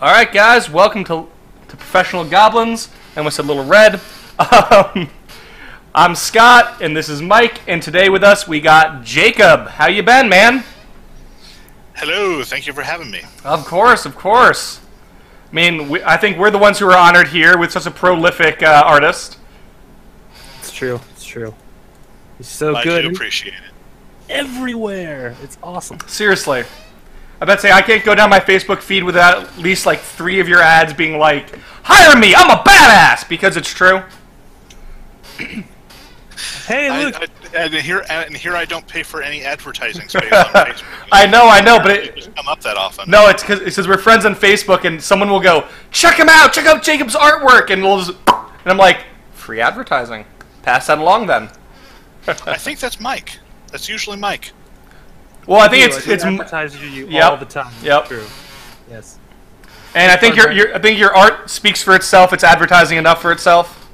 [0.00, 1.28] All right, guys, welcome to,
[1.68, 2.88] to Professional Goblins.
[3.16, 4.00] I almost said Little Red.
[4.40, 5.10] Um,
[5.92, 9.66] I'm Scott, and this is Mike, and today with us we got Jacob.
[9.66, 10.62] How you been, man?
[11.96, 13.22] Hello, thank you for having me.
[13.44, 14.78] Of course, of course.
[15.50, 17.90] I mean, we, I think we're the ones who are honored here with such a
[17.90, 19.38] prolific uh, artist.
[20.60, 21.00] It's true.
[21.14, 21.52] It's true.
[22.36, 23.72] He's so I good do appreciate it.
[24.30, 25.34] everywhere.
[25.42, 25.98] It's awesome.
[26.06, 26.62] Seriously.
[27.40, 30.40] I bet say I can't go down my Facebook feed without at least like three
[30.40, 34.02] of your ads being like, "Hire me, I'm a badass," because it's true.
[36.66, 37.14] Hey, I, look.
[37.16, 40.84] I, and here, and here, I don't pay for any advertising space on Facebook.
[41.10, 43.10] I know, I know, but It it, doesn't come up that often.
[43.10, 46.28] no, it's because it says we're friends on Facebook, and someone will go, "Check him
[46.28, 48.98] out, check out Jacob's artwork," and we'll just, and I'm like,
[49.32, 50.26] free advertising.
[50.62, 51.48] Pass that along then.
[52.26, 53.38] I think that's Mike.
[53.72, 54.52] That's usually Mike.
[55.48, 57.24] Well, I think it's I it's, m- advertise you Yep.
[57.24, 57.72] all the time.
[57.82, 58.08] Yep.
[58.08, 58.26] True.
[58.90, 59.18] Yes.
[59.94, 62.34] and I think your, your I think your art speaks for itself.
[62.34, 63.88] It's advertising enough for itself.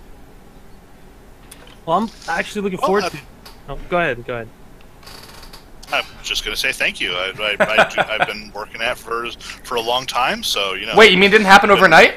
[1.87, 3.19] Well, I'm actually looking Well, forward uh, to.
[3.69, 4.27] Oh, go ahead.
[4.27, 4.49] Go ahead.
[5.93, 7.13] I'm just going to say thank you.
[7.13, 9.31] I, I, I do, I've been working at for
[9.63, 10.97] for a long time, so you know.
[10.97, 12.15] Wait, you mean it didn't happen overnight?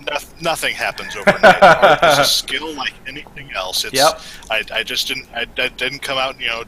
[0.00, 1.62] noth- nothing happens overnight.
[1.62, 3.84] Art is a skill like anything else.
[3.84, 4.20] It's, Yep.
[4.50, 5.28] I, I just didn't.
[5.32, 6.40] I, I didn't come out.
[6.40, 6.64] You know,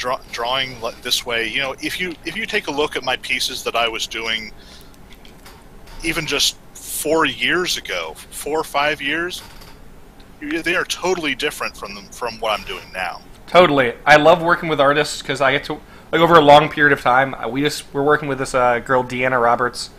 [0.00, 1.46] draw, drawing this way.
[1.46, 4.06] You know, if you if you take a look at my pieces that I was
[4.06, 4.50] doing,
[6.02, 9.42] even just four years ago, four or five years,
[10.40, 13.20] they are totally different from them from what I'm doing now.
[13.46, 13.92] Totally.
[14.06, 15.74] I love working with artists because I get to
[16.10, 17.34] like over a long period of time.
[17.34, 19.90] uh, We just we're working with this uh, girl Deanna Roberts,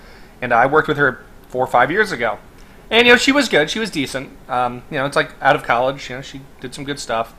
[0.41, 2.39] and I worked with her four or five years ago,
[2.89, 3.69] and you know she was good.
[3.69, 4.31] She was decent.
[4.49, 6.09] Um, you know, it's like out of college.
[6.09, 7.35] You know, she did some good stuff,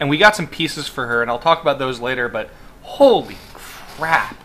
[0.00, 2.28] and we got some pieces for her, and I'll talk about those later.
[2.28, 2.50] But
[2.82, 4.36] holy crap!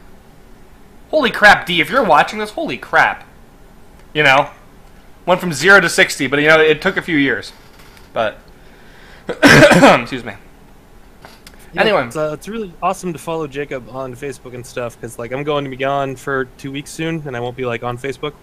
[1.10, 1.82] Holy crap, D!
[1.82, 3.26] If you're watching this, holy crap!
[4.14, 4.50] You know,
[5.26, 7.54] went from zero to sixty, but you know it took a few years.
[8.14, 8.38] But
[9.28, 10.34] excuse me.
[11.74, 12.06] Yeah, Anyway.
[12.08, 15.44] it's, uh, it's really awesome to follow Jacob on Facebook and stuff because, like, I'm
[15.44, 18.34] going to be gone for two weeks soon, and I won't be like on Facebook.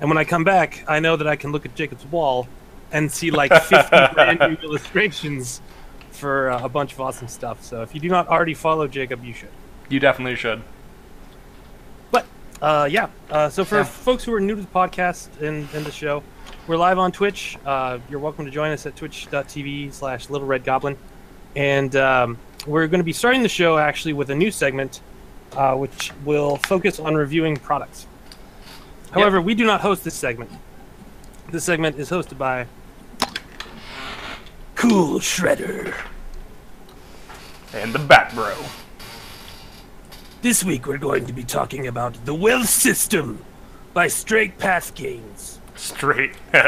[0.00, 2.48] And when I come back, I know that I can look at Jacob's wall
[2.92, 5.60] and see like 50 brand new illustrations
[6.16, 7.62] for uh, a bunch of awesome stuff.
[7.62, 9.50] So if you do not already follow Jacob, you should.
[9.88, 10.62] You definitely should.
[12.10, 12.26] But
[12.60, 13.84] uh, yeah, uh, so for Yeah.
[13.84, 16.22] folks who are new to the podcast and, and the show,
[16.66, 17.56] we're live on Twitch.
[17.64, 20.96] Uh, you're welcome to join us at twitch.tv slash Little Red Goblin.
[21.54, 25.00] And um, we're going to be starting the show actually with a new segment,
[25.52, 28.06] uh, which will focus on reviewing products.
[29.12, 30.50] However, we do not host this segment.
[31.50, 32.66] This segment is hosted by
[34.88, 35.92] Cool Shredder.
[37.74, 38.54] And the Bat bro.
[40.42, 43.44] This week we're going to be talking about The Wealth System
[43.92, 45.60] by Straight Path Games.
[45.74, 46.34] Straight.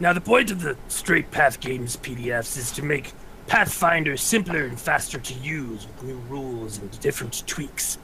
[0.00, 3.12] Now, the point of the Straight Path Games PDFs is to make
[3.46, 7.98] Pathfinder simpler and faster to use with new rules and different tweaks.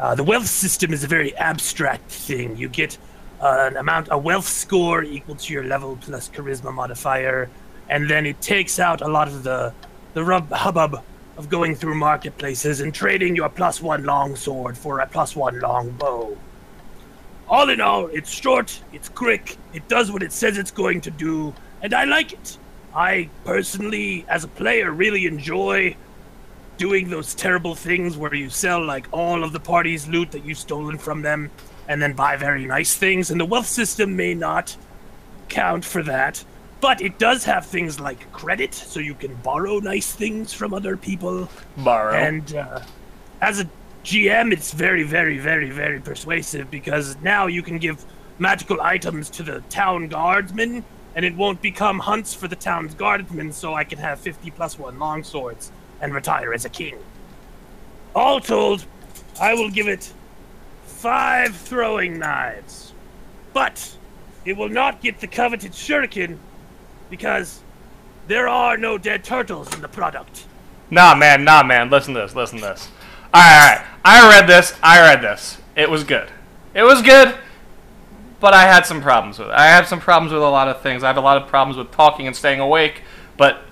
[0.00, 2.56] Uh, the wealth system is a very abstract thing.
[2.56, 2.98] You get
[3.42, 7.50] an amount, a wealth score equal to your level plus charisma modifier,
[7.88, 9.74] and then it takes out a lot of the
[10.14, 11.02] the rub hubbub
[11.36, 15.58] of going through marketplaces and trading your plus one long sword for a plus one
[15.60, 16.36] long bow.
[17.48, 21.10] All in all, it's short, it's quick, it does what it says it's going to
[21.10, 22.58] do, and I like it.
[22.94, 25.96] I personally, as a player, really enjoy
[26.76, 30.58] doing those terrible things where you sell like all of the party's loot that you've
[30.58, 31.50] stolen from them
[31.88, 34.76] and then buy very nice things, and the wealth system may not
[35.48, 36.44] count for that.
[36.80, 40.96] But it does have things like credit, so you can borrow nice things from other
[40.96, 41.48] people.
[41.76, 42.14] Borrow.
[42.14, 42.80] And uh,
[43.40, 43.68] as a
[44.04, 48.04] GM, it's very, very, very, very persuasive because now you can give
[48.38, 50.84] magical items to the town guardsmen,
[51.14, 54.76] and it won't become hunts for the town's guardsmen, so I can have 50 plus
[54.76, 55.70] one long swords
[56.00, 56.96] and retire as a king.
[58.14, 58.84] All told,
[59.40, 60.12] I will give it
[61.02, 62.92] five throwing knives.
[63.52, 63.96] But
[64.44, 66.38] it will not get the coveted shuriken
[67.10, 67.60] because
[68.28, 70.46] there are no dead turtles in the product.
[70.90, 71.90] nah, man, nah, man.
[71.90, 72.88] Listen to this, listen to this.
[73.34, 73.86] Alright, alright.
[74.04, 75.58] I read this, I read this.
[75.74, 76.30] It was good.
[76.72, 77.34] It was good,
[78.38, 79.54] but I had some problems with it.
[79.54, 81.02] I have some problems with a lot of things.
[81.02, 83.02] I have a lot of problems with talking and staying awake,
[83.36, 83.62] but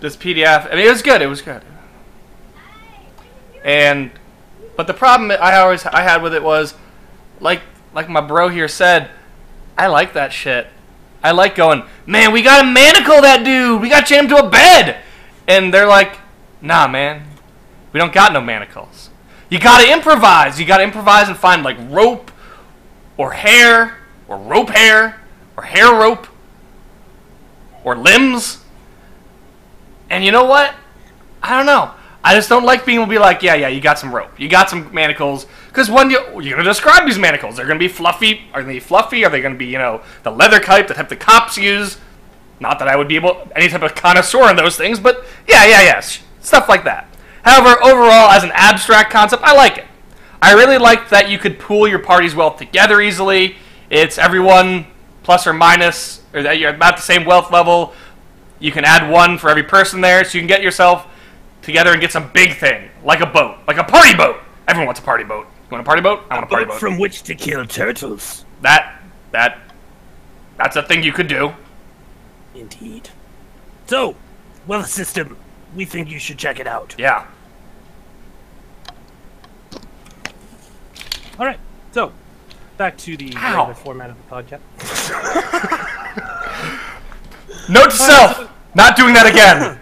[0.00, 1.62] this PDF, I mean, it was good, it was good.
[3.64, 4.10] And,
[4.82, 6.74] but the problem I always I had with it was,
[7.38, 7.62] like,
[7.94, 9.12] like my bro here said,
[9.78, 10.66] I like that shit.
[11.22, 13.80] I like going, man, we gotta manacle that dude.
[13.80, 14.96] We gotta to a bed.
[15.46, 16.18] And they're like,
[16.60, 17.28] nah, man,
[17.92, 19.10] we don't got no manacles.
[19.48, 20.58] You gotta improvise.
[20.58, 22.32] You gotta improvise and find like rope,
[23.16, 25.20] or hair, or rope hair,
[25.56, 26.26] or hair rope,
[27.84, 28.64] or limbs.
[30.10, 30.74] And you know what?
[31.40, 31.94] I don't know.
[32.24, 34.38] I just don't like being able to be like, yeah, yeah, you got some rope,
[34.38, 35.46] you got some manacles.
[35.68, 38.42] Because when you you're gonna describe these manacles, they're gonna be fluffy.
[38.54, 39.24] Are they fluffy?
[39.24, 41.98] Are they gonna be you know the leather type, the type the cops use?
[42.60, 45.66] Not that I would be able any type of connoisseur in those things, but yeah,
[45.66, 46.00] yeah, yeah,
[46.40, 47.08] stuff like that.
[47.42, 49.86] However, overall, as an abstract concept, I like it.
[50.40, 53.56] I really like that you could pool your party's wealth together easily.
[53.90, 54.86] It's everyone
[55.24, 57.94] plus or minus, or that you're about the same wealth level.
[58.60, 61.06] You can add one for every person there, so you can get yourself
[61.62, 64.36] together and get some big thing, like a boat, like a party boat.
[64.68, 65.46] Everyone wants a party boat.
[65.46, 66.24] You want a party boat?
[66.30, 66.80] I want a party Boat boat.
[66.80, 68.44] from which to kill turtles.
[68.60, 69.00] that,
[69.30, 69.58] that,
[70.58, 71.52] that's a thing you could do.
[72.54, 73.08] Indeed.
[73.86, 74.14] So,
[74.66, 75.36] wealth system.
[75.74, 76.94] We think you should check it out.
[76.98, 77.26] Yeah.
[81.38, 81.58] All right.
[81.92, 82.12] So,
[82.76, 83.38] back to the uh,
[83.70, 83.72] Ow.
[83.72, 84.60] format of the podcast.
[87.68, 89.78] Note to self: not doing that again.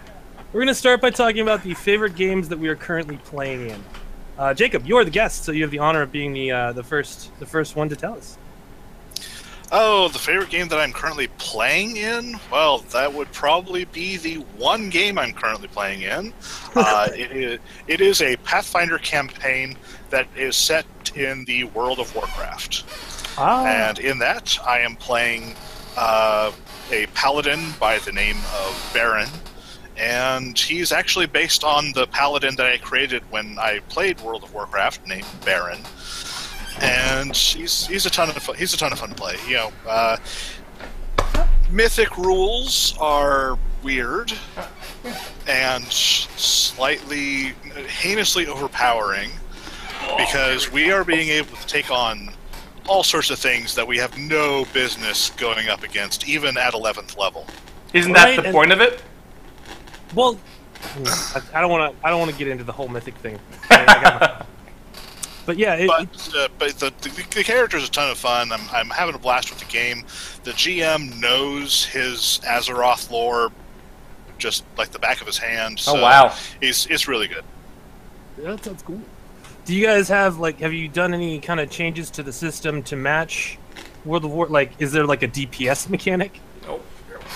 [0.53, 3.69] We're going to start by talking about the favorite games that we are currently playing
[3.69, 3.83] in.
[4.37, 6.83] Uh, Jacob, you're the guest, so you have the honor of being the uh, the
[6.83, 8.37] first the first one to tell us.
[9.71, 12.37] Oh, the favorite game that I'm currently playing in?
[12.51, 16.33] Well, that would probably be the one game I'm currently playing in.
[16.73, 19.75] Uh, it, is, it is a Pathfinder campaign
[20.09, 22.85] that is set in the world of Warcraft.
[23.37, 25.53] Ah, And in that, I am playing
[25.97, 26.53] uh,
[26.91, 29.27] a paladin by the name of Baron.
[30.01, 34.51] And he's actually based on the paladin that I created when I played World of
[34.53, 35.79] Warcraft, named Baron.
[36.81, 38.55] And he's he's a ton of fun.
[38.55, 39.35] He's a ton of fun to play.
[39.47, 40.17] You know, uh,
[41.69, 44.33] mythic rules are weird
[45.47, 47.53] and slightly
[47.87, 49.29] heinously overpowering
[50.17, 52.29] because we are being able to take on
[52.87, 57.17] all sorts of things that we have no business going up against, even at 11th
[57.17, 57.45] level.
[57.93, 59.03] Isn't that Right, the and- point of it?
[60.15, 60.37] Well,
[61.05, 63.39] I, I don't want to I don't want to get into the whole mythic thing.
[63.69, 64.45] I- I got my-
[65.43, 68.51] but yeah, it, But, uh, but the, the, the character's a ton of fun.
[68.51, 70.03] I'm, I'm having a blast with the game.
[70.43, 73.51] The GM knows his Azeroth lore
[74.37, 75.79] just like the back of his hand.
[75.79, 76.35] So Oh wow.
[76.61, 77.43] He's, it's really good.
[78.37, 79.01] that sounds cool.
[79.65, 82.83] Do you guys have like have you done any kind of changes to the system
[82.83, 83.57] to match
[84.05, 84.45] World of War?
[84.47, 86.79] Like, is there like a DPS mechanic Oh,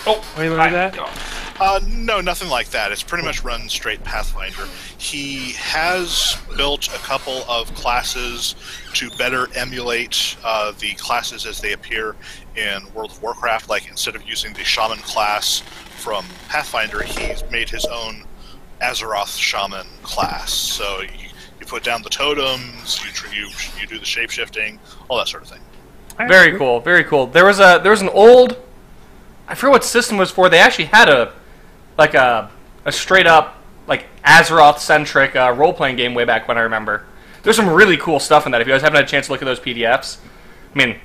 [0.06, 1.44] oh, anything like I- that?
[1.57, 2.92] Uh, no, nothing like that.
[2.92, 4.68] It's pretty much run straight Pathfinder.
[4.98, 8.56] He has built a couple of classes
[8.94, 12.16] to better emulate uh, the classes as they appear
[12.57, 13.69] in World of Warcraft.
[13.69, 15.60] Like instead of using the Shaman class
[15.98, 18.25] from Pathfinder, he's made his own
[18.81, 20.54] Azeroth Shaman class.
[20.54, 21.30] So you,
[21.60, 23.50] you put down the totems, you, you
[23.80, 24.78] you do the shape shifting,
[25.08, 25.62] all that sort of thing.
[26.28, 26.81] Very cool.
[26.81, 27.28] Very cool.
[27.28, 28.58] There was a there was an old,
[29.48, 30.50] I forget what system it was for.
[30.50, 31.34] They actually had a,
[31.97, 32.51] like a
[32.86, 33.56] a straight up
[33.88, 37.06] like Azeroth centric uh, role playing game way back when I remember.
[37.44, 38.62] There's some really cool stuff in that.
[38.62, 40.18] If you guys haven't had a chance to look at those PDFs,
[40.74, 41.00] I mean,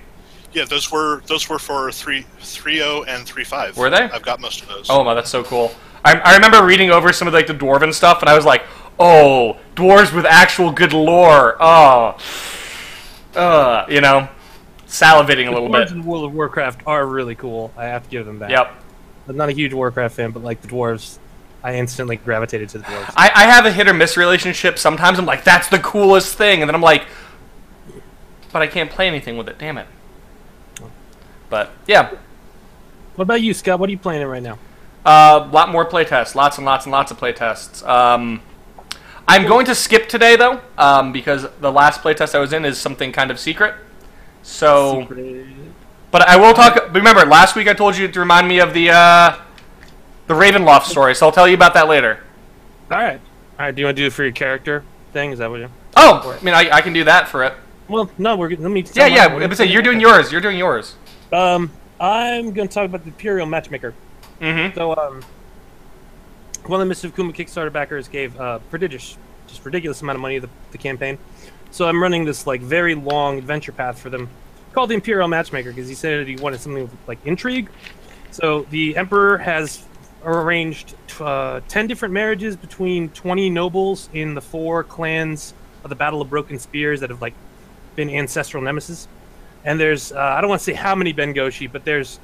[0.53, 3.77] Yeah, those were those were for three three oh and three five.
[3.77, 4.03] Were they?
[4.03, 4.89] I've got most of those.
[4.89, 5.73] oh my, that's so cool.
[6.05, 8.63] I, I remember reading over some of like the dwarven stuff, and I was like,
[8.99, 11.57] oh, dwarves with actual good lore.
[11.61, 12.17] Oh,
[13.35, 14.29] uh, you know,
[14.87, 15.89] salivating a little bit.
[15.89, 15.93] Dwarves bit.
[15.93, 17.71] in World of Warcraft are really cool.
[17.77, 18.51] I have to give them that.
[18.51, 18.80] Yep.
[19.31, 21.19] I'm not a huge Warcraft fan, but like the dwarves,
[21.63, 23.15] I instantly gravitated to the dwarves.
[23.17, 24.77] I, I have a hit or miss relationship.
[24.77, 27.07] Sometimes I'm like, that's the coolest thing, and then I'm like,
[28.53, 29.57] but I can't play anything with it.
[29.57, 29.87] Damn it.
[31.49, 32.11] But yeah,
[33.15, 33.79] What about you, Scott?
[33.79, 34.59] What are you playing in right now?
[35.05, 37.87] a uh, lot more playtests, lots and lots and lots of playtests.
[37.89, 38.43] Um,
[39.27, 42.79] I'm going to skip today though, um, because the last playtest I was in is
[42.79, 43.75] something kind of secret.
[44.43, 45.07] So,
[46.11, 46.93] but I will talk.
[46.95, 49.37] Remember, last week I told you to remind me of the uh,
[50.27, 52.21] the Ravenloft story, so I'll tell you about that later.
[52.91, 53.21] All right.
[53.59, 53.75] All right.
[53.75, 55.33] Do you want to do it for your character thing?
[55.33, 55.71] Is that what you?
[55.97, 57.55] Oh, I mean, I, I can do that for it.
[57.89, 58.37] Well, no.
[58.37, 58.85] We're let me.
[58.95, 59.27] Yeah, yeah.
[59.37, 60.31] I say you're doing yours.
[60.33, 60.95] You're doing yours.
[61.33, 63.95] Um, I'm going to talk about the Imperial Matchmaker.
[64.41, 64.75] Mm-hmm.
[64.77, 65.23] So, um,
[66.67, 67.15] one of the Mr.
[67.15, 71.19] Kuma Kickstarter backers gave uh, prodigious, just ridiculous amount of money to the, the campaign.
[71.71, 74.29] So I'm running this like very long adventure path for them,
[74.73, 77.69] called the Imperial Matchmaker, because he said he wanted something with like intrigue.
[78.31, 79.85] So the Emperor has
[80.25, 86.21] arranged uh, ten different marriages between twenty nobles in the four clans of the Battle
[86.21, 87.35] of Broken Spears that have like
[87.97, 89.09] been ancestral nemesis.
[89.65, 92.21] And there's uh, I don't want to say how many Bengoshi, but there's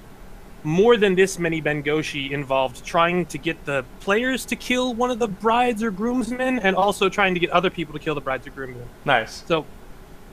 [0.62, 5.18] more than this many Bengoshi involved trying to get the players to kill one of
[5.18, 8.46] the brides or groomsmen, and also trying to get other people to kill the brides
[8.46, 8.88] or groomsmen.
[9.04, 9.44] Nice.
[9.46, 9.64] So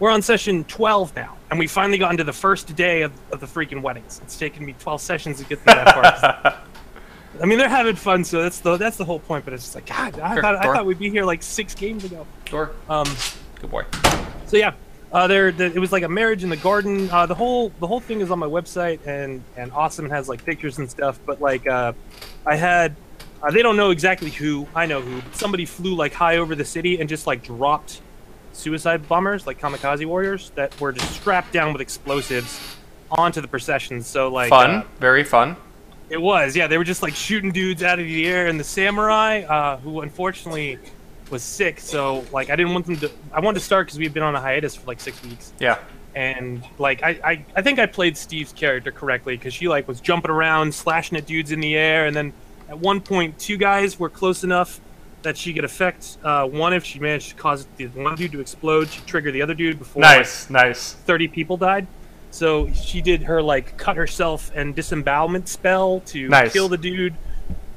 [0.03, 3.39] we're on session 12 now, and we finally got into the first day of, of
[3.39, 4.19] the freaking weddings.
[4.21, 5.93] It's taken me 12 sessions to get through that
[6.43, 6.55] part.
[7.41, 9.45] I mean, they're having fun, so that's the that's the whole point.
[9.45, 11.73] But it's just like, God, I Sure, thought, I thought we'd be here like six
[11.73, 12.27] games ago.
[12.49, 12.71] Sure.
[12.89, 13.07] Um,
[13.61, 13.85] Good boy.
[14.45, 14.73] so yeah,
[15.13, 17.09] uh, there the, it was like a marriage in the garden.
[17.09, 20.43] Uh, the whole the whole thing is on my website, and and Awesome has like
[20.43, 21.17] pictures and stuff.
[21.25, 21.93] But like, uh,
[22.45, 22.93] I had
[23.41, 24.67] uh, they don't know exactly who.
[24.75, 25.21] I know who.
[25.21, 28.01] But somebody flew like high over the city and just like dropped
[28.53, 32.59] suicide bombers, like kamikaze warriors, that were just strapped down with explosives
[33.11, 34.07] onto the processions.
[34.07, 34.69] So like Fun.
[34.71, 35.55] uh, Very fun.
[36.09, 36.67] it was, yeah.
[36.67, 40.01] They were just like shooting dudes out of the air, and the samurai, uh, who
[40.01, 40.77] unfortunately
[41.29, 43.11] was sick, so like I didn't want them to.
[43.31, 45.51] I wanted to start because we had been on a hiatus for like six weeks,
[45.59, 45.79] Yeah.
[46.15, 49.99] and like I, I, I think I played Steve's character correctly because she like was
[49.99, 52.33] jumping around, slashing at dudes in the air, and then
[52.69, 54.79] at one point, two guys were close enough
[55.23, 58.39] that she could affect uh, one if she managed to cause the one dude to
[58.39, 58.89] explode.
[58.89, 60.49] She triggered the other dude before like, Nice.
[60.49, 60.93] Nice.
[60.93, 61.87] 30 people died.
[62.31, 66.53] So she did her like cut herself and disembowelment spell to Nice.
[66.53, 67.13] kill the dude.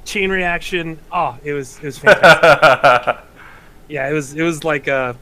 [0.05, 0.99] Chain reaction.
[1.13, 3.25] Oh, it was it was fantastic.
[3.89, 5.15] yeah, it was it was like uh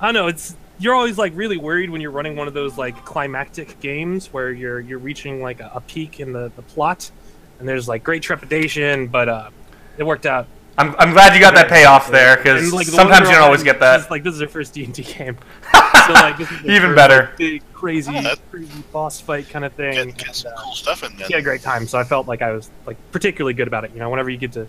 [0.00, 2.78] I don't know, it's you're always like really worried when you're running one of those
[2.78, 7.10] like climactic games where you're you're reaching like a, a peak in the, the plot
[7.58, 9.50] and there's like great trepidation, but uh
[9.98, 10.46] it worked out.
[10.78, 13.62] I'm, I'm glad you got that payoff there because like, the sometimes you don't always
[13.62, 14.10] get that.
[14.10, 15.36] Like this is her first D and D game,
[15.74, 17.22] so like this is Even first, better.
[17.24, 19.94] like, big crazy, Oh, crazy boss fight kind of thing.
[19.94, 21.26] Get, get some cool stuff in there.
[21.26, 23.84] she had a great time, so I felt like I was like particularly good about
[23.84, 23.92] it.
[23.92, 24.66] You know, whenever you get to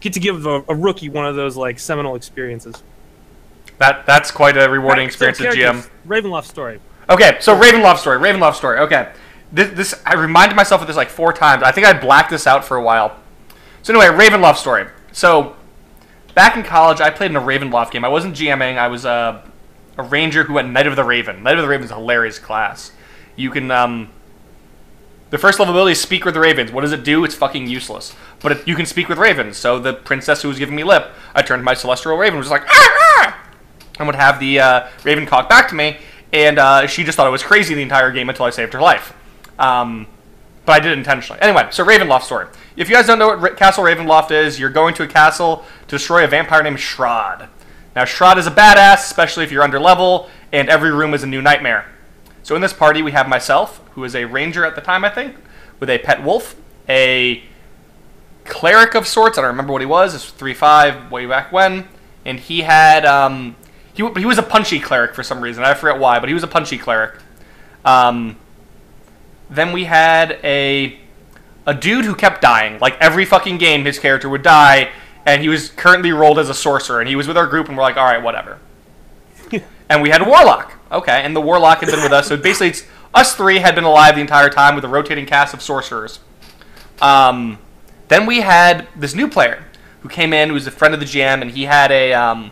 [0.00, 2.82] get to give a, a rookie one of those like seminal experiences.
[3.78, 5.90] That that's quite a rewarding Right, so experience as GM.
[6.06, 6.80] Ravenloft story.
[7.08, 8.18] Okay, so Ravenloft story.
[8.18, 8.78] Ravenloft story.
[8.80, 9.12] Okay,
[9.52, 11.62] this, this I reminded myself of this like four times.
[11.62, 13.16] I think I blacked this out for a while.
[13.82, 14.86] So anyway, Ravenloft story.
[15.12, 15.56] So
[16.34, 18.04] back in college, I played in a Ravenloft game.
[18.04, 18.78] I wasn't GMing.
[18.78, 19.42] I was a
[19.96, 21.42] a ranger who went Knight of the Raven.
[21.42, 22.92] Knight of the Raven is a hilarious class.
[23.36, 24.10] You can um.
[25.30, 26.72] The first level ability is speak with the ravens.
[26.72, 27.22] What does it do?
[27.22, 28.16] It's fucking useless.
[28.40, 29.58] But it, you can speak with ravens.
[29.58, 32.62] So the princess who was giving me lip, I turned my celestial raven, was like,
[32.66, 33.50] ah, ah!
[33.98, 35.98] and would have the uh, raven cock back to me,
[36.32, 38.80] and uh, she just thought I was crazy the entire game until I saved her
[38.80, 39.12] life.
[39.58, 40.06] Um,
[40.64, 41.40] but I did it intentionally.
[41.42, 42.46] Anyway, so Ravenloft story.
[42.78, 45.96] If you guys don't know what Castle Ravenloft is, you're going to a castle to
[45.96, 47.48] destroy a vampire named Strahd.
[47.96, 51.26] Now, Strahd is a badass, especially if you're under level, and every room is a
[51.26, 51.86] new nightmare.
[52.44, 55.10] So in this party, we have myself, who is a ranger at the time, I
[55.10, 55.34] think,
[55.80, 56.54] with a pet wolf,
[56.88, 57.42] a
[58.44, 59.38] cleric of sorts.
[59.38, 60.14] I don't remember what he was.
[60.14, 61.88] It's three five way back when,
[62.24, 63.56] and he had um,
[63.92, 65.64] he he was a punchy cleric for some reason.
[65.64, 67.16] I forget why, but he was a punchy cleric.
[67.84, 68.36] Um,
[69.50, 71.00] then we had a
[71.68, 72.78] a dude who kept dying.
[72.80, 74.90] Like every fucking game, his character would die,
[75.26, 77.00] and he was currently rolled as a sorcerer.
[77.00, 78.58] And he was with our group, and we're like, all right, whatever.
[79.90, 80.72] and we had a warlock.
[80.90, 82.26] Okay, and the warlock had been with us.
[82.26, 82.84] So basically, it's
[83.14, 86.20] us three had been alive the entire time with a rotating cast of sorcerers.
[87.02, 87.58] Um,
[88.08, 89.66] then we had this new player
[90.00, 92.50] who came in, who was a friend of the GM, and he had a um,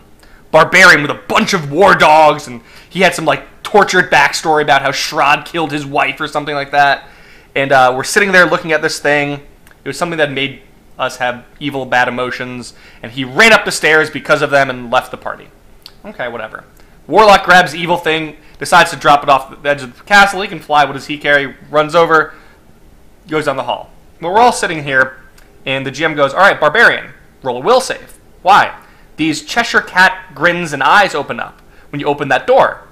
[0.51, 4.83] barbarian with a bunch of war dogs, and he had some like tortured backstory about
[4.83, 7.09] how Strahd killed his wife or something like that.
[7.57, 9.31] And uh, we're sitting there looking at this thing.
[9.83, 10.61] It was something that made
[10.99, 14.91] us have evil, bad emotions, and he ran up the stairs because of them and
[14.91, 15.47] left the party.
[16.05, 16.65] Okay, whatever.
[17.07, 20.43] Warlock grabs the evil thing, decides to drop it off the edge of the castle.
[20.43, 20.85] He can fly.
[20.85, 21.55] What does he carry?
[21.71, 22.35] Runs over,
[23.27, 23.89] goes down the hall.
[24.21, 25.17] Well, we're all sitting here,
[25.65, 27.11] and the GM goes, All right, Barbarian,
[27.41, 28.19] roll a will save.
[28.43, 28.79] Why?
[29.15, 32.83] These Cheshire Cat grins and eyes open up when you open that door.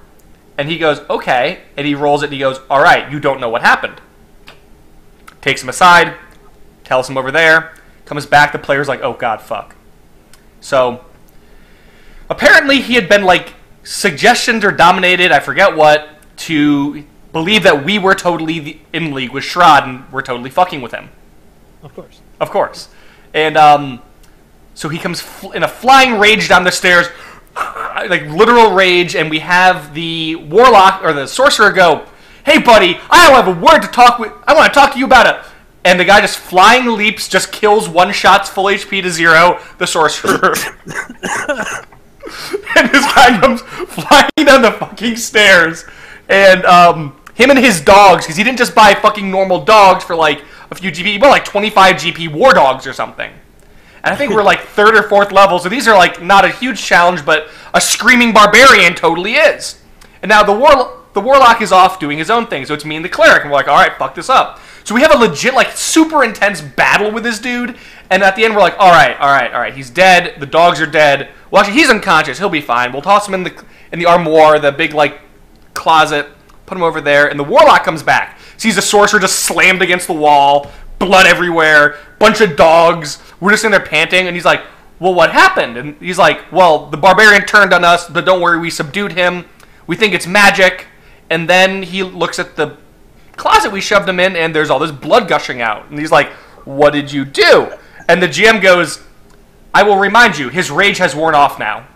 [0.58, 1.62] And he goes, Okay.
[1.78, 4.02] And he rolls it and he goes, All right, you don't know what happened.
[5.46, 6.16] Takes him aside,
[6.84, 7.76] tells him over there,
[8.06, 8.52] comes back.
[8.52, 9.76] The player's like, Oh, God, fuck.
[10.60, 11.06] So,
[12.32, 18.00] apparently he had been like suggestioned or dominated, I forget what, to believe that we
[18.00, 21.10] were totally in league with Strahd and we're totally fucking with him.
[21.84, 22.22] Of course.
[22.42, 22.90] Of course.
[23.36, 24.02] And um,
[24.74, 27.06] so he comes fl- in a flying rage down the stairs,
[27.56, 32.08] like literal rage, and we have the warlock or the sorcerer go,
[32.46, 34.32] "Hey, buddy, I don't have a word to talk with.
[34.48, 35.36] I want to talk to you about it."
[35.84, 39.60] And the guy just flying leaps, just kills one shot's full HP to zero.
[39.78, 40.54] The sorcerer.
[42.76, 45.86] and this guy comes flying down the fucking stairs,
[46.28, 50.16] and um, him and his dogs, because he didn't just buy fucking normal dogs for
[50.16, 53.32] like a few GP, he bought like 25 GP war dogs or something.
[54.04, 56.50] And I think we're like third or fourth level, so these are like not a
[56.50, 59.82] huge challenge, but a screaming barbarian totally is.
[60.22, 62.98] And now the war the warlock is off doing his own thing, so it's me
[62.98, 64.60] and the cleric, and we're like, all right, fuck this up.
[64.84, 67.78] So we have a legit, like, super intense battle with this dude.
[68.10, 69.74] And at the end, we're like, all right, all right, all right.
[69.74, 70.40] He's dead.
[70.40, 71.30] The dogs are dead.
[71.50, 72.38] Well, actually, he's unconscious.
[72.38, 72.92] He'll be fine.
[72.92, 75.22] We'll toss him in the in the armoire, the big like
[75.74, 76.28] closet.
[76.66, 77.28] Put him over there.
[77.30, 78.38] And the warlock comes back.
[78.58, 80.70] Sees the sorcerer just slammed against the wall,
[81.00, 83.20] blood everywhere, bunch of dogs.
[83.40, 84.64] We're just in there panting, and he's like,
[85.00, 88.60] "Well, what happened?" And he's like, "Well, the barbarian turned on us, but don't worry,
[88.60, 89.46] we subdued him.
[89.88, 90.88] We think it's magic."
[91.30, 92.78] And then he looks at the
[93.36, 95.90] closet we shoved him in, and there's all this blood gushing out.
[95.90, 96.30] And he's like,
[96.66, 97.72] What did you do?
[98.08, 99.02] And the GM goes,
[99.74, 101.88] I will remind you, his rage has worn off now.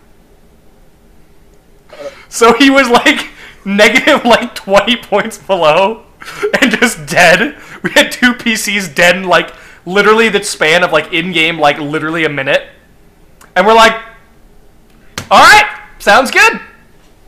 [2.27, 3.29] So he was like
[3.65, 6.05] negative like 20 points below
[6.61, 7.57] and just dead.
[7.83, 9.53] We had two PCs dead in like
[9.85, 12.67] literally the span of like in game, like literally a minute.
[13.55, 13.93] And we're like,
[15.31, 16.59] All right, sounds good.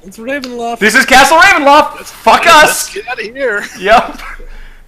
[0.04, 0.80] It's Ravenloft.
[0.80, 2.00] This is Castle Ravenloft.
[2.06, 2.94] Fuck us.
[2.94, 3.64] Let's get out of here.
[3.80, 4.20] Yep.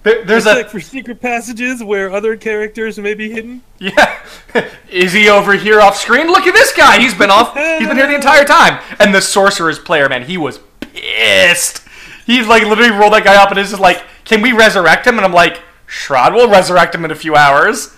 [0.02, 3.62] There, there's It's a like for secret passages where other characters may be hidden.
[3.78, 4.18] yeah.
[4.90, 6.26] Is he over here off screen?
[6.26, 6.98] Look at this guy.
[6.98, 7.54] He's been off.
[7.56, 8.82] He's been here the entire time.
[9.00, 11.86] And the sorcerer's player, man, he was pissed.
[12.26, 15.16] He like literally rolled that guy up and is just like, "Can we resurrect him?"
[15.16, 17.94] And I'm like, "Strahd will resurrect him in a few hours."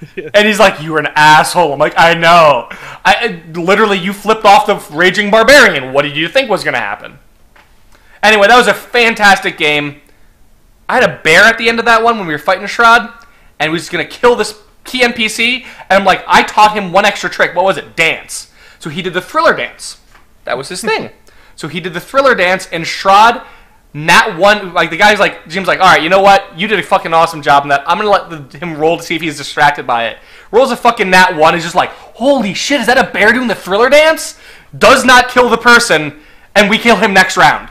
[0.34, 2.68] And he's like, "You're an asshole." I'm like, "I know.
[2.70, 5.92] I I- literally you flipped off the raging barbarian.
[5.92, 7.18] What did you think was gonna happen?"
[8.22, 10.00] Anyway, that was a fantastic game.
[10.88, 13.12] I had a bear at the end of that one when we were fighting Strahd,
[13.58, 15.64] and we was gonna kill this key NPC.
[15.90, 17.54] And I'm like, I taught him one extra trick.
[17.54, 17.94] What was it?
[17.96, 18.52] Dance.
[18.78, 19.98] So he did the thriller dance.
[20.44, 21.10] That was his thing.
[21.56, 23.44] so he did the thriller dance, and Strahd,
[23.94, 26.58] nat one, like the guy's like, Jim's like, all right, you know what?
[26.58, 27.82] You did a fucking awesome job in that.
[27.86, 30.18] I'm gonna let the, him roll to see if he's distracted by it.
[30.50, 31.54] Rolls a fucking nat one.
[31.54, 34.38] Is just like, holy shit, is that a bear doing the thriller dance?
[34.76, 36.20] Does not kill the person,
[36.54, 37.70] and we kill him next round.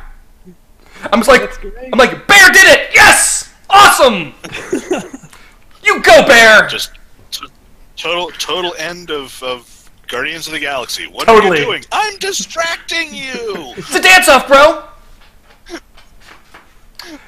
[1.11, 2.89] I'm just like, I'm like, Bear did it!
[2.93, 3.53] Yes!
[3.69, 4.33] Awesome!
[5.83, 6.67] you go, Bear!
[6.67, 6.93] Just
[7.31, 7.47] t-
[7.95, 11.07] total total end of, of Guardians of the Galaxy.
[11.07, 11.57] What Totally.
[11.57, 11.83] are you doing?
[11.91, 13.73] I'm distracting you.
[13.77, 14.83] It's a dance off, bro!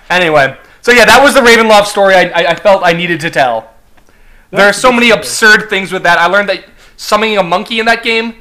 [0.09, 3.29] Anyway, so yeah, that was the Ravenloft story I, I, I felt I needed to
[3.29, 3.73] tell.
[4.51, 6.17] There are so many absurd things with that.
[6.17, 6.65] I learned that
[6.97, 8.35] summoning a monkey in that game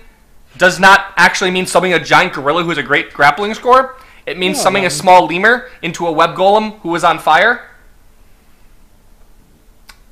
[0.56, 3.96] does not actually mean summoning a giant gorilla who has a great grappling score.
[4.26, 4.90] It means summoning a man.
[4.90, 7.70] small lemur into a web golem who is on fire.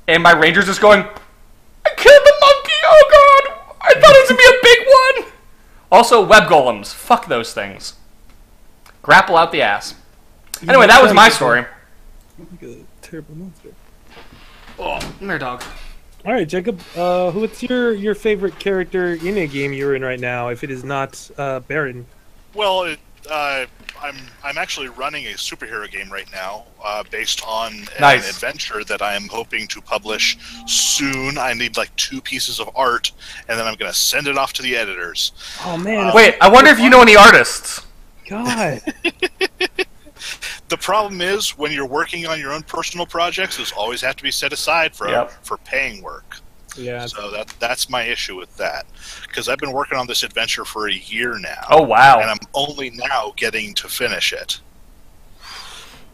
[0.07, 2.71] And my ranger's just going, I killed the monkey!
[2.85, 3.75] Oh god!
[3.81, 4.87] I thought it was gonna be a big
[5.25, 5.33] one!
[5.91, 6.93] Also, web golems.
[6.93, 7.95] Fuck those things.
[9.01, 9.95] Grapple out the ass.
[10.67, 11.65] Anyway, that was my story.
[12.39, 13.73] Like a terrible monster.
[14.79, 15.63] Oh, come here, dog.
[16.25, 16.79] All right, Jacob.
[16.95, 20.49] Uh, what's your your favorite character in a game you're in right now?
[20.49, 22.05] If it is not uh, Baron.
[22.53, 23.65] Well, it, uh,
[24.01, 29.01] I'm I'm actually running a superhero game right now, uh, based on an adventure that
[29.01, 31.37] I am hoping to publish soon.
[31.37, 33.11] I need like two pieces of art,
[33.47, 35.31] and then I'm going to send it off to the editors.
[35.63, 36.13] Oh man.
[36.13, 37.85] Wait, I wonder if you know any artists.
[38.29, 38.81] God.
[40.69, 44.23] The problem is when you're working on your own personal projects, those always have to
[44.23, 45.31] be set aside for Yep.
[45.45, 46.37] for paying work.
[46.75, 47.05] Yeah.
[47.07, 48.85] So that that's my issue with that,
[49.27, 51.65] because I've been working on this adventure for a year now.
[51.69, 52.19] Oh, wow.
[52.19, 54.59] and I'm only now getting to finish it.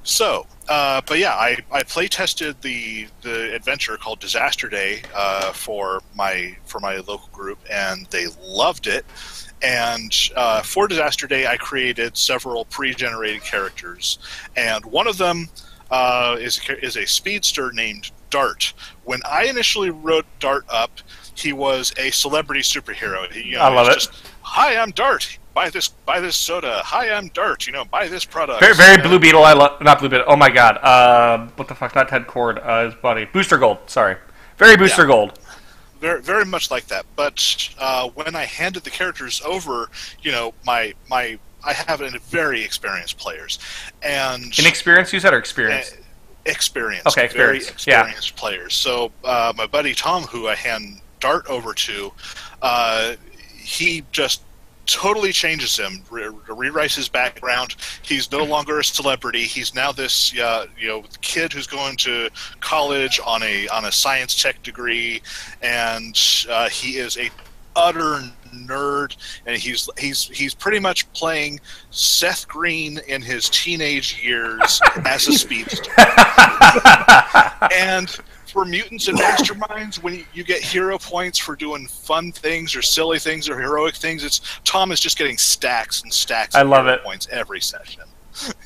[0.05, 5.53] So, uh, but yeah, I, I play tested the the adventure called Disaster Day uh,
[5.53, 9.05] for my for my local group, and they loved it.
[9.63, 14.19] And uh, for Disaster Day, I created several pre-generated characters,
[14.57, 15.47] and one of them
[15.89, 18.73] uh, is a is a speedster named Dart.
[19.05, 20.91] When I initially wrote Dart up,
[21.35, 23.31] he was a celebrity superhero.
[23.31, 23.93] He, you know, I love it.
[23.93, 25.37] Just, Hi, I'm Dart.
[25.53, 25.87] Buy this.
[25.87, 26.81] Buy this soda.
[26.83, 27.65] Hi, I'm Dart.
[27.65, 28.59] You know, buy this product.
[28.59, 29.43] Very, very Blue Beetle.
[29.43, 30.25] I love not Blue Beetle.
[30.27, 30.77] Oh my God.
[30.77, 31.95] Uh, what the fuck?
[31.95, 32.59] Not Ted Kord.
[32.65, 33.25] Uh, his buddy.
[33.25, 33.77] Booster Gold.
[33.85, 34.17] Sorry.
[34.57, 35.07] Very Booster Yeah.
[35.07, 35.39] Gold.
[36.03, 37.05] Very very much like that.
[37.15, 39.89] But uh, when I handed the characters over,
[40.21, 43.57] you know, my my I have a very experienced players
[44.01, 45.93] and Inexperienced, you said, or experience?
[45.93, 45.97] uh,
[46.45, 48.35] experienced, Okay, very experienced, yeah.
[48.35, 48.73] players.
[48.75, 52.11] So uh, my buddy Tom, who I hand Dart over to,
[52.61, 53.15] uh,
[53.55, 54.41] he just
[54.85, 57.75] totally changes him, re- rewrites his background.
[58.01, 59.43] He's no longer a celebrity.
[59.43, 63.91] He's now this uh, you know kid who's going to college on a on a
[63.91, 65.21] science tech degree,
[65.61, 66.19] and
[66.49, 67.29] uh, he is a
[67.75, 68.21] utter
[68.53, 69.15] nerd
[69.45, 75.33] and he's he's he's pretty much playing Seth Green in his teenage years as a
[75.33, 75.91] speedster.
[77.73, 78.15] and
[78.53, 83.17] for mutants and masterminds, when you, get hero points for doing fun things or silly
[83.17, 86.53] things or heroic things, it's Tom is just getting stacks and stacks.
[86.53, 87.03] I of love hero it.
[87.03, 88.03] Points every session.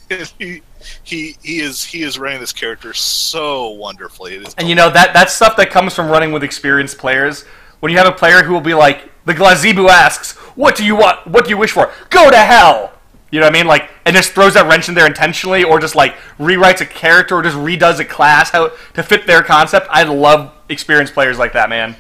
[0.37, 0.61] he
[1.03, 4.45] he he is he is running this character so wonderfully.
[4.57, 7.43] And you know that that's stuff that comes from running with experienced players.
[7.79, 10.95] When you have a player who will be like, the Glabrezu asks, "What do you
[10.95, 11.25] want?
[11.27, 11.91] What do you wish for?
[12.09, 12.93] Go to hell."
[13.29, 13.67] You know what I mean?
[13.67, 17.35] Like, and just throws that wrench in there intentionally, or just like rewrites a character,
[17.35, 19.87] or just redoes a class how to fit their concept.
[19.89, 21.95] I love experienced players like that, man.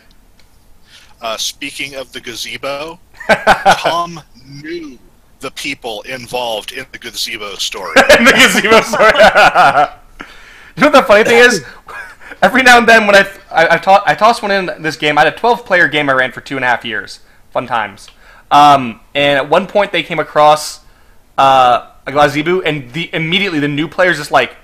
[1.21, 2.99] Uh, speaking of the gazebo,
[3.77, 4.97] Tom knew
[5.39, 7.95] the people involved in the gazebo story.
[8.17, 9.07] in the gazebo story.
[10.77, 11.65] you know what the funny thing is?
[12.41, 15.17] Every now and then, when I I, I, to- I tossed one in this game,
[15.17, 17.19] I had a 12 player game I ran for two and a half years.
[17.51, 18.09] Fun times.
[18.51, 20.81] Um, and at one point, they came across
[21.37, 24.55] uh, a gazebo, and the immediately the new players just like,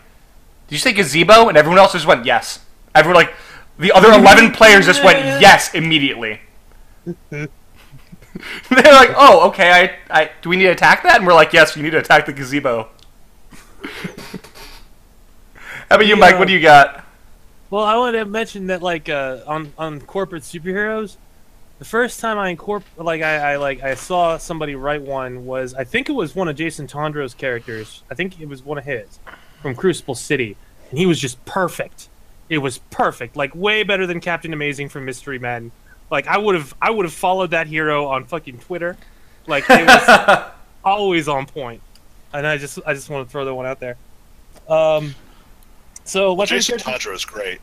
[0.67, 2.59] "Did you say gazebo?" And everyone else just went, "Yes."
[2.95, 3.33] Everyone like
[3.77, 6.39] the other 11 players just went, "Yes" immediately.
[7.05, 7.49] They're
[8.69, 9.71] like, "Oh, okay.
[10.09, 11.99] I, I do we need to attack that?" And we're like, "Yes, we need to
[11.99, 12.89] attack the gazebo."
[15.89, 16.39] How about you, Mike?
[16.39, 17.03] What do you got?
[17.69, 21.17] Well, I wanted to mention that like uh, on on corporate superheroes,
[21.79, 25.73] the first time I incorpor like I, I like I saw somebody write one was
[25.73, 28.03] I think it was one of Jason Tondro's characters.
[28.09, 29.19] I think it was one of his
[29.61, 30.55] from Crucible City,
[30.89, 32.09] and he was just perfect.
[32.49, 35.71] It was perfect, like way better than Captain Amazing from Mystery Men.
[36.11, 38.97] Like I would have I would have followed that hero on fucking Twitter.
[39.47, 40.51] Like it was
[40.85, 41.81] always on point.
[42.33, 43.97] And I just I just want to throw that one out there.
[44.67, 45.15] Um,
[46.03, 47.59] so let's Jason Tondro is great.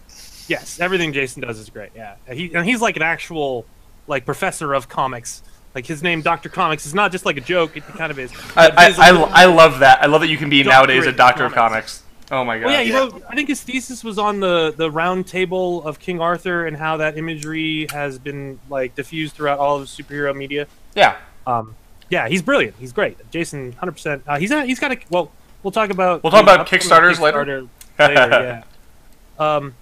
[0.49, 1.91] Yes, everything Jason does is great.
[1.95, 3.65] Yeah, he and he's like an actual
[4.11, 5.43] like professor of comics.
[5.75, 7.77] Like his name, Doctor Comics, is not just like a joke.
[7.77, 8.33] It kind of is.
[8.57, 10.03] I, I, I, I love that.
[10.03, 12.03] I love that you can be nowadays a doctor of comics.
[12.33, 12.67] Oh my god.
[12.67, 13.07] Well, yeah, you Yeah.
[13.07, 16.77] know, I think his thesis was on the the round table of King Arthur and
[16.77, 20.67] how that imagery has been like diffused throughout all of superhero media.
[20.95, 21.17] Yeah.
[21.47, 21.77] Um,
[22.09, 22.75] yeah, he's brilliant.
[22.81, 23.17] He's great.
[23.31, 24.23] Jason, hundred percent.
[24.27, 25.31] Uh, he's not, he's got a well.
[25.63, 27.45] We'll talk about We'll talk about Kickstarters later.
[27.45, 27.69] Kickstarter
[27.99, 28.63] later, yeah.
[29.57, 29.75] Um,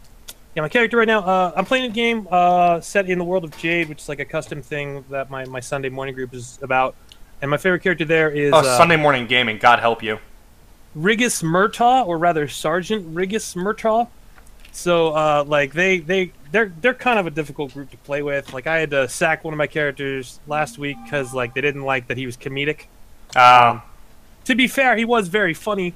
[0.58, 1.20] yeah, my character right now.
[1.20, 4.18] Uh, I'm playing a game uh, set in the world of Jade, which is like
[4.18, 6.96] a custom thing that my, my Sunday morning group is about.
[7.40, 9.58] And my favorite character there is Oh, uh, Sunday morning gaming.
[9.58, 10.18] God help you.
[10.96, 14.08] Rigus Murtaugh, or rather Sergeant Rigus Murtaugh.
[14.72, 18.52] So, uh, like they they they're they're kind of a difficult group to play with.
[18.52, 21.84] Like I had to sack one of my characters last week because like they didn't
[21.84, 22.86] like that he was comedic.
[23.36, 23.80] Um,
[24.46, 25.94] To be fair, he was very funny,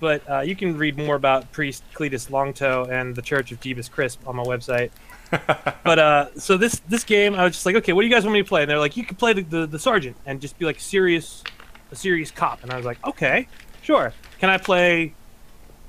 [0.00, 3.90] but uh, you can read more about Priest Cletus Longtoe and the Church of Jeebus
[3.90, 4.90] Crisp on my website.
[5.84, 8.24] but uh, so this this game, I was just like, okay, what do you guys
[8.24, 8.62] want me to play?
[8.62, 11.44] And they're like, you can play the, the, the sergeant and just be like serious
[11.92, 12.62] a serious cop.
[12.62, 13.46] And I was like, okay,
[13.82, 14.12] sure.
[14.38, 15.14] Can I play,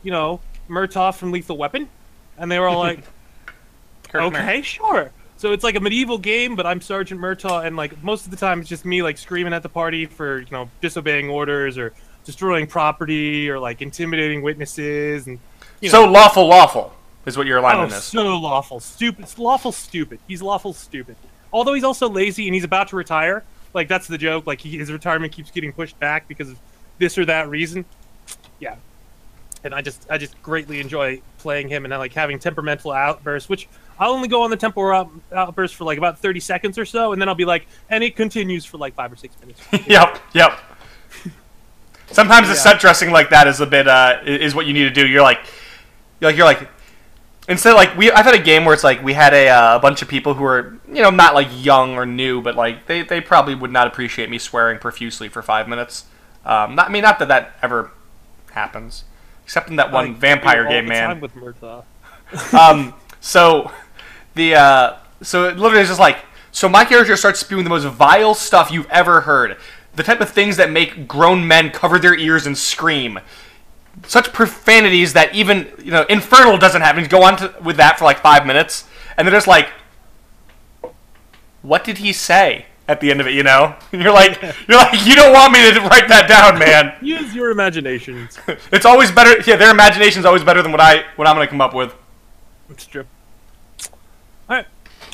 [0.03, 1.89] you know, Murtaugh from Lethal Weapon?
[2.37, 3.03] And they were all like,
[4.15, 5.11] okay, sure.
[5.37, 8.37] So it's like a medieval game, but I'm Sergeant Murtaugh, and like most of the
[8.37, 11.93] time, it's just me like screaming at the party for you know disobeying orders or
[12.23, 15.39] destroying property or like intimidating witnesses and
[15.79, 16.05] you know.
[16.05, 16.93] So lawful, lawful
[17.25, 18.03] is what your Oh, alignment is.
[18.03, 19.23] so lawful, stupid.
[19.23, 20.19] It's lawful, stupid.
[20.27, 21.15] He's lawful, stupid.
[21.53, 23.43] Although he's also lazy and he's about to retire.
[23.73, 24.47] Like that's the joke.
[24.47, 26.59] Like he, his retirement keeps getting pushed back because of
[26.97, 27.85] this or that reason.
[28.59, 28.75] Yeah,
[29.63, 33.47] and I just I just greatly enjoy playing him and I like having temperamental outbursts,
[33.49, 33.67] which
[33.99, 37.13] I'll only go on the temporal out, outburst for like about thirty seconds or so,
[37.13, 39.61] and then I'll be like, and it continues for like five or six minutes.
[39.87, 40.59] yep, yep.
[42.11, 42.59] Sometimes the Yeah.
[42.59, 45.07] set dressing like that is a bit uh, is what you need to do.
[45.07, 45.39] You're like,
[46.19, 46.69] you're like, you're like.
[47.47, 49.79] Instead, like we, I've had a game where it's like we had a, uh, a
[49.79, 53.01] bunch of people who are, you know, not like young or new, but like they,
[53.01, 56.05] they probably would not appreciate me swearing profusely for five minutes.
[56.45, 57.91] Um, not, I mean, not that that ever
[58.51, 59.05] happens,
[59.43, 61.19] except in that one vampire game, man.
[61.19, 61.83] with Murtaugh.
[62.53, 63.71] um, so
[64.35, 66.19] the uh, so it literally is just like
[66.51, 69.57] so my character starts spewing the most vile stuff you've ever heard.
[69.95, 73.19] The type of things that make grown men cover their ears and scream.
[74.05, 76.97] Such profanities that even you know Infernal doesn't have.
[76.97, 78.85] And go on to, with that for like five minutes,
[79.17, 79.69] and they're just like,
[81.61, 84.77] "What did he say?" At the end of it, you know, And you're like, you're
[84.77, 86.93] like, you don't want me to write that down, man.
[87.01, 88.37] Use your imaginations.
[88.71, 89.39] It's always better.
[89.49, 91.95] Yeah, their imagination's always better than what I what I'm gonna come up with.
[92.69, 93.05] It's true.
[94.49, 94.65] All right.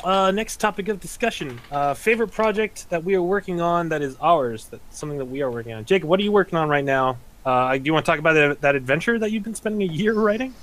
[0.04, 4.16] Uh, next topic of discussion: uh, favorite project that we are working on that is
[4.20, 4.66] ours.
[4.66, 5.84] That's something that we are working on.
[5.84, 7.18] Jacob, what are you working on right now?
[7.44, 9.92] Uh, do you want to talk about that, that adventure that you've been spending a
[9.92, 10.54] year writing?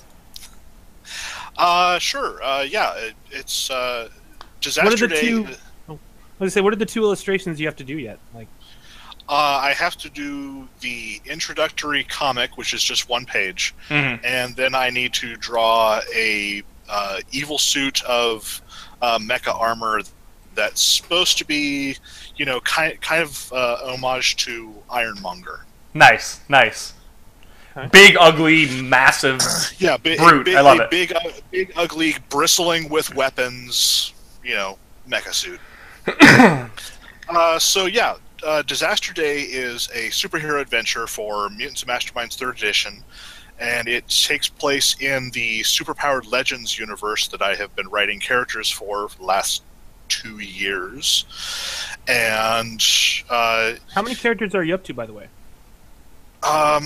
[1.57, 2.41] Uh, sure.
[2.43, 4.09] Uh, yeah, it, it's uh,
[4.61, 5.21] Disaster What are the Day.
[5.21, 5.47] two-
[5.87, 5.99] I was
[6.39, 8.19] gonna say, what are the two illustrations you have to do yet?
[8.33, 8.47] Like,
[9.29, 14.19] Uh, I have to do the introductory comic, which is just one page, Mhm.
[14.23, 18.61] and then I need to draw a uh, evil suit of
[19.05, 20.01] uh, mecha armor
[20.55, 21.95] that's supposed to be,
[22.37, 25.59] you know, kind kind of uh, homage to Ironmonger.
[25.93, 26.93] Nice, nice.
[27.91, 29.39] big, ugly, massive.
[29.77, 30.89] Yeah, big, Brute, big, I love it.
[30.89, 31.19] Big, uh,
[31.51, 34.13] big, ugly, bristling with weapons.
[34.43, 35.59] You know, mecha suit.
[37.29, 42.57] uh, so yeah, uh, Disaster Day is a superhero adventure for Mutants and Masterminds Third
[42.57, 43.03] Edition,
[43.59, 48.69] and it takes place in the Superpowered Legends universe that I have been writing characters
[48.69, 49.63] for for the last
[50.07, 51.25] two years.
[52.07, 52.83] And
[53.29, 55.27] uh, How many characters are you up to, by the way?
[56.43, 56.83] um,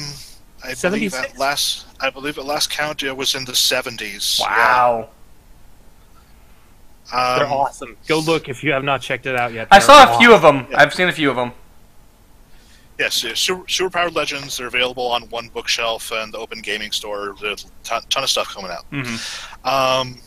[0.64, 1.16] I believe 76?
[1.34, 4.40] at last, I believe at last count it was in the seventies.
[4.42, 5.10] Wow.
[7.12, 7.98] Um, They're awesome.
[8.08, 9.68] Go look if you have not checked it out yet.
[9.72, 10.68] I They're saw a few of them.
[10.76, 11.52] I've seen a few of them.
[13.00, 14.58] Yes, yeah, super, superpowered legends.
[14.58, 17.34] They're available on one bookshelf and the Open Gaming Store.
[17.42, 18.86] There's a ton, ton of stuff coming out.
[18.92, 19.16] hmm
[19.68, 20.20] Um,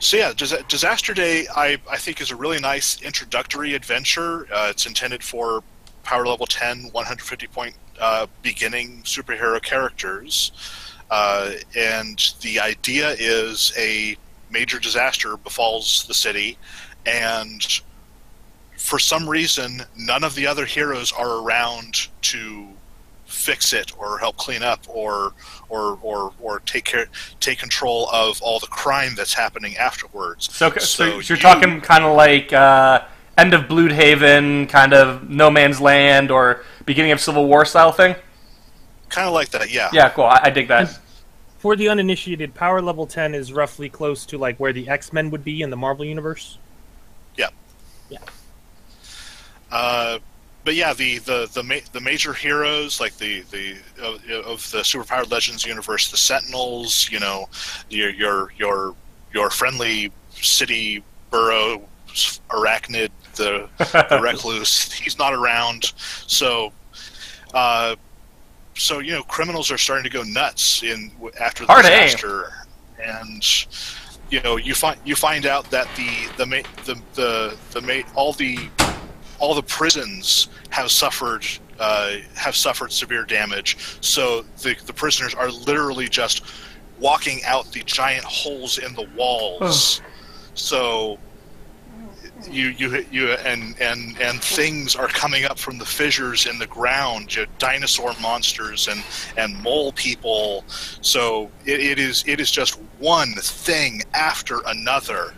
[0.00, 4.46] so yeah, Dis- Disaster Day, I, I think is a really nice introductory adventure.
[4.52, 5.62] Uh, it's intended for
[6.04, 10.52] power level 10, 150 point uh, beginning superhero characters,
[11.10, 14.16] uh, and the idea is a
[14.50, 16.56] major disaster befalls the city,
[17.06, 17.80] and
[18.78, 22.68] for some reason, none of the other heroes are around to
[23.26, 25.32] fix it or help clean up or
[25.68, 27.06] or or, or take care
[27.40, 30.52] take control of all the crime that's happening afterwards.
[30.54, 33.02] So, so, So you're you- talking kind of like uh,
[33.36, 37.92] end of Blue Bloodhaven, kind of No Man's Land, or beginning of Civil War style
[37.92, 38.14] thing.
[39.10, 39.88] Kind of like that, yeah.
[39.92, 40.24] Yeah, cool.
[40.24, 40.98] I, I dig that.
[41.58, 45.30] For the uninitiated, power level 10 is roughly close to like where the X Men
[45.30, 46.58] would be in the Marvel universe.
[49.70, 50.18] Uh,
[50.64, 54.14] but yeah, the the the, ma- the major heroes like the the of,
[54.46, 57.48] of the superpowered legends universe, the Sentinels, you know,
[57.88, 58.94] your your your
[59.32, 61.82] your friendly city burrow
[62.50, 64.92] arachnid, the the recluse.
[64.92, 65.92] He's not around,
[66.26, 66.72] so.
[67.54, 67.96] Uh,
[68.74, 72.14] so you know, criminals are starting to go nuts in after the Hard aim.
[73.02, 73.66] and
[74.30, 76.44] you know, you find you find out that the the
[76.84, 78.68] the the the ma- all the
[79.38, 81.46] all the prisons have suffered
[81.78, 83.76] uh, have suffered severe damage.
[84.00, 86.42] So the the prisoners are literally just
[86.98, 90.00] walking out the giant holes in the walls.
[90.54, 91.18] so
[92.50, 96.66] you you you and and and things are coming up from the fissures in the
[96.66, 97.34] ground.
[97.34, 99.02] You know, dinosaur monsters and
[99.36, 100.64] and mole people.
[101.00, 105.34] So it, it is it is just one thing after another.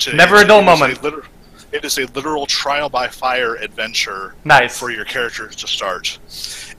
[0.00, 1.02] To, Never a dull moment.
[1.02, 1.24] liter-
[1.72, 4.78] it is a literal trial by fire adventure Nice.
[4.78, 6.18] for your characters to start.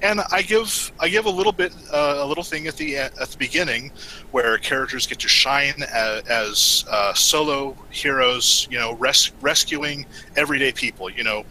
[0.01, 3.15] And I give I give a little bit uh, a little thing at the at
[3.15, 3.91] the beginning
[4.32, 10.71] where characters get to shine as, as uh, solo heroes, you know, res- rescuing everyday
[10.71, 11.10] people.
[11.10, 11.45] You know,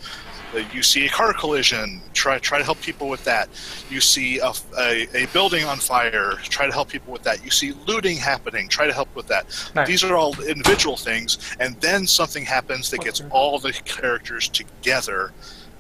[0.72, 3.48] you see a car collision, try try to help people with that.
[3.88, 7.44] You see a, a, a building on fire, try to help people with that.
[7.44, 9.46] You see looting happening, try to help with that.
[9.74, 9.88] Nice.
[9.88, 15.32] These are all individual things, and then something happens that gets all the characters together,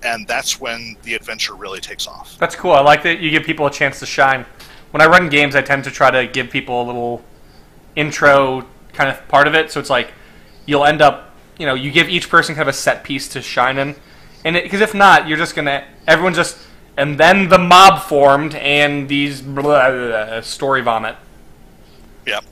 [0.02, 2.36] and that's when the adventure really takes off.
[2.38, 2.72] That's cool.
[2.72, 4.46] I like that you give people a chance to shine.
[4.90, 7.24] When I run games, I tend to try to give people a little
[7.96, 9.70] intro kind of part of it.
[9.70, 10.12] So it's like
[10.66, 13.42] you'll end up, you know, you give each person kind of a set piece to
[13.42, 13.94] shine in,
[14.44, 16.58] and because if not, you're just gonna everyone's just
[16.96, 21.16] and then the mob formed and these blah, blah, blah, story vomit.
[22.26, 22.44] Yep.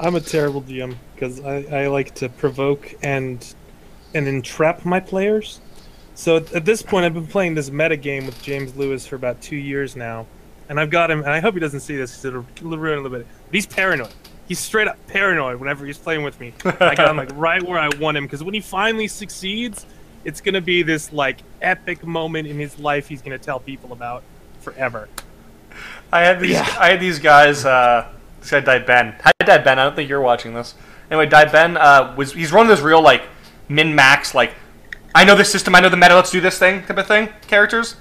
[0.00, 3.54] I'm a terrible DM because I, I like to provoke and
[4.14, 5.60] and entrap my players.
[6.14, 9.16] So at, at this point, I've been playing this meta game with James Lewis for
[9.16, 10.26] about two years now,
[10.68, 11.20] and I've got him.
[11.20, 13.26] And I hope he doesn't see this because it'll ruin a little bit.
[13.46, 14.12] But he's paranoid.
[14.48, 16.54] He's straight up paranoid whenever he's playing with me.
[16.64, 19.86] I got him like right where I want him because when he finally succeeds,
[20.24, 23.08] it's gonna be this like epic moment in his life.
[23.08, 24.22] He's gonna tell people about
[24.60, 25.08] forever.
[26.12, 26.50] I had these.
[26.52, 26.76] Yeah.
[26.78, 27.64] I had these guys.
[27.64, 28.08] Uh,
[28.40, 29.14] this guy died Ben.
[29.22, 29.78] Hi, died Ben.
[29.78, 30.74] I don't think you're watching this.
[31.10, 33.22] Anyway, died Ben uh, was he's one of those real like
[33.68, 34.52] min max like
[35.14, 35.74] I know the system.
[35.74, 36.14] I know the meta.
[36.14, 37.96] Let's do this thing type of thing characters.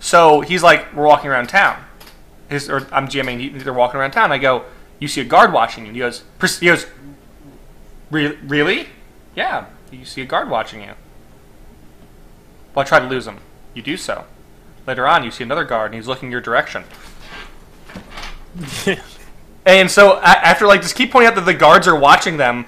[0.00, 1.82] So he's like, we're walking around town.
[2.48, 3.38] His or I'm GMing.
[3.38, 4.32] he- They're walking around town.
[4.32, 4.64] I go,
[4.98, 5.88] you see a guard watching you.
[5.88, 6.24] And he goes,
[6.60, 6.86] he goes,
[8.10, 8.88] "Re- really?
[9.34, 10.92] Yeah, you see a guard watching you.
[12.74, 13.38] Well, I try to lose him.
[13.74, 14.24] You do so.
[14.86, 16.84] Later on, you see another guard, and he's looking your direction.
[19.64, 22.66] And so after like just keep pointing out that the guards are watching them,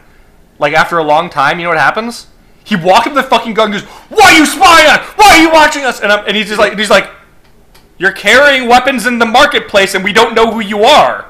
[0.58, 2.28] like after a long time, you know what happens?
[2.62, 5.00] He walks up to the fucking guard and goes, "Why are you spying on?
[5.16, 7.10] Why are you watching us?" And, and he's just like, he's like,
[7.98, 11.28] "You're carrying weapons in the marketplace, and we don't know who you are.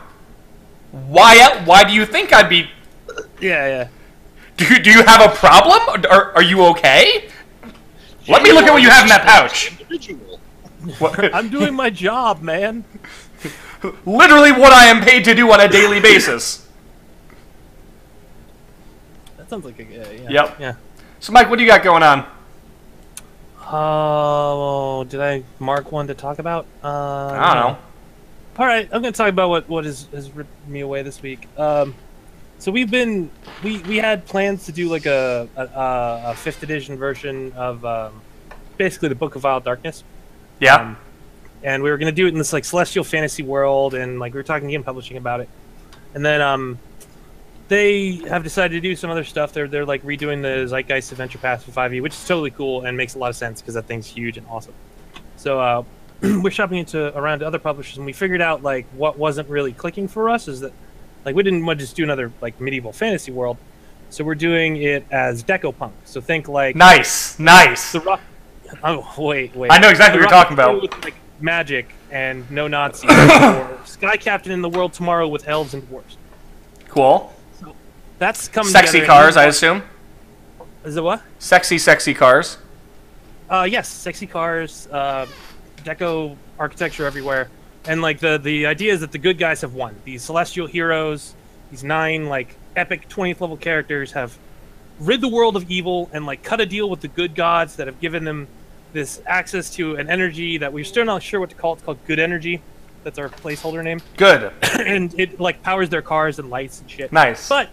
[0.93, 1.41] Why?
[1.41, 2.71] Uh, why do you think I'd be?
[3.41, 3.89] Yeah, yeah.
[4.57, 6.05] Do you, do you have a problem?
[6.09, 7.29] Are, are you okay?
[8.29, 10.41] Let me look at what you have in that pouch." Individual.
[10.99, 12.85] What- I'm doing my job, man.
[14.07, 16.67] Literally what I am paid to do on a daily basis.
[19.37, 20.11] That sounds like a yeah.
[20.11, 20.31] yeah.
[20.31, 20.61] Yep.
[20.61, 20.75] Yeah.
[21.21, 22.27] So, Mike, what do you got going on?
[23.67, 26.67] Oh, did I mark one to talk about?
[26.83, 27.79] Uh, I don't know.
[28.57, 31.21] All right, I'm going to talk about what what has has ripped me away this
[31.21, 31.49] week.
[31.59, 31.95] Um,
[32.65, 33.31] so we've been
[33.63, 38.23] we we had plans to do like a a, a- fifth edition version of um,
[38.79, 40.03] basically the Book of Vile Darkness,
[40.61, 40.77] Yeah.
[40.77, 40.97] Um,
[41.63, 44.33] and we were going to do it in this like celestial fantasy world, and like
[44.33, 45.51] we were talking to Game Publishing about it,
[46.15, 46.79] and then um,
[47.69, 49.53] they have decided to do some other stuff.
[49.53, 52.97] They're they're like redoing the Zeitgeist Adventure Path for 5e, which is totally cool and
[52.97, 54.73] makes a lot of sense because that thing's huge and awesome.
[55.37, 55.85] So uh,
[56.23, 59.75] we're shopping into around to other publishers, and we figured out like what wasn't really
[59.75, 60.73] clicking for us is that
[61.25, 63.57] like we didn't want to just do another like medieval fantasy world,
[64.11, 65.95] so we're doing it as Deco Punk.
[66.05, 67.39] So think like nice.
[67.39, 67.93] Nice.
[67.93, 68.21] the rock.
[68.83, 69.71] Oh wait, wait.
[69.71, 70.83] I know exactly The what you're talking about.
[70.83, 75.75] With, like magic and no Nazis, or Sky Captain in the World Tomorrow with elves
[75.75, 76.17] and dwarves.
[76.89, 77.33] Cool.
[78.19, 78.71] That's coming.
[78.71, 79.83] Sexy cars, I assume.
[80.85, 81.23] Is it what?
[81.39, 82.59] Sexy, sexy cars.
[83.49, 85.27] Uh, yes, sexy cars, uh,
[85.79, 87.49] deco architecture everywhere,
[87.87, 89.97] and like the the idea is that the good guys have won.
[90.05, 91.35] These celestial heroes,
[91.71, 94.37] these nine like epic twentieth level characters have
[95.01, 97.87] rid the world of evil and like cut a deal with the good gods that
[97.87, 98.47] have given them
[98.93, 101.73] this access to an energy that we're still not sure what to call.
[101.75, 102.63] It's called good energy.
[103.03, 104.51] That's our placeholder name, Good.
[104.81, 107.13] and it like powers their cars and lights and shit.
[107.13, 107.49] Nice.
[107.49, 107.69] But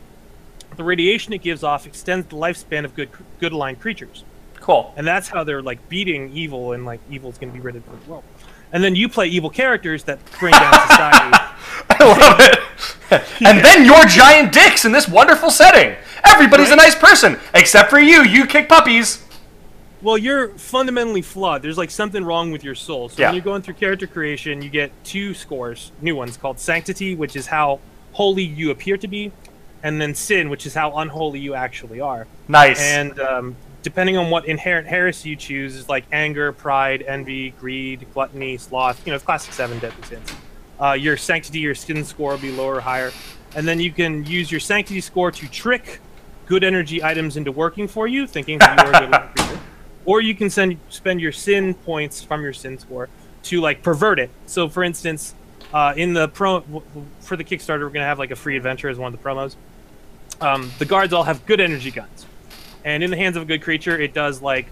[0.76, 4.24] the radiation it gives off extends the lifespan of good good aligned creatures
[4.56, 4.94] Cool.
[4.96, 7.84] and that's how they're like beating evil and like evil's going to be rid of
[7.86, 8.24] the world
[8.74, 11.38] and then you play evil characters that bring down society
[11.90, 12.60] I love it.
[13.46, 15.96] and then your giant dicks in this wonderful setting.
[16.24, 18.24] Everybody's a nice person, except for you.
[18.24, 19.24] You kick puppies.
[20.02, 23.28] well you're fundamentally flawed there's like something wrong with your soul so Yeah.
[23.28, 27.36] when you're going through character creation you get two scores new ones called sanctity which
[27.36, 27.80] is how
[28.14, 29.32] holy you appear to be
[29.84, 32.82] and then sin which is how unholy you actually are Nice.
[32.82, 38.06] and um, depending on what inherent heresy you choose is like anger pride envy greed
[38.14, 40.32] gluttony sloth you know classic seven deadly sins.
[40.80, 43.12] Uh, your sanctity your sin score will be lower or higher.
[43.56, 46.00] And then you can use your sanctity score to trick
[46.46, 49.60] good energy items into working for you thinking that you are a good creature.
[50.04, 53.08] Or you can send spend your sin points from your sin score
[53.44, 54.32] to like pervert it.
[54.48, 55.36] So for instance
[55.74, 56.62] uh, in the pro
[57.20, 59.24] for the kickstarter we're going to have like a free adventure as one of the
[59.24, 59.56] promos.
[60.40, 62.26] Um, the guards all have good energy guns
[62.86, 64.68] and in the hands of a good creature it does like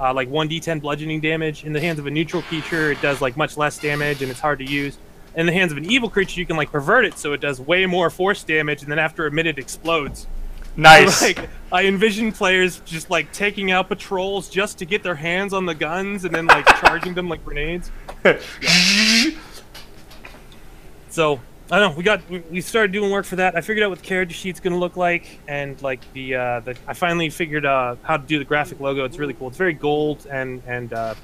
[0.00, 1.64] uh, like 1d10 bludgeoning damage.
[1.64, 4.40] In the hands of a neutral creature it does like much less damage and it's
[4.40, 4.98] hard to use.
[5.36, 7.60] In the hands of an evil creature you can like pervert it so it does
[7.60, 10.26] way more force damage and then after a minute explodes.
[10.76, 11.22] Nice.
[11.22, 15.66] like i envision players just like taking out patrols just to get their hands on
[15.66, 17.90] the guns and then like charging them like grenades.
[21.14, 21.96] So I don't know.
[21.96, 23.56] We got we, we started doing work for that.
[23.56, 26.76] I figured out what the character sheet's gonna look like, and like the uh, the
[26.86, 29.04] I finally figured uh, how to do the graphic logo.
[29.04, 29.48] It's really cool.
[29.48, 31.14] It's very gold and and uh,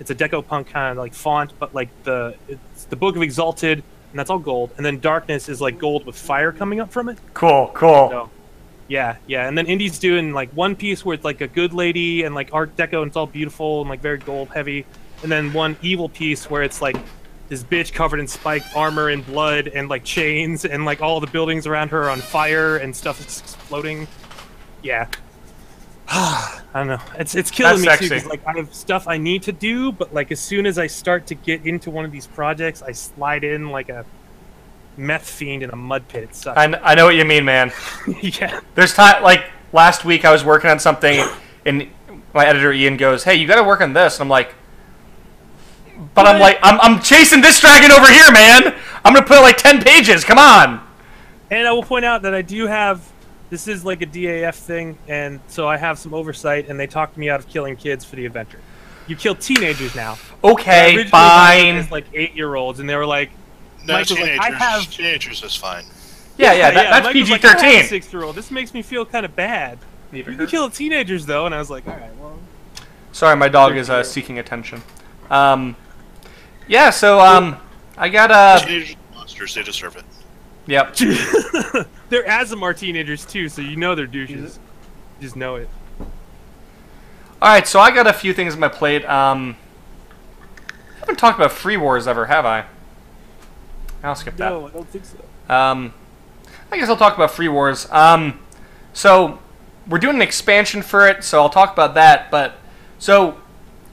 [0.00, 3.22] it's a deco punk kind of like font, but like the it's the Book of
[3.22, 4.70] Exalted, and that's all gold.
[4.76, 7.18] And then Darkness is like gold with fire coming up from it.
[7.34, 7.70] cool.
[7.74, 8.08] Cool.
[8.10, 8.30] So,
[8.88, 9.48] yeah, yeah.
[9.48, 12.50] And then Indy's doing like one piece where it's like a good lady and like
[12.52, 14.86] Art Deco and it's all beautiful and like very gold heavy.
[15.22, 16.96] And then one evil piece where it's like
[17.48, 21.26] this bitch covered in spiked armor and blood and like chains and like all the
[21.26, 24.08] buildings around her are on fire and stuff is exploding.
[24.82, 25.08] Yeah.
[26.08, 26.98] I don't know.
[27.18, 28.14] It's it's killing That's me too.
[28.14, 28.28] sexy.
[28.28, 30.86] 'cause, like I have stuff I need to do, but like as soon as I
[30.86, 34.04] start to get into one of these projects, I slide in like a
[34.96, 36.24] meth fiend in a mud pit.
[36.24, 36.58] It sucks.
[36.58, 37.72] I, kn- I know what you mean, man.
[38.22, 38.60] yeah.
[38.74, 41.26] There's time like last week I was working on something,
[41.64, 41.88] and
[42.34, 44.54] my editor Ian goes, "Hey, you got to work on this," and I'm like,
[46.14, 48.74] "But I'm like, I'm, I'm chasing this dragon over here, man.
[49.04, 50.24] I'm gonna put like ten pages.
[50.24, 50.80] Come on."
[51.50, 53.02] And I will point out that I do have
[53.50, 57.16] this is like a DAF thing, and so I have some oversight, and they talked
[57.16, 58.58] me out of killing kids for the adventure.
[59.06, 60.16] You kill teenagers now.
[60.42, 61.76] Okay, Originally, I fine.
[61.76, 63.30] was like eight year olds, and they were like,
[63.86, 64.40] No, Mike was like, teenagers.
[64.44, 65.84] I have- Teenagers is fine.
[66.36, 67.84] Yeah, yeah, that, that's Mike PG like, I have a thirteen.
[67.84, 68.34] Six year old.
[68.34, 69.78] This makes me feel kind of bad.
[70.10, 72.38] You can kill teenagers though, and I was like, all right, well.
[73.12, 74.82] Sorry, my dog is uh, seeking attention.
[75.30, 75.76] Um,
[76.68, 77.56] yeah, so um,
[77.96, 78.64] I got a.
[78.66, 79.54] Teenagers are monsters.
[79.54, 80.04] They deserve it.
[80.66, 80.94] yep.
[82.08, 84.58] they're Azamar teenagers too, so you know they're douches.
[85.20, 85.68] You just know it.
[86.00, 89.04] All right, so I got a few things on my plate.
[89.04, 89.56] Um,
[90.68, 92.64] I haven't talked about Free Wars ever, have I?
[94.02, 94.50] I'll skip that.
[94.50, 95.54] No, I don't think so.
[95.54, 95.92] Um,
[96.70, 97.86] I guess I'll talk about Free Wars.
[97.90, 98.40] Um,
[98.92, 99.38] so
[99.88, 102.30] we're doing an expansion for it, so I'll talk about that.
[102.30, 102.54] But
[102.98, 103.38] so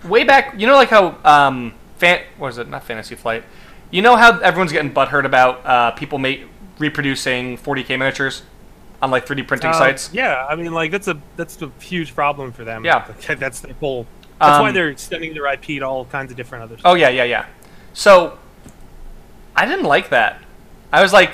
[0.05, 2.21] way back, you know, like how um, fan.
[2.37, 2.67] What is it?
[2.67, 3.43] Not Fantasy Flight.
[3.91, 6.45] You know how everyone's getting butthurt about uh, people make
[6.79, 8.43] reproducing 40k miniatures
[9.01, 10.09] on like 3D printing Uh, sites.
[10.13, 12.83] Yeah, I mean, like that's a that's a huge problem for them.
[12.83, 13.05] Yeah.
[13.27, 14.05] That's their whole.
[14.39, 16.81] That's why Um, they're extending their IP to all kinds of different others.
[16.83, 17.45] Oh yeah, yeah, yeah.
[17.93, 18.37] So
[19.55, 20.41] I didn't like that.
[20.91, 21.31] I was like,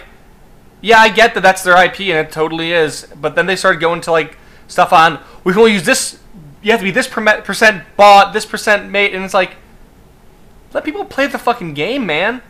[0.81, 3.07] yeah, I get that that's their IP and it totally is.
[3.15, 4.37] But then they started going to like
[4.67, 6.19] stuff on we can only use this.
[6.61, 9.55] You have to be this percent bought, this percent made, and it's like
[10.73, 12.41] let people play the fucking game, man.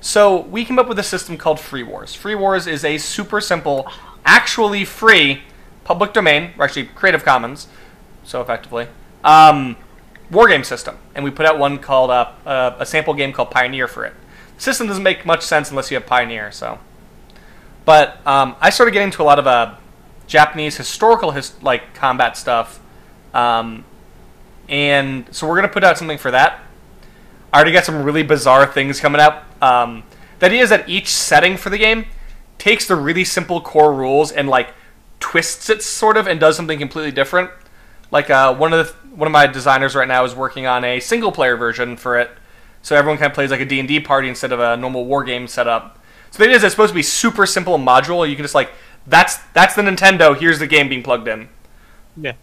[0.00, 2.14] So we came up with a system called Free Wars.
[2.14, 3.90] Free Wars is a super simple,
[4.24, 5.42] actually free,
[5.84, 7.68] public domain, or actually Creative Commons,
[8.24, 8.88] so effectively,
[9.24, 9.76] um,
[10.30, 10.98] war game system.
[11.14, 14.14] And we put out one called uh, uh, a sample game called Pioneer for it.
[14.56, 16.52] The system doesn't make much sense unless you have Pioneer.
[16.52, 16.78] So,
[17.84, 19.74] but um, I started getting into a lot of uh,
[20.26, 22.80] Japanese historical his- like combat stuff,
[23.34, 23.84] um,
[24.68, 26.60] and so we're gonna put out something for that.
[27.56, 29.46] I already got some really bizarre things coming up.
[29.62, 30.02] Um,
[30.40, 32.04] the idea is that each setting for the game
[32.58, 34.74] takes the really simple core rules and like
[35.20, 37.50] twists it sort of and does something completely different.
[38.10, 41.00] Like uh, one of the one of my designers right now is working on a
[41.00, 42.30] single player version for it,
[42.82, 45.06] so everyone kind of plays like a D and D party instead of a normal
[45.06, 45.98] war game setup.
[46.32, 48.28] So the idea is it's supposed to be super simple and modular.
[48.28, 48.70] You can just like
[49.06, 50.38] that's that's the Nintendo.
[50.38, 51.48] Here's the game being plugged in.
[52.20, 52.34] Yeah.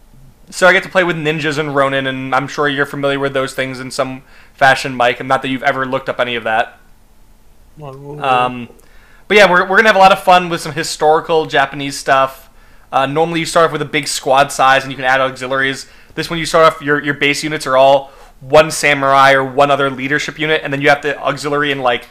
[0.50, 3.34] So I get to play with ninjas and Ronin, and I'm sure you're familiar with
[3.34, 4.24] those things in some
[4.64, 5.20] fashion, Mike.
[5.20, 6.80] And not that you've ever looked up any of that.
[7.82, 8.70] Um,
[9.28, 12.50] but yeah, we're, we're gonna have a lot of fun with some historical Japanese stuff.
[12.90, 15.90] Uh, normally, you start off with a big squad size, and you can add auxiliaries.
[16.16, 19.70] This one, you start off your your base units are all one samurai or one
[19.70, 22.08] other leadership unit, and then you have the auxiliary and like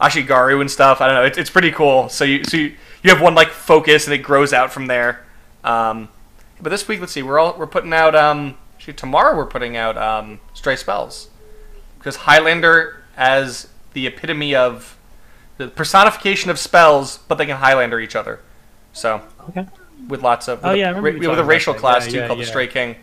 [0.00, 1.00] Ashigaru and stuff.
[1.00, 1.24] I don't know.
[1.24, 2.10] It's, it's pretty cool.
[2.10, 5.24] So you so you, you have one like focus, and it grows out from there.
[5.64, 6.08] Um,
[6.60, 8.14] but this week, let's see, we're all we're putting out.
[8.14, 11.30] Um, actually, tomorrow we're putting out um, Stray Spells
[12.06, 14.96] because Highlander as the epitome of
[15.56, 18.38] the personification of spells, but they can Highlander each other.
[18.92, 19.66] So Okay.
[20.06, 22.18] with lots of Oh, with yeah, I a, remember with a racial class Yeah, too
[22.18, 22.46] yeah, called the.
[22.46, 22.94] Stray King.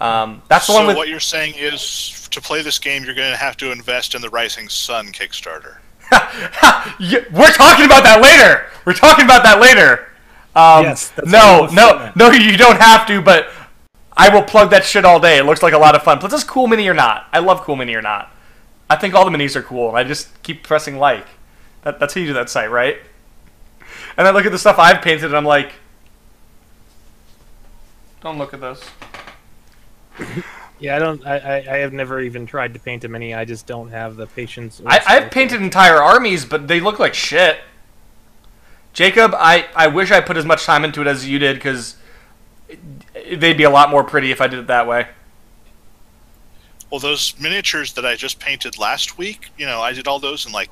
[0.00, 3.14] Um, that's the so one with what you're saying is to play this game, you're
[3.14, 5.76] going to have to invest in the Rising Sun Kickstarter.
[6.10, 8.66] We're talking about that later.
[8.84, 10.08] We're talking about that later.
[10.56, 12.30] Um, Yes, no, what I was no, no.
[12.32, 13.50] You don't have to, but
[14.16, 15.38] I will plug that shit all day.
[15.38, 16.18] It looks like a lot of fun.
[16.18, 17.28] Plus, it's cool mini or not.
[17.32, 18.31] I love cool mini or not.
[18.92, 19.88] I think all the minis are cool.
[19.88, 21.26] and I just keep pressing like.
[21.82, 22.98] That, that's how you do that site, right?
[24.18, 25.72] And I look at the stuff I've painted, and I'm like,
[28.20, 28.84] don't look at this.
[30.78, 31.26] Yeah, I don't.
[31.26, 33.32] I, I, I have never even tried to paint a mini.
[33.32, 34.82] I just don't have the patience.
[34.84, 37.60] I, I've painted entire armies, but they look like shit.
[38.92, 41.96] Jacob, I, I wish I put as much time into it as you did because
[43.14, 45.08] they'd be a lot more pretty if I did it that way.
[46.92, 50.44] Well, those miniatures that I just painted last week, you know, I did all those
[50.44, 50.68] in like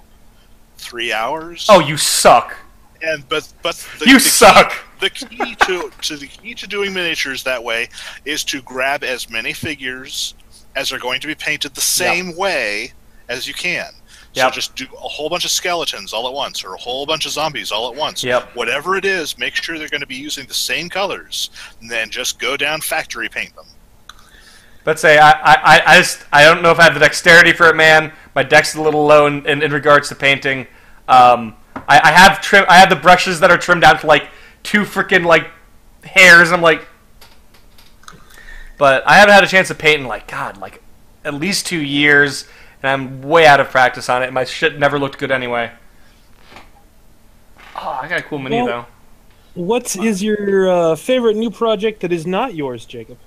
[0.76, 1.64] three hours.
[1.70, 2.54] Oh, you suck.
[3.02, 4.70] and but but the, You the suck.
[4.70, 7.88] Key, the key to to the key to doing miniatures that way
[8.26, 10.34] is to grab as many figures
[10.76, 12.92] as are going to be painted the same way
[13.30, 13.90] as you can.
[14.32, 14.52] So Yep.
[14.52, 17.32] just do a whole bunch of skeletons all at once, or a whole bunch of
[17.32, 18.22] zombies all at once.
[18.22, 18.54] Yep.
[18.54, 21.50] Whatever it is, make sure they're going to be using the same colors,
[21.80, 23.64] and then just go down factory paint them.
[24.86, 27.68] Let's say I, I, I- just I don't know if I have the dexterity for
[27.68, 28.12] it, man.
[28.34, 30.66] My dex is a little low in, in, in regards to painting.
[31.08, 31.54] Um,
[31.88, 34.28] I, I have trim I have the brushes that are trimmed down to like
[34.62, 35.48] two freaking like
[36.04, 36.52] hairs.
[36.52, 36.86] I'm like,
[38.78, 40.82] but I haven't had a chance to paint in like God, like
[41.24, 42.48] at least two years,
[42.82, 44.26] and I'm way out of practice on it.
[44.26, 45.70] and My shit never looked good anyway.
[47.76, 48.86] Oh, I got a cool mini Well- though.
[49.54, 53.18] What is your uh, favorite new project that is not yours, Jacob?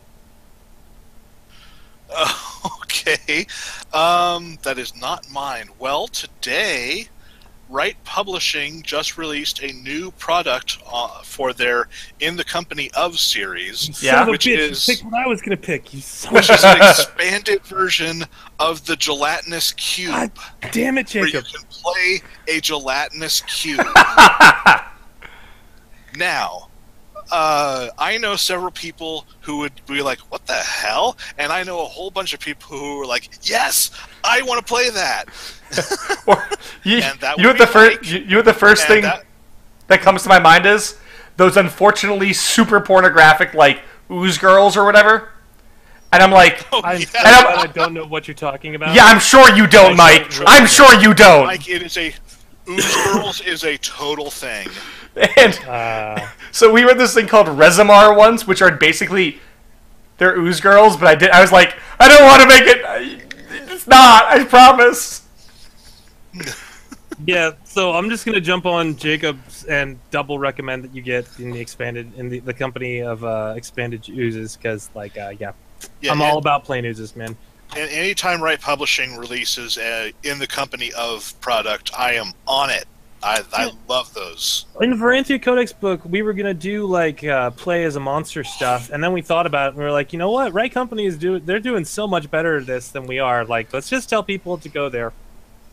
[2.84, 3.46] okay,
[3.94, 5.70] um, that is not mine.
[5.80, 7.08] Well, today,
[7.70, 11.88] Rite Publishing just released a new product uh, for their
[12.20, 14.12] "In the Company of" series, Yeah.
[14.12, 15.94] Son of a which bitch, is- picked what I was gonna pick.
[15.94, 18.26] You son which is an expanded version
[18.60, 20.32] of the gelatinous cube, God
[20.72, 23.80] damn it, where you can play a gelatinous cube.
[26.16, 26.68] now,
[27.32, 31.82] uh, I know several people who would be like, "What the hell?" And I know
[31.82, 33.92] a whole bunch of people who are like, "Yes,
[34.24, 35.26] I want to play that."
[36.28, 36.48] Or,
[36.84, 38.12] you, And that you know would the be first Mike.
[38.12, 39.26] you, you know the first thing that-
[39.88, 40.98] that comes to my mind is
[41.36, 45.30] those unfortunately super pornographic like ooze girls or whatever.
[46.14, 47.06] And I'm like, oh, I'm yeah.
[47.08, 48.94] so And I'm- I don't know what you're talking about.
[48.96, 50.30] yeah, I'm sure you don't, Mike.
[50.34, 51.46] really I'm sure you don't.
[51.48, 52.14] Like it is a
[52.70, 54.68] Ooze Girls is a total thing.
[55.38, 59.40] And Uh, so we read this thing called Resimar once, which are basically
[60.18, 63.30] they're ooze girls, but I did I was like, I don't want to make it.
[63.72, 64.26] It's not.
[64.26, 65.22] I promise.
[67.26, 71.52] Yeah, so I'm just gonna jump on Jacobs and double recommend that you get in
[71.52, 75.52] the expanded in the, the company of uh, expanded oozes because like uh, yeah,
[76.02, 77.38] Yeah, I'm and- all about plain oozes, man.
[77.78, 82.86] And anytime Rite Publishing releases uh, in the company of product, I am on it.
[83.24, 84.66] I, I love those.
[84.82, 88.44] In the Varanthia Codex book, we were gonna do like uh, play as a monster
[88.44, 90.74] stuff, and then we thought about it, and we were like, you know what, Rite
[90.74, 93.46] Company is doing they're doing so much better at this than we are.
[93.46, 95.14] Like, let's just tell people to go there.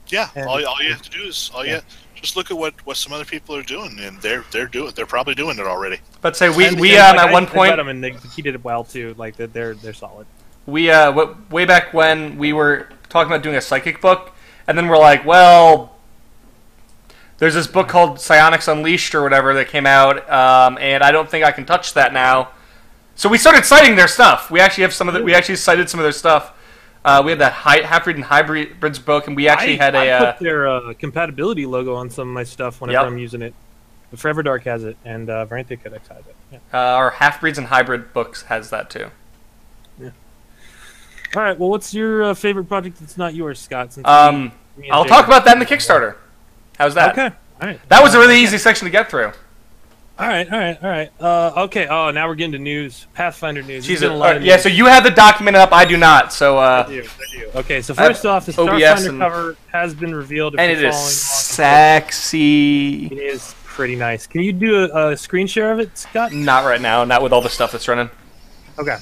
[0.09, 1.77] Yeah, And- all, all you have to do is all Yeah.
[2.17, 4.93] you just look at what, what some other people are doing, and they're they're doing
[4.95, 5.99] they're probably doing it already.
[6.21, 8.13] But say we And- we um like, at I- one point bet 'em and they,
[8.35, 9.15] he did it well too.
[9.19, 10.27] Like they're they're, they're solid.
[10.67, 14.33] we uh way back when we were talking about doing a psychic book,
[14.69, 15.97] and then we're like, well,
[17.41, 21.29] there's this book called Psionics Unleashed or whatever that came out, um, and I don't
[21.29, 22.51] think I can touch that now.
[23.17, 24.51] So we started citing their stuff.
[24.51, 26.53] We actually have some of the, we actually cited some of their stuff.
[27.03, 29.99] Uh, we had that hy- half-breed and hybrids book, and we actually I, had a
[29.99, 33.07] I uh, put their uh, compatibility logo on some of my stuff whenever Yep.
[33.13, 33.55] I'm using it.
[34.15, 36.37] Forever Dark has it, and uh, Codex has it.
[36.53, 36.59] Yeah.
[36.75, 39.11] uh, our half-breeds and hybrid books has that too.
[39.99, 40.11] Yeah.
[41.37, 41.59] All right.
[41.59, 43.93] Well, what's your uh, favorite project that's not yours, Scott?
[43.95, 44.53] Since Um,
[44.91, 46.17] I'll talk about that in the Kickstarter.
[46.81, 47.13] How's that?
[47.13, 47.37] Okay.
[47.61, 47.89] All right.
[47.91, 49.33] That was a really easy section to get through.
[50.19, 50.51] All right.
[50.51, 50.83] All right.
[50.83, 51.11] All right.
[51.21, 51.87] Uh, okay.
[51.89, 53.07] Oh, now we're getting to news.
[53.13, 53.87] Pathfinder news.
[53.87, 54.09] There's Jesus.
[54.09, 54.63] a lot Alright, yeah, news.
[54.63, 56.33] so you have the document up, I do not.
[56.33, 57.51] So uh, I do, I do.
[57.59, 60.57] Okay, so first off, the OBS Starfinder and- cover has been revealed.
[60.59, 63.09] And it is sexy.
[63.09, 64.27] It is pretty nice.
[64.27, 66.33] Can you do a, a screen share of it, Scott?
[66.33, 68.09] Not right now, not with all the stuff that's running.
[68.79, 68.97] Okay.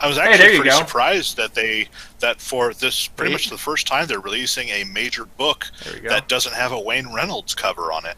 [0.00, 0.78] I was actually you pretty go.
[0.78, 1.88] surprised that they
[2.20, 3.34] that for this pretty Hey.
[3.34, 6.08] much the first time they're releasing a major book There we go.
[6.08, 8.16] that doesn't have a Wayne Reynolds cover on it.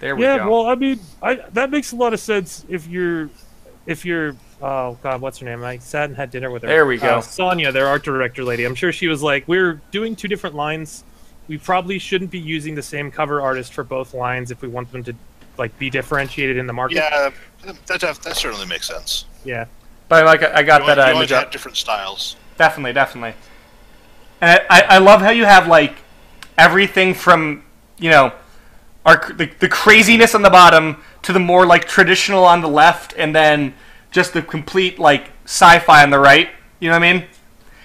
[0.00, 0.44] There we Yeah, go.
[0.44, 3.30] Yeah, well, I mean, I, that makes a lot of sense if you're,
[3.86, 5.62] if you're, oh god, what's her name?
[5.62, 6.68] I sat and had dinner with her.
[6.68, 7.16] There we go.
[7.18, 8.64] Uh, Sonia, their art director lady.
[8.64, 11.04] I'm sure she was like, we're doing two different lines.
[11.48, 14.90] We probably shouldn't be using the same cover artist for both lines if we want
[14.92, 15.14] them to,
[15.58, 16.96] like, be differentiated in the market.
[16.96, 17.30] Yeah,
[17.64, 19.24] that that, that certainly makes sense.
[19.44, 19.66] Yeah.
[20.12, 21.52] But like I got You that want- uh, you image to have up.
[21.52, 22.36] different styles.
[22.58, 23.34] Definitely, definitely.
[24.42, 25.94] And I, I, I love how you have like
[26.58, 27.64] everything from
[27.98, 28.32] you know
[29.06, 33.14] our the, the craziness on the bottom to the more like traditional on the left,
[33.16, 33.74] and then
[34.10, 36.50] just the complete like sci-fi on the right.
[36.80, 37.24] You know what I mean?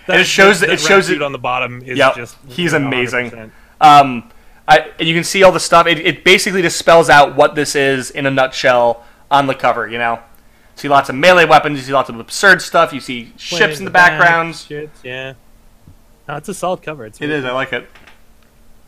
[0.07, 2.37] That, it shows that, it shows red it- dude on the bottom is Yep, just
[2.47, 2.85] he's 100%.
[2.87, 3.51] amazing.
[3.79, 4.29] Um,
[4.67, 5.87] I, and you can see all the stuff.
[5.87, 9.87] It, it basically just spells out what this is in a nutshell on the cover.
[9.87, 10.19] You know,
[10.77, 11.79] see lots of melee weapons.
[11.79, 12.93] You see lots of absurd stuff.
[12.93, 14.65] You see ships in the backgrounds.
[14.65, 15.33] Ships, yeah.
[16.27, 17.05] No, it's a solid cover.
[17.05, 17.45] It's It is.
[17.45, 17.87] I like it.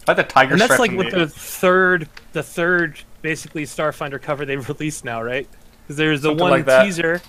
[0.07, 4.45] I like the tiger and that's like with the third, the third basically Starfinder cover
[4.45, 5.47] they've released now, right?
[5.83, 7.21] Because there's the Something one like teaser,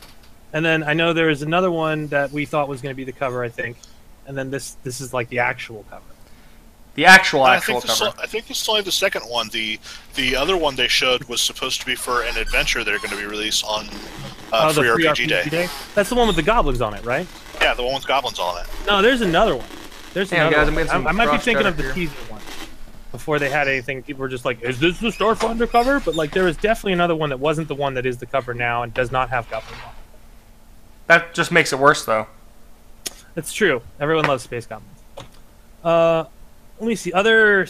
[0.52, 3.04] and then I know there was another one that we thought was going to be
[3.04, 3.76] the cover, I think,
[4.26, 6.04] and then this this is like the actual cover.
[6.94, 8.16] The actual I actual think, this, cover.
[8.20, 9.48] I think this is only the second one.
[9.50, 9.78] The
[10.14, 13.16] the other one they showed was supposed to be for an adventure they're going to
[13.16, 13.86] be released on
[14.52, 15.68] uh, oh, the Free free RPG, Day.
[15.94, 17.26] That's the one with the goblins on it, right?
[17.60, 18.66] Yeah, the one with goblins on it.
[18.86, 19.66] No, there's another one.
[20.12, 20.84] There's Damn, another guys, I'm one.
[20.86, 21.92] getting some I, I might be thinking of the here.
[21.92, 22.40] teaser one.
[23.12, 26.32] Before they had anything, people were just like, "Is this the Starfinder cover?" But like,
[26.32, 28.92] there was definitely another one that wasn't the one that is the cover now and
[28.94, 29.90] does not have goblins on.
[29.90, 29.94] it.
[31.06, 32.26] That just makes it worse, though.
[33.36, 33.82] It's true.
[33.98, 34.96] Everyone loves space goblins.
[35.82, 36.24] Uh,
[36.80, 37.66] let me see other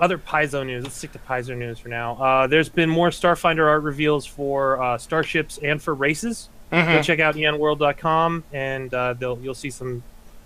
[0.00, 0.82] other Paizo news.
[0.82, 2.14] Let's stick to Paizo news for now.
[2.16, 6.48] Uh, there's been more Starfinder art reveals for uh, starships and for races.
[6.72, 7.04] Go Mhm.
[7.04, 10.02] check out enworld.com and uh, they'll you'll see some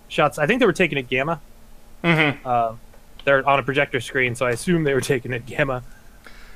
[0.07, 0.37] shots.
[0.37, 1.41] I think they were taken at GAMA.
[2.03, 2.37] Mhm.
[2.45, 2.73] Uh,
[3.25, 5.81] they're on a projector screen, so I assume they were taken at GAMA.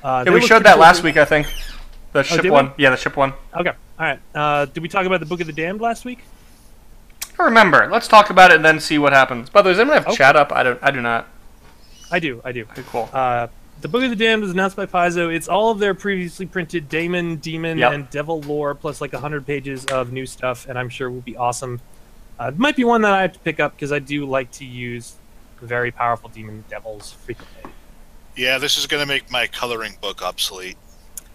[0.02, 1.46] Uh, Yeah, we showed that last week, I think.
[2.12, 2.50] The ship did we?
[2.50, 2.70] one.
[2.76, 3.32] Yeah, the ship one.
[3.56, 4.20] Okay, all right.
[4.34, 6.20] Uh, did we talk about the Book of the Damned last week?
[7.38, 7.88] I remember.
[7.90, 9.50] Let's talk about it and then see what happens.
[9.50, 10.16] By the way, does anyone have Okay.
[10.16, 10.52] chat up?
[10.52, 10.78] I don't.
[10.82, 11.26] I do not.
[12.14, 12.40] I do.
[12.44, 12.62] I do.
[12.70, 13.08] Okay, cool.
[13.12, 13.48] Uh,
[13.80, 15.34] the Book of the Damned was announced by Paizo.
[15.34, 17.92] It's all of their previously printed Daemon, Demon, Yep.
[17.92, 21.36] and Devil lore, plus like 100 pages of new stuff, and I'm sure will be
[21.36, 21.80] awesome.
[22.38, 24.50] Uh, it might be one that I have to pick up because I do like
[24.52, 25.14] to use
[25.60, 27.72] very powerful demon devils frequently.
[28.36, 30.76] Yeah, this is going to make my coloring book obsolete.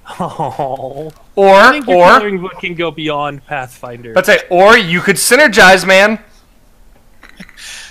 [0.20, 4.14] Oh, I Or think your or coloring book can go beyond Pathfinder.
[4.14, 6.20] let's say or you could synergize, man.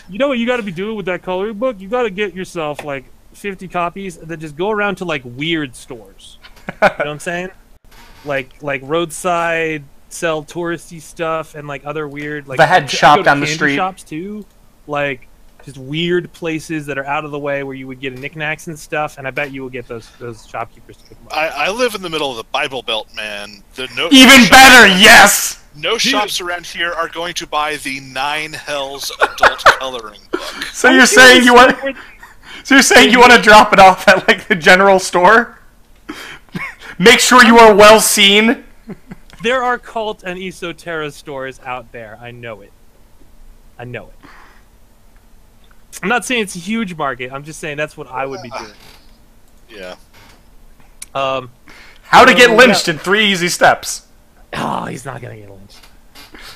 [0.09, 1.79] You know what you got to be doing with that coloring book?
[1.81, 3.05] You got to get yourself like
[3.35, 6.39] 50 copies and then just go around to like weird stores.
[6.69, 7.51] you know what I'm saying?
[8.25, 13.17] Like like roadside sell touristy stuff and like other weird like The head I shop
[13.19, 13.77] go to down the street.
[13.77, 14.45] shops too.
[14.87, 15.29] Like
[15.65, 18.79] just weird places that are out of the way where you would get knickknacks and
[18.79, 21.37] stuff and I bet you will get those those shopkeepers to pick them up.
[21.37, 23.63] I, I live in the middle of the Bible Belt, man.
[23.75, 25.63] The no, Even better, yes.
[25.79, 30.41] No shops around here are going to buy the Nine Hells adult coloring book.
[30.73, 31.77] So you're saying you want?
[32.65, 35.59] So you're saying you want to drop it off at like the general store?
[36.99, 38.65] Make sure you are well seen.
[39.43, 42.19] There are cult and esoterra stores out there.
[42.21, 42.73] I know it.
[43.79, 44.29] I know it.
[46.03, 47.33] I'm not saying it's a huge market.
[47.33, 48.73] I'm just saying that's what I would be doing.
[49.69, 49.95] Yeah.
[51.15, 51.51] Um,
[52.03, 54.08] How to get lynched in three easy steps.
[54.59, 55.81] Oh, he's not gonna get lynched.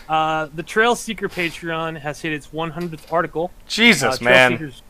[0.09, 3.51] Uh, the Trail Seeker Patreon has hit its 100th article.
[3.67, 4.53] Jesus, Uh, man.
[4.53, 4.83] Seekers-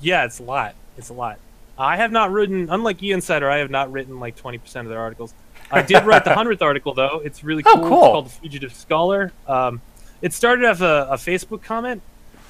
[0.00, 0.74] yeah, it's a lot.
[0.96, 1.38] It's a lot.
[1.78, 5.00] I have not written, unlike E Insider, I have not written like 20% of their
[5.00, 5.34] articles.
[5.70, 7.20] I did write the 100th article, though.
[7.24, 7.72] It's really cool.
[7.76, 7.88] Oh, cool.
[7.88, 7.98] cool.
[7.98, 9.32] It's called The Fugitive Scholar.
[9.48, 9.80] Um,
[10.22, 12.02] it started off a, a Facebook comment.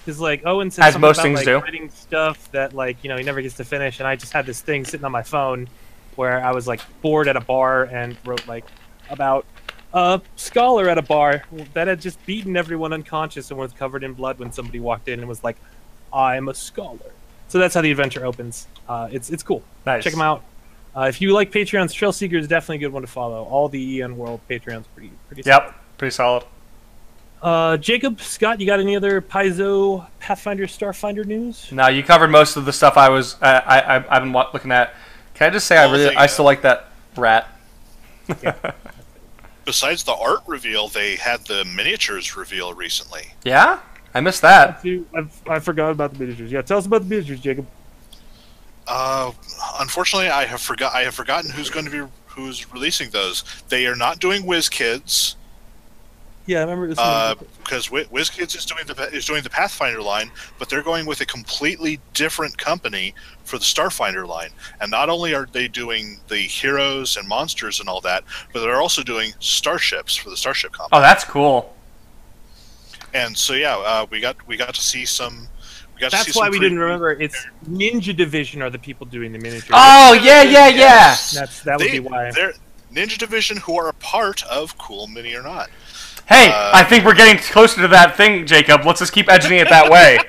[0.05, 1.59] Because, like, Owen said As something most about, things like, do.
[1.61, 4.01] writing stuff that, like, you know, he never gets to finish.
[4.01, 5.67] And I just had this thing sitting on my phone
[6.17, 8.67] where I was, like, bored at a bar and wrote, like,
[9.09, 9.47] about
[9.95, 14.13] a scholar at a bar that had just beaten everyone unconscious and was covered in
[14.13, 15.57] blood when somebody walked in and was like,
[16.13, 17.13] I'm a scholar.
[17.49, 18.67] So that's how the adventure opens.
[18.89, 19.63] Uh, it's it's cool.
[19.87, 20.03] Nice.
[20.03, 20.43] Check them out.
[20.97, 23.45] Uh, if you like Patreons, Trail Seeker is definitely a good one to follow.
[23.45, 25.43] All the EN World Patreons pretty pretty.
[25.43, 25.65] solid.
[25.65, 26.45] Yep, pretty solid.
[27.41, 31.71] Uh, Jacob Scott, you got any other Paizo Pathfinder Starfinder news?
[31.71, 34.95] No, you covered most of the stuff I was I I I've been looking at.
[35.35, 37.47] Can I just say I really I uh, still like that rat.
[39.65, 43.33] Besides the art reveal, they had the miniatures reveal recently.
[43.45, 43.81] Yeah,
[44.15, 44.85] I missed that.
[45.17, 46.53] I've, I forgot about the miniatures.
[46.53, 47.67] Yeah, tell us about the miniatures, Jacob.
[48.87, 49.33] Uh,
[49.81, 50.95] unfortunately, I have forgot.
[50.95, 53.45] I have forgotten who's going to be who's releasing those.
[53.69, 55.37] They are not doing WizKids
[56.47, 56.99] Yeah, I remember this.
[56.99, 61.07] uh, because Wi- WizKids is doing the is doing the Pathfinder line, but they're going
[61.07, 63.15] with a completely different company
[63.45, 64.51] for the Starfinder line.
[64.81, 68.81] And not only are they doing the heroes and monsters and all that, but they're
[68.81, 70.99] also doing starships for the Starship Company.
[70.99, 71.75] Oh, that's cool.
[73.15, 75.49] And so yeah, uh, we got we got to see some.
[75.95, 77.13] We got to see That's why some we didn't remember.
[77.13, 79.71] It's Ninja Division are the people doing the miniatures.
[79.73, 80.77] Oh yeah, yeah, yeah.
[80.77, 81.33] Yes.
[81.33, 82.33] That's that would They, be why.
[82.33, 82.53] they're
[82.93, 85.71] Ninja Division, who are a part of Cool Mini or Not.
[86.27, 88.85] Hey, Uh, I think we're getting closer to that thing, Jacob.
[88.85, 90.19] Let's just keep edging it that way.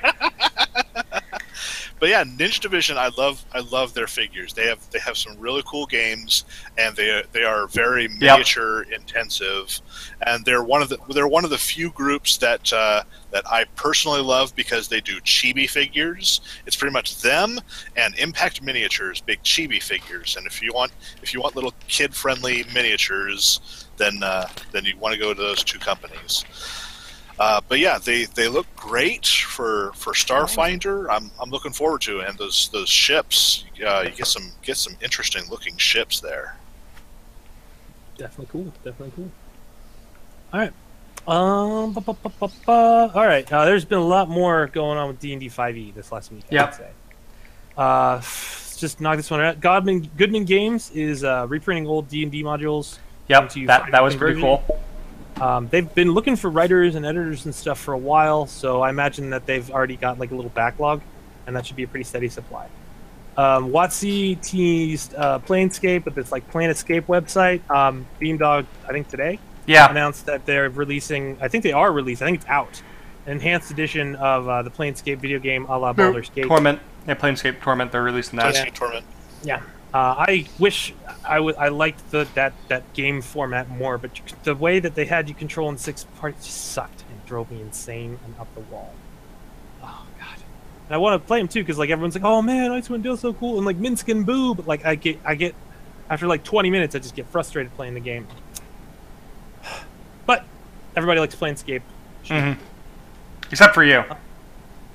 [1.97, 4.53] But yeah, Ninja Division, I love I love their figures.
[4.53, 6.43] They have they have some really cool games,
[6.77, 9.79] and they are, they are very miniature intensive,
[10.27, 13.63] and they're one of the they're one of the few groups that uh, that I
[13.75, 16.41] personally love because they do chibi figures.
[16.65, 17.59] It's pretty much them
[17.95, 20.35] and Impact Miniatures, big chibi figures.
[20.35, 20.91] And if you want
[21.23, 25.41] if you want little kid friendly miniatures, then uh, then you want to go to
[25.41, 26.43] those two companies.
[27.37, 31.07] Uh, but yeah, they, they look great for, for Starfinder.
[31.09, 32.29] I'm, I'm looking forward to it.
[32.29, 36.55] And those those ships, uh, you get some get some interesting looking ships there.
[38.17, 38.73] Definitely cool.
[38.85, 39.31] Definitely cool.
[40.53, 40.73] All right.
[41.27, 41.91] Um.
[41.93, 43.11] ba- ba- ba- ba- ba.
[43.13, 43.51] All right.
[43.51, 46.31] Uh, there's been a lot more going on with D and D 5e this last
[46.31, 46.45] week.
[46.51, 46.65] I Yep.
[46.69, 46.89] would say.
[47.77, 48.21] Uh,
[48.77, 49.59] just knock this one out.
[49.59, 52.99] Godman Goodman Games is uh, reprinting old D and D modules.
[53.27, 54.63] Yep, into that that was pretty conversion.
[54.67, 54.81] cool.
[55.41, 58.89] Um, they've been looking for writers and editors and stuff for a while, so I
[58.89, 61.01] imagine that they've already got like a little backlog,
[61.45, 62.67] and that should be a pretty steady supply.
[63.37, 67.69] Um, WotC teased uh, Planescape with this like Planescape website.
[67.69, 71.37] Um, Beamdog, I think today, Yeah, announced that they're releasing.
[71.41, 72.25] I think they are releasing.
[72.25, 72.81] I think it's out.
[73.25, 76.45] An enhanced edition of uh, the Planescape video game, a la Baldur's Gate.
[76.45, 76.79] Torment.
[77.07, 77.91] Yeah, Planescape Torment.
[77.91, 78.53] They're releasing that.
[78.55, 79.05] Planescape Torment.
[79.43, 79.61] Yeah.
[79.95, 80.93] Uh, I wish
[81.23, 81.39] I
[81.69, 84.11] liked the that that game format more, but
[84.43, 87.61] the way that they had you control in six parts just sucked and drove me
[87.61, 88.93] insane and up the wall.
[89.81, 90.43] Oh god.
[90.87, 93.21] And I want to play them too because like everyone's like, oh man, Icewind Dale's
[93.21, 95.55] so cool and like Minsc and Boo, but like I get I get
[96.09, 98.27] after like 20 minutes I just get frustrated playing the game.
[100.25, 100.43] But
[100.97, 101.83] everybody likes Planescape.
[102.27, 102.51] hmm
[103.49, 104.03] Except for you.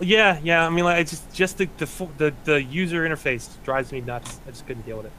[0.00, 0.66] Yeah, yeah.
[0.66, 1.86] I mean, like, it's just just the the
[2.18, 4.40] the, the user interface drives me nuts.
[4.46, 5.12] I just couldn't deal with it.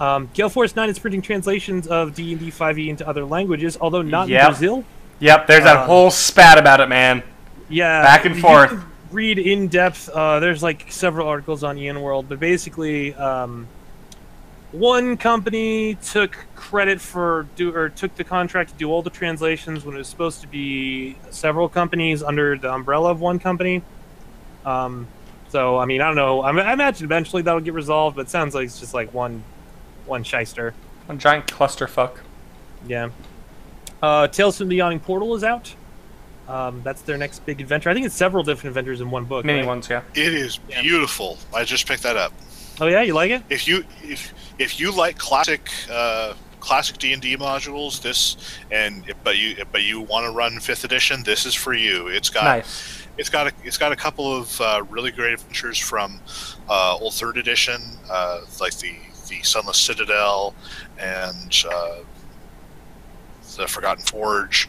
[0.00, 3.78] Um, Gale Force Nine is printing translations of D and D 5e into other languages,
[3.80, 4.40] although not Yep.
[4.40, 4.84] in Brazil.
[5.20, 7.22] Yep, there's that Uh, whole spat about it, man.
[7.68, 8.74] Yeah, Back and you forth.
[9.12, 10.08] Read in depth.
[10.08, 13.68] Uh, there's like several articles on EN World, but basically, um,
[14.72, 19.84] one company took credit for do or took the contract to do all the translations
[19.84, 23.82] when it was supposed to be several companies under the umbrella of one company.
[24.64, 25.06] Um,
[25.50, 26.40] so I mean, I don't know.
[26.40, 29.44] I, I imagine eventually that'll get resolved, but it sounds like it's just like one,
[30.06, 30.74] one shyster.
[31.08, 32.18] A giant clusterfuck.
[32.86, 33.10] Yeah.
[34.02, 35.74] Uh, Tales from the Yawning Portal is out.
[36.48, 37.88] Um, that's their next big adventure.
[37.90, 39.44] I think it's several different adventures in one book.
[39.44, 39.68] Mini right?
[39.68, 40.02] ones, yeah.
[40.14, 41.38] It is beautiful.
[41.54, 42.32] I just picked that up.
[42.80, 43.42] Oh yeah, you like it?
[43.48, 44.32] If you if
[44.62, 48.36] if you like classic uh, classic D and D modules, this
[48.70, 52.08] and but you but you want to run fifth edition, this is for you.
[52.08, 53.06] It's got Nice.
[53.18, 56.20] it's got a, it's got a couple of uh, really great adventures from
[56.68, 58.94] uh, old third edition, uh, like the
[59.28, 60.54] the Sunless Citadel
[60.98, 61.96] and uh,
[63.56, 64.68] the Forgotten Forge.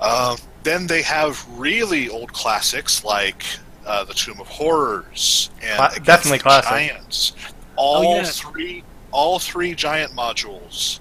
[0.00, 3.44] Uh, then they have really old classics like
[3.86, 6.70] uh, the Tomb of Horrors and Cla- definitely the classic.
[6.70, 7.32] Giants.
[7.76, 8.24] All Oh, yeah.
[8.24, 11.00] three all three giant modules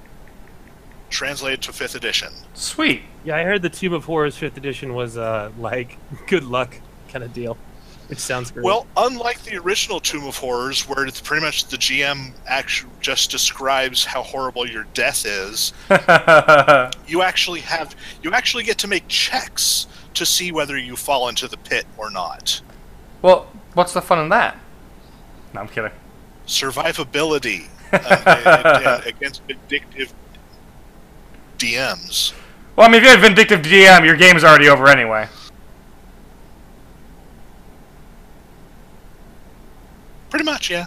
[1.10, 2.30] translated to fifth edition.
[2.54, 3.02] Sweet.
[3.24, 5.98] Yeah, I heard the Tomb of Horrors fifth edition was uh like
[6.28, 7.58] good luck kind of deal,
[8.08, 8.64] which sounds great.
[8.64, 13.30] Well, unlike the original Tomb of Horrors, where it's pretty much the GM actually just
[13.32, 15.74] describes how horrible your death is,
[17.08, 21.48] you actually have you actually get to make checks to see whether you fall into
[21.48, 22.62] the pit or not.
[23.22, 24.58] well, what's the fun in that?
[25.54, 25.92] No, I'm kidding.
[26.48, 30.14] Survivability uh, against vindictive
[31.58, 32.34] DMs.
[32.76, 35.28] Well, I mean, if you had Vindictive DM, your game's already over anyway.
[40.30, 40.86] Pretty much, yeah.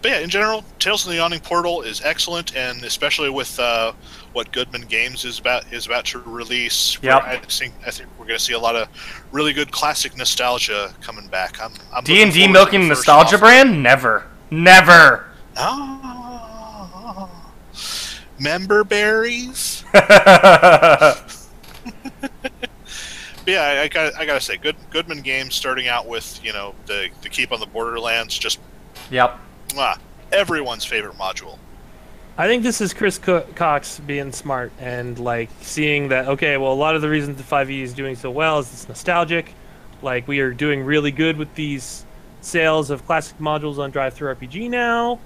[0.00, 3.92] But yeah, in general, Tales from the Yawning Portal is excellent, and especially with uh,
[4.32, 6.98] what Goodman Games is about is about to release.
[7.02, 7.22] Yep.
[7.22, 8.88] I think I think we're going to see a lot of
[9.32, 11.60] really good classic nostalgia coming back.
[11.60, 13.82] I'm, I'm D and D milking nostalgia brand?
[13.82, 15.26] Never, never.
[15.56, 17.30] Ah,
[18.38, 19.84] member berries.
[23.44, 26.52] But yeah, I, I got I gotta say, good Goodman Games starting out with you
[26.52, 28.60] know the the Keep on the Borderlands, just
[29.10, 29.38] yep.
[29.68, 29.98] mwah,
[30.30, 31.58] everyone's favorite module.
[32.38, 36.72] I think this is Chris Co- Cox being smart and like seeing that okay, well
[36.72, 39.52] a lot of the reasons the 5e is doing so well is it's nostalgic.
[40.00, 42.04] Like we are doing really good with these
[42.40, 45.20] sales of classic modules on Drive Through RPG now,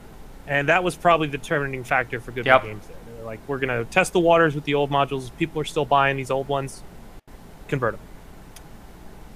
[0.47, 2.63] and that was probably the determining factor for good Yep.
[2.63, 2.87] Games.
[2.87, 2.97] There.
[3.17, 5.31] They're like we're gonna test the waters with the old modules.
[5.39, 6.83] People are still buying these old ones.
[7.69, 8.01] Convert them.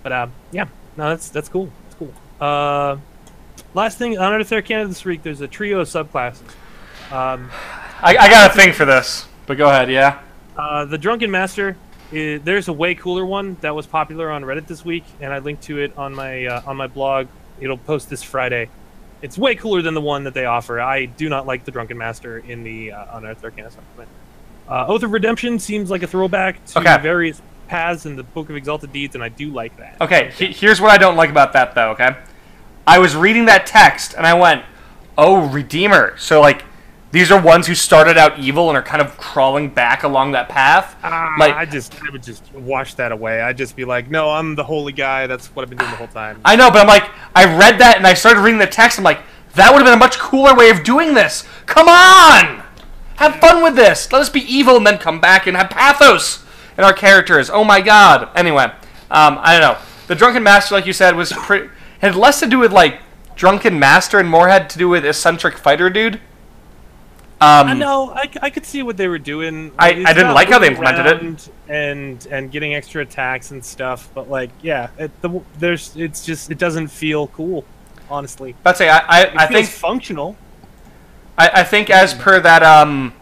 [0.03, 0.67] But uh, yeah,
[0.97, 1.71] no, that's that's cool.
[1.85, 2.13] That's cool.
[2.41, 2.97] Uh,
[3.75, 6.43] last thing Unearthed Arcana this week, there's a trio of subclasses.
[7.13, 7.51] Um,
[8.03, 9.91] I, I got a thing for this, but go ahead.
[9.91, 10.21] Yeah.
[10.57, 11.77] uh, the Drunken Master.
[12.11, 15.63] there's a way cooler one that was popular on Reddit this week, and I linked
[15.65, 17.27] to it on my uh, on my blog.
[17.61, 18.69] It'll post this Friday.
[19.23, 20.81] It's way cooler than the one that they offer.
[20.81, 24.09] I do not like the Drunken Master in the uh, Unearthed Arcana supplement.
[24.69, 26.97] Uh, Oath of Redemption seems like a throwback to Okay.
[27.03, 30.01] various paths in the Book of Exalted Deeds, and I do like that.
[30.01, 30.31] Okay.
[30.37, 31.91] He, here's what I don't like about that, though.
[31.91, 32.17] Okay.
[32.87, 34.65] I was reading that text and I went,
[35.19, 36.65] "Oh, Redeemer." So like,
[37.13, 40.49] these are ones who started out evil and are kind of crawling back along that
[40.49, 40.97] path.
[41.03, 43.41] Ah, Like- I just I would just wash that away.
[43.41, 45.27] I'd just be like, no, I'm the holy guy.
[45.27, 46.41] That's what I've been doing the whole time.
[46.45, 48.99] I know, but I'm like, I read that and I started reading the text.
[48.99, 49.21] I'm like,
[49.55, 51.45] that would have been a much cooler way of doing this.
[51.67, 52.63] Come on,
[53.17, 54.13] have fun with this.
[54.13, 56.45] Let us be evil and then come back and have pathos
[56.79, 57.51] in our characters.
[57.51, 58.29] Oh my god.
[58.37, 58.65] Anyway,
[59.11, 59.79] um, I don't know.
[60.07, 61.69] The drunken master, like you said, was pretty.
[62.01, 63.01] Had less to do with like
[63.35, 66.21] drunken master and more had to do with eccentric fighter dude.
[67.43, 68.11] Um, I know.
[68.11, 69.73] I, I could see what they were doing.
[69.79, 71.49] I- It's I didn't like how they implemented it.
[71.69, 74.11] And and getting extra attacks and stuff.
[74.15, 77.65] But like, yeah, it, the, there's it's just it doesn't feel cool.
[78.11, 80.37] Honestly, I'd say I, I, I think functional.
[81.39, 83.15] I, I think as per that um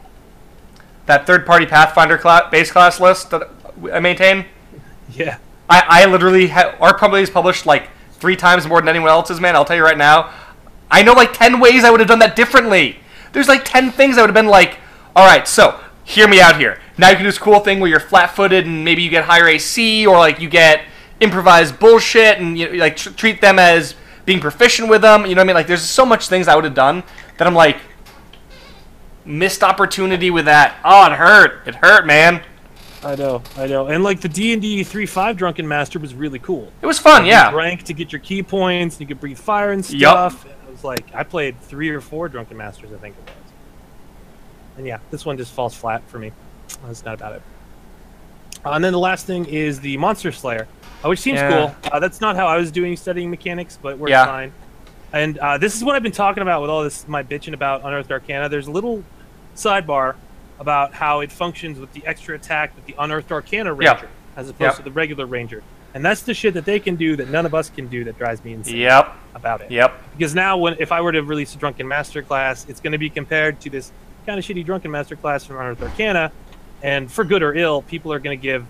[1.07, 3.49] that third party Pathfinder cla base class list that
[3.93, 4.47] I maintain,
[5.13, 5.39] Yeah.
[5.71, 9.39] I, I literally ha- our company is published like three times more than anyone else's.
[9.41, 10.33] Man, I'll tell you right now.
[10.91, 12.99] I know like ten ways I would have done that differently.
[13.33, 14.79] There's like ten things I would have been like,
[15.15, 16.81] all right, so hear me out here.
[16.97, 19.47] Now you can do this cool thing where you're flat-footed and maybe you get higher
[19.47, 20.83] AC or like you get
[21.21, 25.27] improvised bullshit and you like tr- treat them as being proficient with them.
[25.27, 25.55] You know what I mean?
[25.55, 27.03] Like there's so much things I would have done
[27.37, 27.79] that I'm like
[29.25, 30.77] missed opportunity with that.
[30.85, 31.67] Oh, it hurt.
[31.67, 32.43] It hurt, man.
[33.03, 33.43] I know.
[33.57, 33.87] I know.
[33.87, 36.73] And like the D and D three five Drunken Master was really cool.
[36.83, 37.51] It was fun, You yeah.
[37.51, 38.97] drank to get your ki points.
[38.97, 40.45] And you could breathe fire and stuff.
[40.47, 43.53] It was like I played three or four Drunken Masters, I think it was.
[44.79, 46.33] And yeah, this one just falls flat for me.
[46.87, 47.43] That's not about it.
[48.65, 50.67] Uh, and then the last thing is the Monster Slayer,
[51.05, 51.51] uh, which seems Yeah.
[51.83, 51.91] cool.
[51.93, 54.25] Uh, that's not how I was doing studying mechanics, but works Yeah.
[54.27, 54.53] fine.
[55.13, 57.83] And uh, this is what I've been talking about with all this my bitching about
[57.85, 58.49] Unearthed Arcana.
[58.49, 59.03] There's a little
[59.57, 60.15] sidebar
[60.61, 63.93] about how it functions with the extra attack with the Unearthed Arcana Yeah.
[63.93, 64.77] Ranger, as opposed Yeah.
[64.79, 65.63] to the regular Ranger.
[65.95, 68.19] And that's the shit that they can do that none of us can do that
[68.19, 69.13] drives me insane Yep.
[69.35, 69.71] about it.
[69.71, 69.93] Yep.
[70.17, 72.99] Because now, when if I were to release a Drunken Master class, it's going to
[72.99, 73.91] be compared to this
[74.27, 76.31] kind of shitty Drunken Master class from Unearthed Arcana,
[76.83, 78.67] and for good or ill, people are going to give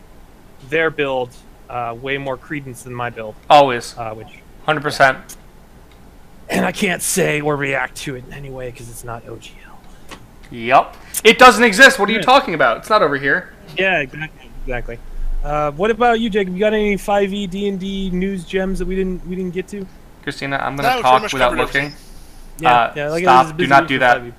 [0.71, 1.31] their build
[1.69, 3.97] uh, way more credence than my build, Always.
[3.99, 4.29] uh, which
[4.67, 5.37] 100%.
[6.49, 9.53] and I can't say or react to it in any way because it's not OGL.
[10.51, 10.97] Yep.
[11.25, 11.99] It doesn't exist.
[11.99, 12.25] What are you Yeah.
[12.25, 12.79] talking about?
[12.79, 13.53] It's not over here.
[13.77, 14.51] Yeah, exactly.
[14.65, 14.99] Exactly.
[15.49, 16.53] Uh, what about you, Jacob?
[16.53, 19.67] You got any 5e D and D news gems that we didn't we didn't get
[19.69, 19.87] to?
[20.23, 21.93] Christina, I'm gonna we pretty talk without looking.
[22.59, 23.09] Yeah, Uh, yeah.
[23.09, 23.41] Like stop.
[23.41, 24.19] it was a Do not do that.
[24.21, 24.33] 5e.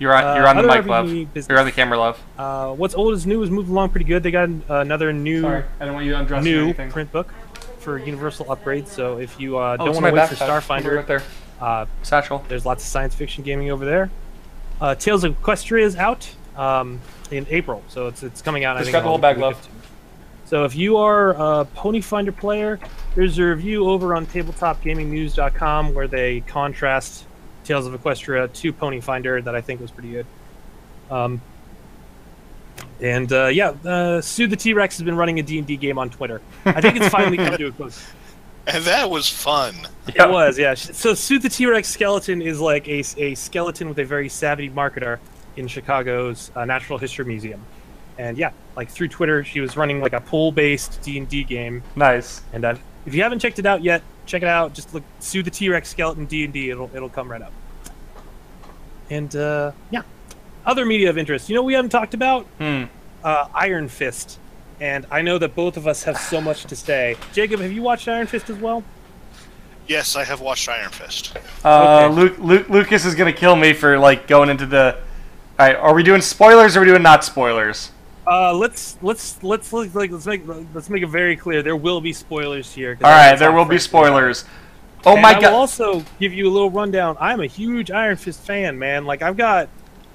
[0.00, 0.24] You're on.
[0.24, 1.06] Uh, you're on the other mic, love.
[1.06, 1.48] Business.
[1.48, 2.20] You're on the camera, love.
[2.36, 4.22] Uh, what's old is new has moved along pretty good.
[4.24, 7.32] They got uh, another new I don't want you to new print book
[7.78, 8.88] for Universal upgrades.
[8.88, 10.34] So if you uh, Oh, don't want to wait for.
[10.34, 11.22] Starfinder, right there.
[11.60, 12.44] uh, Satchel.
[12.48, 14.10] there's lots of science fiction gaming over there.
[14.80, 17.00] Uh, Tales of Equestria is out um,
[17.30, 18.76] in April, so it's it's coming out.
[18.76, 19.68] I Just think, grab the whole bag, week love.
[20.46, 20.56] Of two.
[20.56, 22.78] So if you are a Pony Finder player,
[23.14, 27.24] there's a review over on TabletopGamingNews.com where they contrast
[27.64, 30.26] Tales of Equestria to Pony Finder that I think was pretty good.
[31.10, 31.40] Um,
[33.00, 36.10] and uh, yeah, uh, Sue the T Rex has been running a D&D game on
[36.10, 36.40] Twitter.
[36.64, 38.06] I think it's finally come to a close.
[38.68, 39.76] And that was fun.
[40.12, 40.24] Yeah.
[40.24, 40.74] It was, yeah.
[40.74, 44.70] So Sue the T Rex skeleton is like a, a skeleton with a very savvy
[44.70, 45.20] marketer
[45.56, 47.64] in Chicago's uh, Natural History Museum.
[48.18, 51.82] And yeah, like through Twitter, she was running like a pool-based D&D game.
[51.96, 52.40] Nice.
[52.52, 54.72] And uh, if you haven't checked it out yet, check it out.
[54.74, 56.70] Just look Sue the T Rex skeleton D&D.
[56.70, 57.52] It'll it'll come right up.
[59.10, 60.02] And uh, yeah,
[60.64, 61.48] other media of interest.
[61.48, 62.84] You know, what we haven't talked about Hmm.
[63.22, 64.38] uh, Iron Fist.
[64.80, 67.16] And I know that both of us have so much to say.
[67.32, 68.82] Jacob, have you watched Iron Fist as well?
[69.88, 71.36] Yes, I have watched Iron Fist.
[71.64, 72.14] Uh, Okay.
[72.14, 74.96] Luke, Luke, Lucas is gonna kill me for like going into the.
[75.58, 77.90] All right, are we doing spoilers or are we doing not spoilers?
[78.26, 80.42] Uh, let's let's let's like let's make
[80.74, 81.62] let's make it very clear.
[81.62, 82.98] There will be spoilers here.
[83.02, 84.44] All right, there will be spoilers.
[85.04, 85.52] Oh And my I will god!
[85.52, 87.16] also give you a little rundown.
[87.20, 89.04] I'm a huge Iron Fist fan, man.
[89.04, 89.68] Like I've got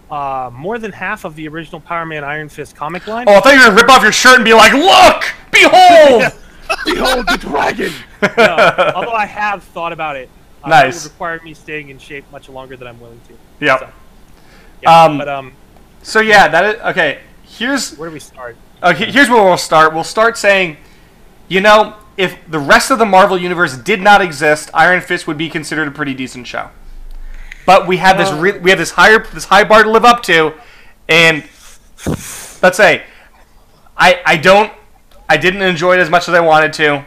[0.10, 3.26] uh, more than half of the original Power Man Iron Fist comic line.
[3.30, 6.24] Oh, I thought you were gonna rip off your shirt and be like, "Look, behold!"
[6.86, 7.92] Behold the dragon!
[8.38, 10.30] no, although I have thought about it.
[10.64, 10.96] Uh, Nice.
[11.06, 13.66] It would require me staying in shape much longer than I'm willing to.
[13.66, 13.80] Yep.
[13.80, 13.90] So,
[14.84, 15.52] yeah, Um, but um,
[16.02, 17.20] So yeah, that is okay.
[17.62, 18.58] Here's where do we start?
[18.82, 19.12] okay.
[19.12, 19.94] Here's where we'll start.
[19.94, 20.78] We'll start saying,
[21.48, 25.38] you know, if the rest of the Marvel universe did not exist, Iron Fist would
[25.38, 26.72] be considered a pretty decent show.
[27.68, 30.24] But we have this re- we have this higher this high bar to live up
[30.24, 30.54] to,
[31.08, 31.44] and
[32.64, 33.04] let's say,
[33.96, 34.74] I I don't
[35.30, 37.06] I didn't enjoy it as much as I wanted to,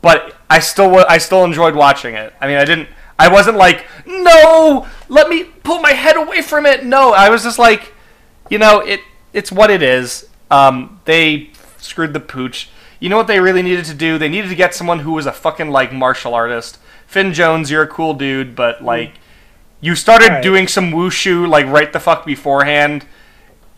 [0.00, 2.32] but I still I still enjoyed watching it.
[2.40, 2.88] I mean, I didn't
[3.18, 6.82] I wasn't like no, let me pull my head away from it.
[6.82, 7.92] No, I was just like,
[8.48, 9.00] you know, it
[9.32, 10.28] it's what it is.
[10.50, 12.68] Um, they screwed the pooch.
[13.00, 14.18] You know what they really needed to do?
[14.18, 16.78] They needed to get someone who was a fucking like martial artist.
[17.06, 19.14] Finn Jones, you're a cool dude, but like
[19.80, 20.42] you started Alright.
[20.42, 23.04] doing some wushu like right the fuck beforehand.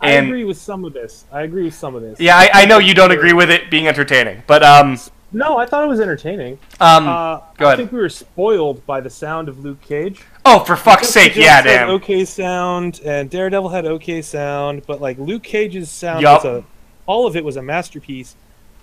[0.01, 1.25] I agree with some of this.
[1.33, 2.21] I agree with some of this.
[2.21, 4.99] yeah, I, I know you don't agree with it being entertaining, but um,
[5.33, 6.59] No, I thought it was entertaining.
[6.79, 10.21] um, Uh, I think we were spoiled by the sound of Luke Cage.
[10.45, 11.91] Oh for fuck's sake, yeah, damn.
[11.91, 16.45] Okay sound, and Daredevil had okay sound, but like Luke Cage's sound Yup.
[16.45, 16.65] was a,
[17.07, 18.37] all of it was a masterpiece.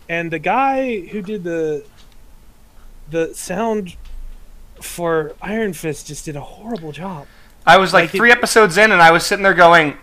[0.09, 1.83] And the guy who did the
[3.09, 3.95] the sound
[4.81, 7.27] for Iron Fist just did a horrible job.
[7.65, 9.97] I was like like it- three episodes in, and I was sitting there going,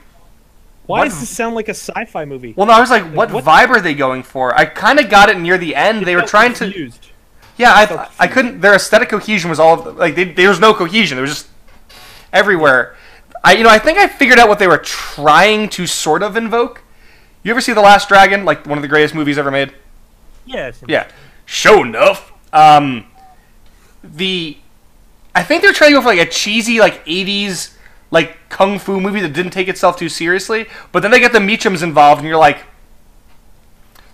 [0.86, 2.54] Why What- does this sound like a sci-fi movie?
[2.56, 4.54] well, no, I was like, what, what- vibe are they going for?
[4.56, 6.06] I kind of got it near the end.
[6.06, 6.92] They were trying to.
[7.56, 8.60] Yeah, I, I couldn't.
[8.60, 11.16] Their aesthetic cohesion was all like they, there was no cohesion.
[11.16, 11.47] There was just
[12.32, 12.96] everywhere.
[13.44, 16.36] I you know I think I figured out what they were trying to sort of
[16.36, 16.82] invoke.
[17.42, 18.44] You ever see The Last Dragon?
[18.44, 19.72] Like one of the greatest movies ever made.
[20.44, 21.08] Yeah, Yeah,
[21.46, 22.30] Sho'nuff.
[22.52, 23.06] Um,
[24.02, 24.56] the
[25.34, 27.74] I think they're trying to go for like a cheesy like '80s
[28.10, 30.66] like kung fu movie that didn't take itself too seriously.
[30.92, 32.64] But then they get the Meachums involved, and you're like,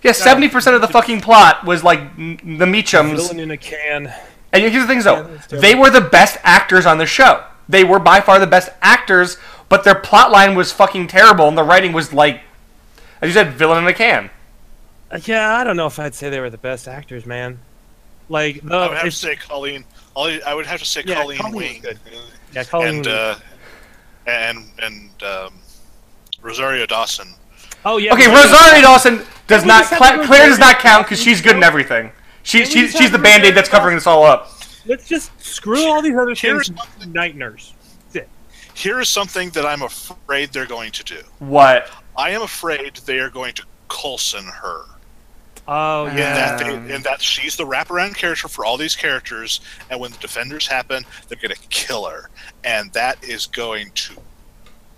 [0.03, 3.15] yeah, seventy percent of the fucking plot was like the Meachums.
[3.15, 4.13] Villain in a can.
[4.53, 5.23] And here's the thing, though.
[5.25, 5.61] terrible.
[5.61, 7.43] they were the best actors on the show.
[7.67, 9.37] They were by far the best actors,
[9.69, 12.41] but their plot line was fucking terrible, and the writing was like,
[13.21, 14.29] as you said, villain in a can.
[15.11, 17.59] Uh, Yeah, I don't know if I'd say they were the best actors, man.
[18.29, 19.83] Like the I would have to say Colleen.
[20.15, 21.81] I would have to say Yeah, Colleen Colleen Wing.
[21.81, 21.99] good.
[22.53, 22.95] yeah, Colleen.
[22.97, 23.35] And uh,
[24.27, 25.53] and and um,
[26.41, 27.27] Rosario Dawson.
[27.85, 28.13] oh yeah.
[28.13, 29.85] Okay, Rosario- Rosario Dawson does not.
[29.85, 32.11] Cla- Claire does not count because she's good in everything.
[32.43, 34.51] She, Can she, she's the band aid that's covering this all up.
[34.87, 36.79] Let's just screw all these other Here's things.
[36.79, 37.73] something- Night nurse.
[38.73, 41.21] Here is something that I'm afraid they're going to do.
[41.39, 41.89] What?
[42.17, 44.81] I am afraid they are going to Coulson her.
[45.65, 46.33] Oh In yeah.
[46.57, 50.17] that, they, in that she's the wraparound character for all these characters, and when the
[50.17, 52.29] defenders happen, they're going to kill her,
[52.65, 54.15] and that is going to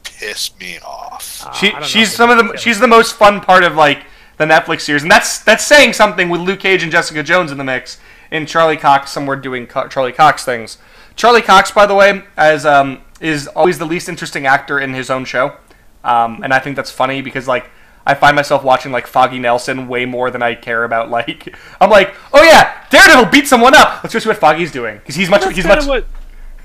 [0.04, 1.44] piss me off.
[1.46, 2.58] Uh, She, I don't know she's some of the.
[2.58, 4.06] She's the most fun part of like
[4.38, 7.58] the Netflix series, and that's that's saying something with Luke Cage and Jessica Jones in
[7.60, 8.00] the mix,
[8.32, 10.78] and Charlie Cox somewhere doing Co- Charlie Cox things.
[11.16, 15.10] Charlie Cox, by the way, as um, is always the least interesting actor in his
[15.10, 15.56] own show,
[16.04, 17.70] um, and I think that's funny because like
[18.06, 21.90] I find myself watching like Foggy Nelson way more than I care about like I'm
[21.90, 24.04] like, oh yeah, Daredevil beat someone up.
[24.04, 26.06] Let's go see what Foggy's doing because he's much That's he's kind much of what.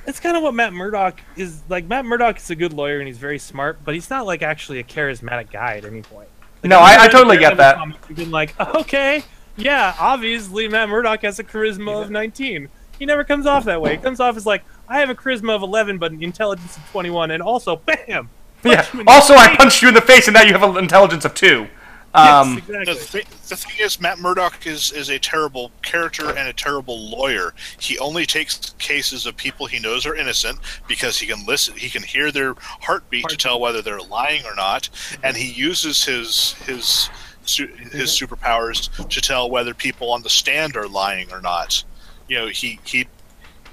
[0.04, 1.86] That's kind of what Matt Murdock is like.
[1.86, 4.80] Matt Murdock is a good lawyer and he's very smart, but he's not like actually
[4.80, 6.28] a charismatic guy at any point.
[6.62, 7.78] Like, No, I- I totally get that.
[8.14, 9.22] been like, okay,
[9.56, 12.68] yeah, obviously Matt Murdock has a charisma of 19.
[12.98, 13.96] He never comes off that way.
[13.96, 16.88] He comes off as like, I have a charisma of 11, but an intelligence of
[16.90, 17.98] 21, and also, bam.
[18.06, 18.22] yeah.
[18.62, 19.56] punch you in the Also, I face.
[19.56, 21.66] punched you in the face, and now you have an intelligence of two.
[22.14, 22.84] Yes, Um, exactly.
[22.94, 27.08] The, thi- the thing is, Matt Murdock is, is a terrible character and a terrible
[27.08, 27.54] lawyer.
[27.80, 31.88] He only takes cases of people he knows are innocent because he can listen, he
[31.88, 34.90] can hear their heartbeat to tell whether they're lying or not,
[35.24, 37.08] and he uses his his
[37.44, 38.34] su- his mm-hmm.
[38.34, 41.84] superpowers to tell whether people on the stand are lying or not.
[42.28, 43.06] You know, he he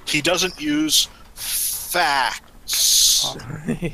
[0.06, 3.26] he doesn't use facts.
[3.26, 3.38] Oh.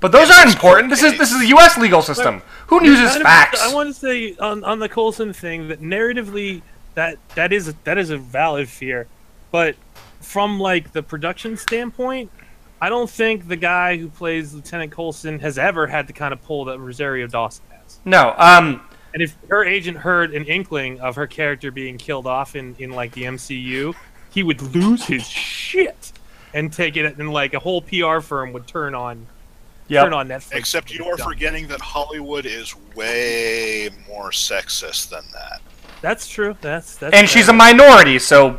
[0.00, 0.90] but those Yeah, aren't it's important.
[0.90, 1.78] This is this is the U.S.
[1.78, 2.42] legal system.
[2.68, 3.62] Who uses Kind of- facts?
[3.62, 6.62] I want to say on, on the Coulson thing that narratively
[6.94, 9.06] that that is that is a valid fear,
[9.50, 9.76] but
[10.20, 12.30] from like the production standpoint,
[12.80, 16.42] I don't think the guy who plays Lieutenant Coulson has ever had the kind of
[16.42, 17.69] pull that Rosario Dawson has.
[18.04, 18.34] No.
[18.38, 18.82] Um.
[19.12, 22.90] And if her agent heard an inkling of her character being killed off in, in
[22.90, 23.92] like the MCU,
[24.30, 26.12] he would lose his shit
[26.54, 29.26] and take it and like a whole PR firm would turn on
[29.88, 30.04] Yep.
[30.04, 30.54] turn on Netflix.
[30.54, 31.28] Except you are Done.
[31.28, 35.60] forgetting that Hollywood is way more sexist than that.
[36.00, 36.56] That's true.
[36.60, 38.58] That's that's and she's a minority, so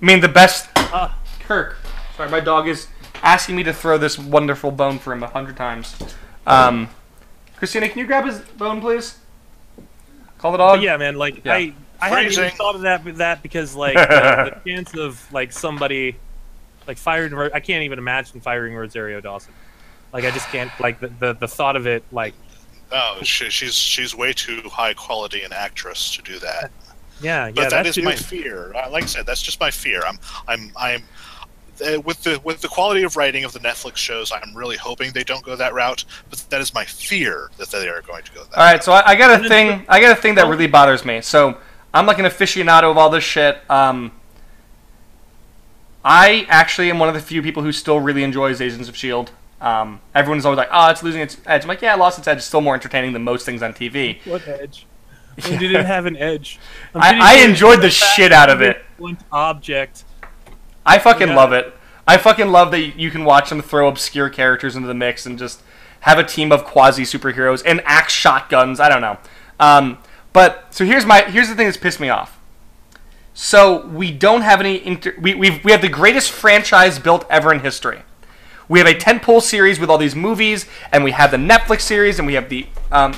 [0.00, 0.66] I mean the best.
[0.76, 1.76] Uh, Kirk,
[2.16, 2.86] sorry, my dog is
[3.22, 5.94] asking me to throw this wonderful bone for him a hundred times.
[6.46, 6.88] Um,
[7.58, 9.18] Christina, can you grab his bone, please?
[10.38, 10.76] Call the dog.
[10.76, 11.54] But yeah, man, like Yeah.
[11.54, 15.52] I, I hadn't even thought of that that because like the, the chance of like
[15.52, 16.16] somebody
[16.86, 19.52] like firing, I can't even imagine firing Rosario Dawson.
[20.12, 22.04] Like I just can't like the the, the thought of it.
[22.12, 22.34] Like
[22.90, 26.70] Oh, she, she's she's way too high quality an actress to do that.
[27.20, 28.02] yeah, yeah, that that is too.
[28.02, 28.72] my fear.
[28.74, 30.02] Uh, Like I said, that's just my fear.
[30.06, 31.02] I'm I'm I'm
[31.82, 34.32] uh, with the with the quality of writing of the Netflix shows.
[34.32, 36.04] I'm really hoping they don't go that route.
[36.30, 38.56] But that is my fear that they are going to go that.
[38.58, 39.84] All right, so I, I got a thing.
[39.88, 41.20] I got a thing that really bothers me.
[41.20, 41.58] So
[41.94, 43.58] I'm like an aficionado of all this shit.
[43.70, 44.12] Um,
[46.04, 49.30] I actually am one of the few people who still really enjoys Agents of Shield.
[49.60, 52.28] Um, everyone's always like, "Oh, it's losing its edge." I'm like, "Yeah, it lost its
[52.28, 52.38] edge.
[52.38, 54.86] It's still more entertaining than most things on TV." What edge?
[55.48, 56.58] You didn't have an edge?
[56.96, 58.84] I'm I- pretty I sure enjoyed the it's shit out of it.
[58.98, 60.02] blunt Object.
[60.88, 61.36] I fucking Yeah.
[61.36, 61.74] love it.
[62.06, 65.38] I fucking love that you can watch them throw obscure characters into the mix and
[65.38, 65.60] just
[66.00, 68.80] have a team of quasi superheroes and axe shotguns.
[68.80, 69.18] I don't know.
[69.60, 69.98] Um,
[70.32, 72.38] but so here's my here's the thing that's pissed me off.
[73.34, 77.52] So we don't have any inter- we we've, we have the greatest franchise built ever
[77.52, 78.02] in history.
[78.68, 82.18] We have a tentpole series with all these movies, and we have the Netflix series,
[82.18, 83.14] and we have the um,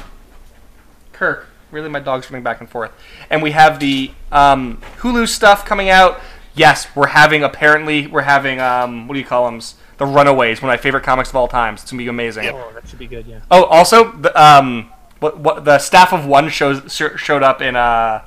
[1.12, 1.47] Kirk.
[1.71, 2.91] Really, my dog's running back and forth.
[3.31, 6.21] And we have the um, Hulu stuff coming out.
[6.55, 9.61] Yes, we're having apparently we're having um, what do you call them?
[9.98, 11.74] The Runaways, one of my favorite comics of all time.
[11.74, 12.44] It's gonna be amazing.
[12.44, 12.55] Yep.
[12.57, 13.26] Oh, that should be good.
[13.26, 13.40] Yeah.
[13.51, 14.90] Oh, also the um,
[15.20, 16.82] what what the staff of one shows
[17.16, 18.24] showed up in uh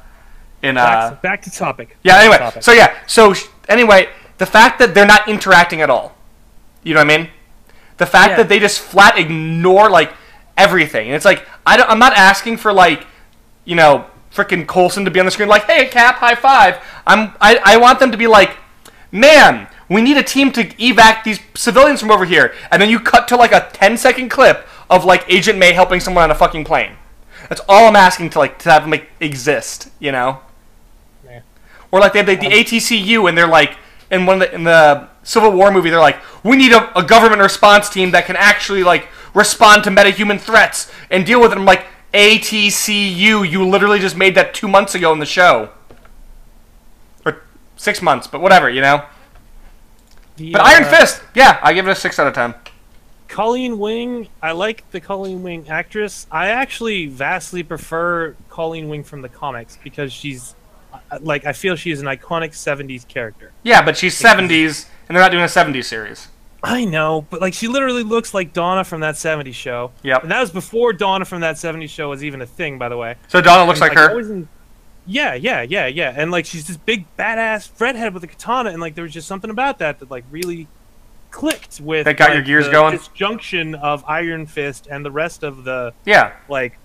[0.61, 1.97] in uh Back, back to topic.
[2.03, 2.13] yeah.
[2.13, 2.63] Back to Anyway, topic.
[2.63, 4.07] so yeah, so sh- anyway,
[4.37, 6.15] the fact that they're not interacting at all,
[6.83, 7.29] you know what I mean?
[7.97, 8.37] The fact Yeah.
[8.37, 10.13] that they just flat ignore like
[10.55, 13.05] everything, and it's like I don't, I'm not asking for like,
[13.65, 16.77] you know, freaking Coulson to be on the screen like, hey Cap, high five.
[17.05, 18.57] I'm I, I want them to be like,
[19.11, 22.99] man, we need a team to evac these civilians from over here, and then you
[22.99, 26.35] cut to like a 10 second clip of like Agent May helping someone on a
[26.35, 26.93] fucking plane.
[27.49, 30.39] That's all I'm asking to like to have them like, exist, you know.
[31.25, 31.41] Yeah.
[31.91, 32.53] Or like they have like, the um.
[32.53, 33.77] ATCU and they're like
[34.09, 37.03] in one of the in the Civil War movie they're like we need a, a
[37.03, 41.57] government response team that can actually like respond to metahuman threats and deal with it.
[41.57, 45.69] I'm like ATCU, you literally just made that two months ago in the show,
[47.25, 47.41] or
[47.75, 49.03] six months, but whatever, you know.
[50.37, 52.53] The, But uh, Iron Fist, yeah, I give it a six out of ten.
[53.27, 56.27] Colleen Wing, I like the Colleen Wing actress.
[56.31, 60.55] I actually vastly prefer Colleen Wing from the comics because she's
[60.93, 63.51] uh, like I feel she is an iconic '70s character.
[63.63, 66.27] Yeah, but she's 70s, and they're not doing a 70s series.
[66.65, 69.91] I know, but like she literally looks like Donna from that '70s show.
[70.03, 70.23] Yep.
[70.23, 72.95] And that was before Donna from that '70s show was even a thing, by the
[72.97, 73.15] way.
[73.27, 74.09] So Donna looks And, like her.
[74.11, 74.47] always in-
[75.05, 76.13] yeah, yeah, yeah, yeah.
[76.15, 79.27] And like she's this big badass redhead with a katana, and like there was just
[79.27, 80.67] something about that that like really
[81.31, 82.95] clicked with That got your gears the going?
[82.95, 86.77] disjunction of Iron Fist and the rest of the Yeah, like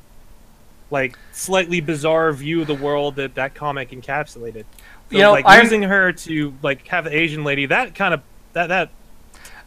[0.90, 4.64] like slightly bizarre view of the world that that comic encapsulated.
[5.10, 8.12] So, You know, like Iron- using her to like have the Asian lady, that kind
[8.14, 8.22] of
[8.54, 8.88] that that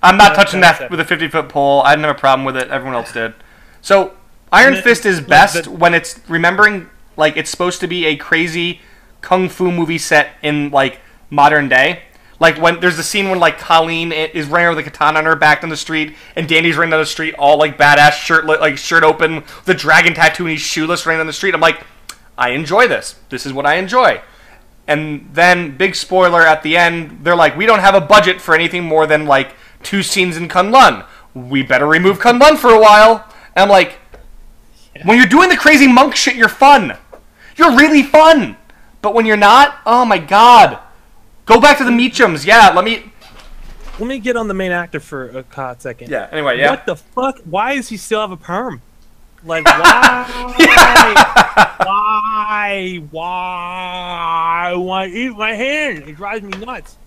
[0.04, 1.82] I'm not touching that with a 50 foot pole.
[1.82, 2.70] I didn't have a problem with it.
[2.70, 3.34] Everyone else did.
[3.82, 4.14] So
[4.52, 8.06] Iron it- Fist is like, best the- when it's remembering like it's supposed to be
[8.06, 8.82] a crazy
[9.22, 11.00] kung fu movie set in like
[11.30, 12.04] modern day.
[12.40, 15.36] Like when there's the scene when like Colleen is running with a katana on her
[15.36, 18.78] back down the street, and Danny's running down the street all like badass, shirt like
[18.80, 21.54] shirt open, the dragon tattoo, and he's shoeless running down the street.
[21.54, 21.82] I'm like,
[22.40, 23.16] I enjoy this.
[23.30, 24.22] This is what I enjoy.
[24.88, 28.56] And then, big spoiler at the end, they're like, we don't have a budget for
[28.56, 29.54] anything more than like
[29.84, 31.06] two scenes in Kunlun.
[31.34, 33.26] We better remove Kunlun for a while.
[33.56, 34.00] And I'm like,
[35.06, 36.98] when you're doing the crazy monk shit, you're fun.
[37.56, 38.58] You're really fun.
[39.02, 40.80] But when you're not, oh my god.
[41.46, 42.46] Go back to the Meachums.
[42.46, 43.12] Yeah, let me.
[44.00, 46.10] let me get on the main actor for a hot second.
[46.10, 46.70] Yeah, anyway, yeah.
[46.70, 47.40] What the fuck?
[47.44, 48.82] Why does he still have a perm?
[49.44, 50.56] Like why?
[51.84, 53.02] why?
[53.10, 54.74] Why?
[54.76, 56.04] Why eat my hand?
[56.08, 56.98] It drives me nuts.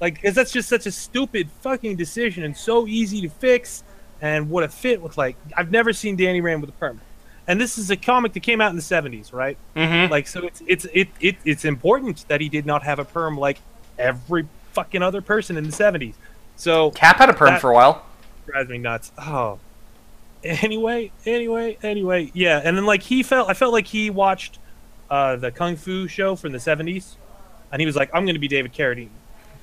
[0.00, 3.82] Like, because that's just such a stupid fucking decision and so easy to fix,
[4.20, 7.00] and would have fit with like I've never seen Danny Rand with a perm.
[7.46, 9.56] And this is a comic that came out in the '70s, right?
[9.74, 10.10] Mm-hmm.
[10.12, 13.38] Like, so it's it's it, it it's important that he did not have a perm
[13.38, 13.58] like
[13.98, 16.14] every fucking other person in the '70s.
[16.56, 18.04] So Cap had a perm That- for a while.
[18.46, 19.12] drives me nuts.
[19.18, 19.58] Oh.
[20.44, 24.60] Anyway, anyway, anyway, yeah, and then like he felt, I felt like he watched
[25.10, 27.16] uh, the kung fu show from the '70s,
[27.72, 29.08] and he was like, "I'm going to be David Carradine,"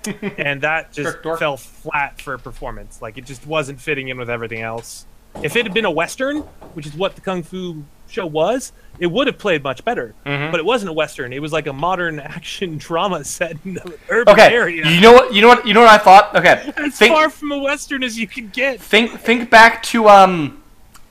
[0.37, 3.01] and that just fell flat for a performance.
[3.01, 5.05] Like it just wasn't fitting in with everything else.
[5.43, 6.37] If it had been a western,
[6.75, 10.13] which is what the kung fu show was, it would have played much better.
[10.25, 10.49] Mhm.
[10.51, 13.93] But it wasn't a western; it was like a modern action drama set in an
[14.07, 14.87] urban Okay, area.
[14.87, 15.33] you know what?
[15.33, 15.67] You know what?
[15.67, 16.33] You know what I thought?
[16.35, 18.79] Okay, as think far from a western as you can get.
[18.79, 20.63] think think back to um,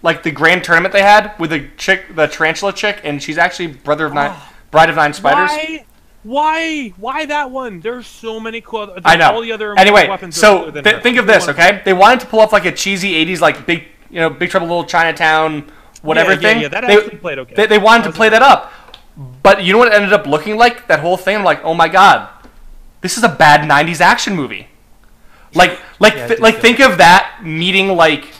[0.02, 3.66] like the grand tournament they had with the chick, the tarantula chick, and she's actually
[3.66, 4.34] brother of nine,
[4.70, 5.50] bride of nine spiders.
[5.50, 5.84] Why?
[6.24, 6.88] Why?
[6.96, 7.80] Why that one?
[7.80, 8.96] There's so many cool.
[9.04, 9.30] I know.
[9.32, 11.82] All the other anyway, weapons so th- think of this, okay?
[11.84, 14.66] They wanted to pull off like a cheesy '80s, like big, you know, Big Trouble
[14.66, 15.70] Little Chinatown,
[16.02, 16.62] whatever Yeah, yeah, thing.
[16.62, 17.54] yeah, that they, actually played okay.
[17.54, 18.72] They, they wanted to play that up,
[19.42, 20.86] but you know what it ended up looking like?
[20.86, 22.28] That whole thing, I'm like, oh my god,
[23.02, 24.68] this is a bad '90s action movie.
[25.54, 28.32] Like, like, Yeah, th- like, think of that meeting like,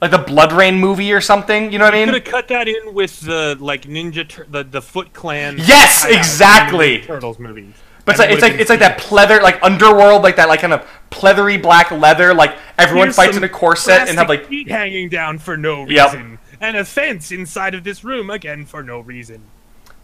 [0.00, 1.72] like the BloodRayne movie or something.
[1.72, 2.06] You know what I mean?
[2.06, 5.56] Could have cut that in with the like Ninja, Tur- the the Foot Clan.
[5.58, 7.02] Yes, exactly.
[7.02, 7.74] Turtles movies.
[8.04, 10.72] But it's like it's like it's like that pleather, like underworld, like that, like kind
[10.72, 12.32] of pleathery black leather.
[12.32, 15.86] Like everyone Here's fights in a corset and have like feet hanging down for no
[15.86, 16.12] Yep.
[16.12, 19.42] reason, and a fence inside of this room again for no reason.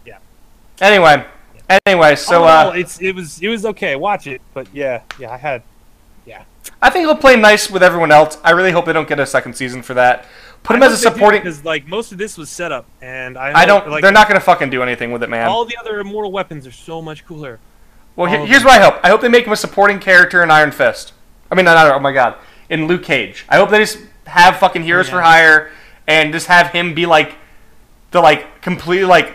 [0.05, 0.19] Yeah.
[0.81, 1.25] Anyway,
[1.87, 3.95] anyway, so All in all, uh, it's it was it was okay.
[3.95, 5.63] Watch it, but yeah, yeah, I had
[6.81, 8.37] I think he'll play nice with everyone else.
[8.43, 10.25] I really hope they don't get a second season for that.
[10.63, 11.41] Put him as a supporting.
[11.41, 13.87] because like most of this was set up, and I, I don't.
[13.87, 15.47] like they're not gonna fucking do anything with it, man.
[15.47, 17.59] all the other immortal weapons are so much cooler.
[18.15, 18.69] well, he- here's them.
[18.69, 18.99] what I hope.
[19.03, 21.13] I hope they make him a supporting character in Iron Fist.
[21.51, 21.93] I mean, not Iron.
[21.93, 22.35] Oh my god,
[22.69, 23.45] in Luke Cage.
[23.47, 25.71] I hope they just have fucking oh, heroes for hire
[26.07, 27.35] and just have him be like
[28.09, 29.33] the like completely like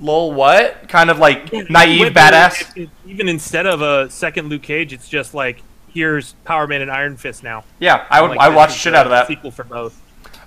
[0.00, 2.88] lol what kind of like naive badass.
[3.06, 5.62] even instead of a second Luke Cage, it's just like
[5.96, 7.64] here's Power Man and Iron Fist now.
[7.80, 8.30] Yeah, I would.
[8.32, 9.26] Like, I would watch the shit out of that.
[9.26, 10.00] Sequel for both.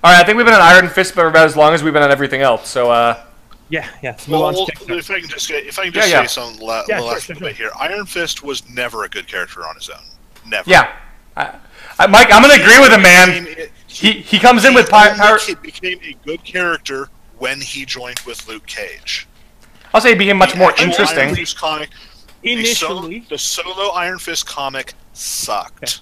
[0.03, 1.91] All right, I think we've been on Iron Fist for about as long as we've
[1.91, 2.69] been on everything else.
[2.69, 3.23] So, uh,
[3.69, 4.15] Yeah, yeah.
[4.15, 6.27] So Well, well, if I can just if I can just Yeah, yeah.
[6.27, 9.03] say something la- Yeah, the sure, last sure, little bit here, Iron Fist was never
[9.03, 9.97] a good character on his own.
[10.45, 10.69] Never.
[10.69, 10.91] yeah,
[11.35, 11.53] I,
[11.99, 13.43] I, Mike, I'm gonna agree with him, man.
[13.43, 15.07] Became- He he comes in with power.
[15.09, 17.09] only power ca- became a good character
[17.39, 19.27] when he joined with Luke Cage.
[19.93, 21.35] I'll say he became much The more actual Iron interesting.
[21.35, 21.89] Fist comic,
[22.43, 26.01] the solo, Initially, the solo Iron Fist comic sucked.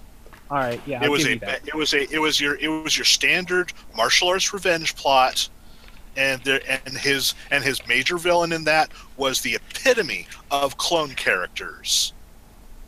[0.52, 1.68] all right, yeah, It I'll was give a you that.
[1.68, 5.49] it was a it was your it was your standard martial arts revenge plot,
[6.15, 11.10] and there and his and his major villain in that was the epitome of clone
[11.15, 12.14] characters,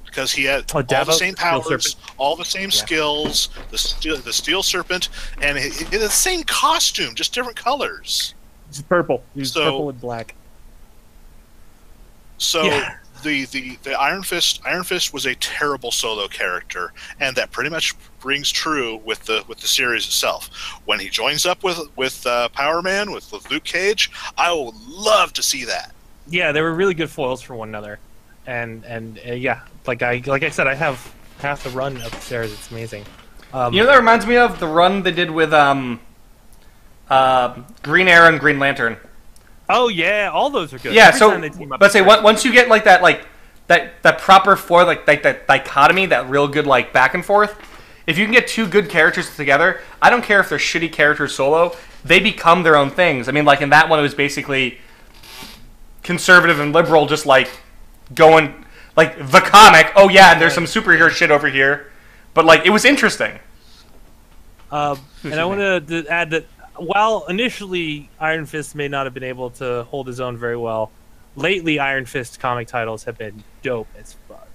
[0.05, 4.33] because he had Oh, all the same powers, all the same skills, the steel the
[4.33, 5.09] steel serpent,
[5.41, 8.35] and he, he the same costume, just different colors.
[8.69, 9.23] It's purple.
[9.35, 10.35] It's So- purple and black.
[12.37, 12.95] So Yeah.
[13.23, 17.69] The, the the Iron Fist Iron Fist was a terrible solo character, and that pretty
[17.69, 20.49] much rings true with the with the series itself.
[20.85, 24.75] When he joins up with with uh, Power Man with, with Luke Cage, I would
[24.87, 25.93] love to see that.
[26.27, 27.99] Yeah, they were really good foils for one another,
[28.45, 32.51] and and uh, yeah, like I like I said, I have half the run upstairs.
[32.51, 33.05] It's amazing.
[33.53, 35.99] Um, You know that reminds me of the run they did with um,
[37.09, 38.97] uh, Green Arrow and Green Lantern.
[39.69, 40.93] Oh yeah, all those are good.
[40.93, 43.01] Yeah, Every so time they team up, let's say it's once you get like that,
[43.01, 43.27] like
[43.67, 47.55] that that proper four, like like that dichotomy, that real good like back and forth.
[48.07, 51.35] If you can get two good characters together, I don't care if they're shitty characters
[51.35, 53.29] solo, they become their own things.
[53.29, 54.79] I mean, like in that one, it was basically
[56.01, 57.49] conservative and liberal, just like
[58.15, 58.65] going
[58.97, 59.91] like the comic.
[59.95, 61.91] Oh yeah, and there's some superhero shit over here,
[62.33, 63.39] but like it was interesting.
[64.71, 66.45] Uh, and I want to add that
[66.79, 70.91] while initially Iron Fist may not have been able to hold his own very well,
[71.35, 74.47] lately Iron Fist comic titles have been dope as fuck.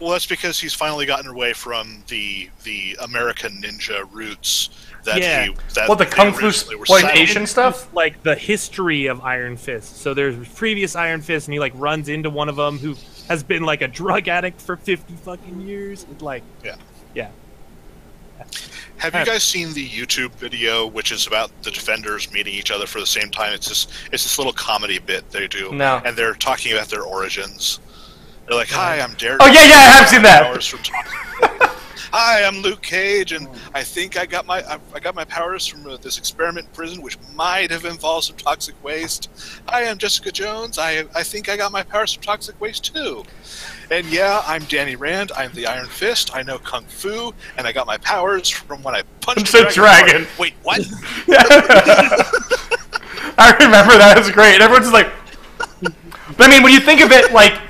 [0.00, 4.70] Well, that's because he's finally gotten away from the the American Ninja roots
[5.04, 5.46] that Yeah.
[5.46, 7.92] he that Well, the kung fu originally exploitation stuff.
[7.94, 9.98] Like the history of Iron Fist.
[10.00, 12.96] So there's previous Iron Fist, and he like runs into one of them who
[13.28, 16.04] has been like a drug addict for fifty fucking years.
[16.10, 16.74] It's like, Yeah.
[17.14, 17.28] yeah.
[18.98, 22.86] Have you guys seen the YouTube video, which is about the defenders meeting each other
[22.86, 23.52] for the same time?
[23.52, 26.00] It's this it's this little comedy bit they do, No.
[26.04, 27.80] and they're talking about their origins.
[28.46, 30.42] They're like, "Hi, I'm Derek." Oh, yeah, yeah, I have seen that.
[30.44, 31.70] Powers from Toxic-
[32.16, 35.66] Hi, I'm Luke Cage, and I think I got my I, I got my powers
[35.66, 39.28] from uh, this experiment prison, which might have involved some toxic waste.
[39.68, 40.78] Hi, I'm Jessica Jones.
[40.78, 43.24] I I think I got my powers from toxic waste too.
[43.90, 45.30] And yeah, I'm Danny Rand.
[45.36, 46.34] I'm the Iron Fist.
[46.34, 49.66] I know kung fu, and I got my powers from when I punched Punch a
[49.68, 50.26] the dragon.
[50.38, 50.80] Wait, what?
[53.36, 54.14] I remember that.
[54.16, 54.54] It was great.
[54.54, 55.10] And everyone's just like,
[56.36, 57.60] but I mean, when you think of it, like,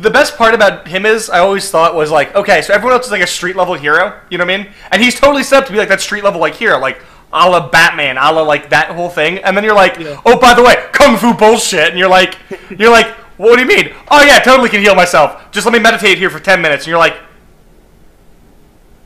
[0.00, 3.06] the best part about him is I always thought was like, okay, so everyone else
[3.06, 4.68] is like a street level hero, you know what I mean?
[4.92, 7.02] And he's totally set up to be like that street level like hero, like
[7.32, 9.38] a la Batman, a la like that whole thing.
[9.38, 10.20] And then you're like, Yeah.
[10.24, 11.88] oh, by the way, kung fu bullshit.
[11.88, 12.36] And you're like,
[12.78, 13.94] you're like, what do you mean?
[14.10, 15.50] Oh yeah, totally can heal myself.
[15.50, 16.84] Just let me meditate here for ten minutes.
[16.84, 17.16] And you're like,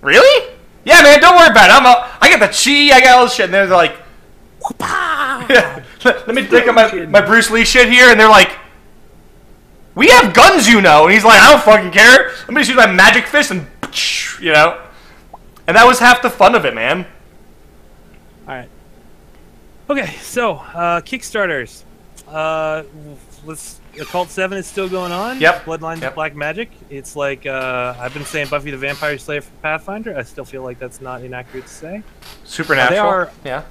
[0.01, 0.55] really?
[0.85, 1.75] Yeah, man, don't worry about it.
[1.75, 3.45] I'm a, I got the chi, I got all this shit.
[3.45, 3.97] And they're like,
[4.81, 5.83] yeah.
[6.05, 8.51] Let me take out my, my Bruce Lee shit here, and they're like,
[9.95, 12.31] "We have guns, you know." And he's like, "I don't fucking care.
[12.31, 13.67] Let me just use my magic fist and,
[14.41, 14.83] you know."
[15.67, 17.07] And that was half the fun of it, man.
[18.49, 18.69] All right.
[19.89, 21.85] Okay, so uh, Kickstarters.
[22.27, 22.83] Uh,
[23.45, 23.81] let's.
[24.01, 25.39] Occult Seven is still going on.
[25.41, 25.65] Yep.
[25.65, 26.11] Bloodlines Yep.
[26.11, 26.71] of Black Magic.
[26.89, 30.17] It's like uh, I've been saying Buffy the Vampire Slayer for Pathfinder.
[30.17, 32.03] I still feel like that's not inaccurate to say.
[32.45, 32.91] Supernatural.
[32.91, 33.63] They are- yeah.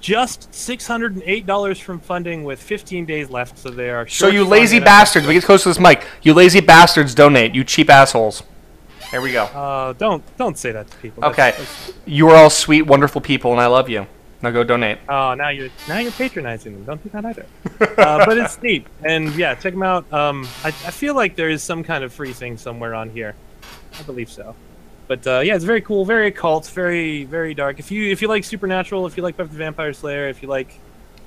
[0.00, 4.08] Just six hundred and eight dollars from funding with fifteen days left, so they are.
[4.08, 6.04] So you lazy bastards, we get close to this mic.
[6.22, 7.54] You lazy bastards, donate.
[7.54, 8.42] You cheap assholes.
[9.12, 9.44] There we go.
[9.44, 11.20] Uh, don't don't say that to people.
[11.20, 11.50] That's- Okay.
[11.56, 14.08] that's- You are all sweet, wonderful people, and I love you.
[14.42, 14.98] Now go donate.
[15.08, 16.84] Oh, now you're now you're patronizing them.
[16.84, 17.46] Don't do that either.
[17.98, 20.12] uh, but it's neat, and yeah, check them out.
[20.12, 23.36] Um, I, I feel like there is some kind of free thing somewhere on here.
[23.98, 24.56] I believe so.
[25.06, 27.78] But uh, yeah, it's very cool, very occult, very very dark.
[27.78, 30.48] If you if you like supernatural, if you like Buffy the Vampire Slayer, if you
[30.48, 30.78] like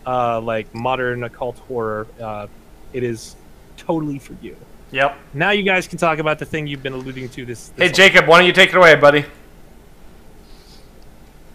[0.06, 2.48] uh, like modern occult horror, uh,
[2.92, 3.38] it is
[3.78, 4.58] totally for you.
[4.92, 5.18] Yep.
[5.34, 7.72] Now you guys can talk about the thing you've been alluding to this.
[7.78, 9.26] Hey, this Jacob, why don't you take it away, buddy?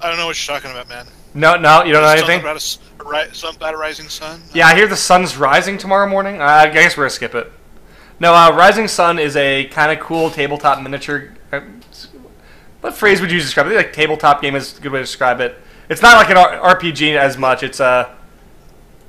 [0.00, 1.06] I don't know what you're talking about, man.
[1.34, 2.40] No, no, you don't know anything?
[2.40, 2.58] about a,
[3.30, 4.42] a something about a rising sun.
[4.52, 6.40] Yeah, I hear the sun's rising tomorrow morning.
[6.40, 7.52] Uh, I guess we're gonna skip it.
[8.18, 11.32] No, uh, Rising Sun is a kind of cool tabletop miniature.
[11.50, 11.60] Uh,
[12.82, 13.74] what phrase would you describe it?
[13.76, 15.56] Like tabletop game is a good way to describe it.
[15.88, 17.62] It's not like an R- RPG as much.
[17.62, 18.14] It's uh,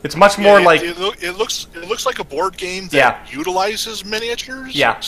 [0.03, 2.88] it's much Yeah, more it, like it, it looks it looks like a board game
[2.89, 3.38] that Yeah.
[3.38, 4.73] utilizes miniatures.
[4.76, 5.02] Yeah.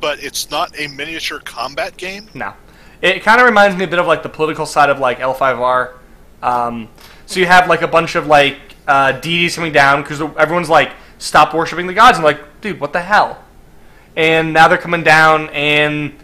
[0.00, 2.28] but it's not a miniature combat game.
[2.32, 2.54] no.
[3.02, 5.94] It kind of reminds me a bit of like the political side of like L5R.
[6.42, 6.88] Um,
[7.26, 10.92] so you have like a bunch of like uh, deities coming down because everyone's like
[11.18, 13.44] stop worshiping the gods and like, dude, what the hell?
[14.16, 16.14] And now they're coming down and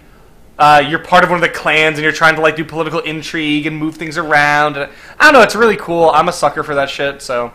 [0.59, 3.01] uh, you're part of one of the clans and you're trying to like do political
[3.01, 4.77] intrigue and move things around.
[4.77, 5.43] And, I don't know.
[5.43, 6.11] It's really cool.
[6.11, 7.23] I'm a sucker for that shit.
[7.23, 7.53] So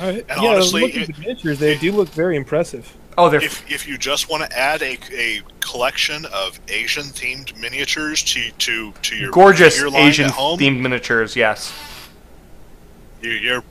[0.00, 0.24] All right.
[0.28, 1.58] And yeah, honestly, look at the miniatures.
[1.58, 2.96] They do look very impressive.
[3.20, 7.58] Oh, they're If if you just want to add a, a collection of Asian themed
[7.58, 11.36] miniatures to to to your gorgeous your Asian home, themed miniatures.
[11.36, 11.72] Yes.
[13.22, 13.64] you, you're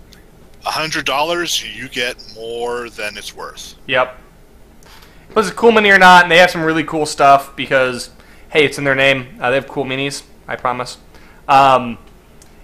[0.65, 1.63] a hundred dollars.
[1.63, 3.75] You get more than it's worth.
[3.87, 4.17] Yep.
[5.35, 6.23] Was it cool mini or not?
[6.23, 8.09] And they have some really cool stuff because,
[8.49, 9.27] hey, it's in their name.
[9.39, 10.23] Uh, they have cool minis.
[10.47, 10.97] I promise.
[11.47, 11.99] Um,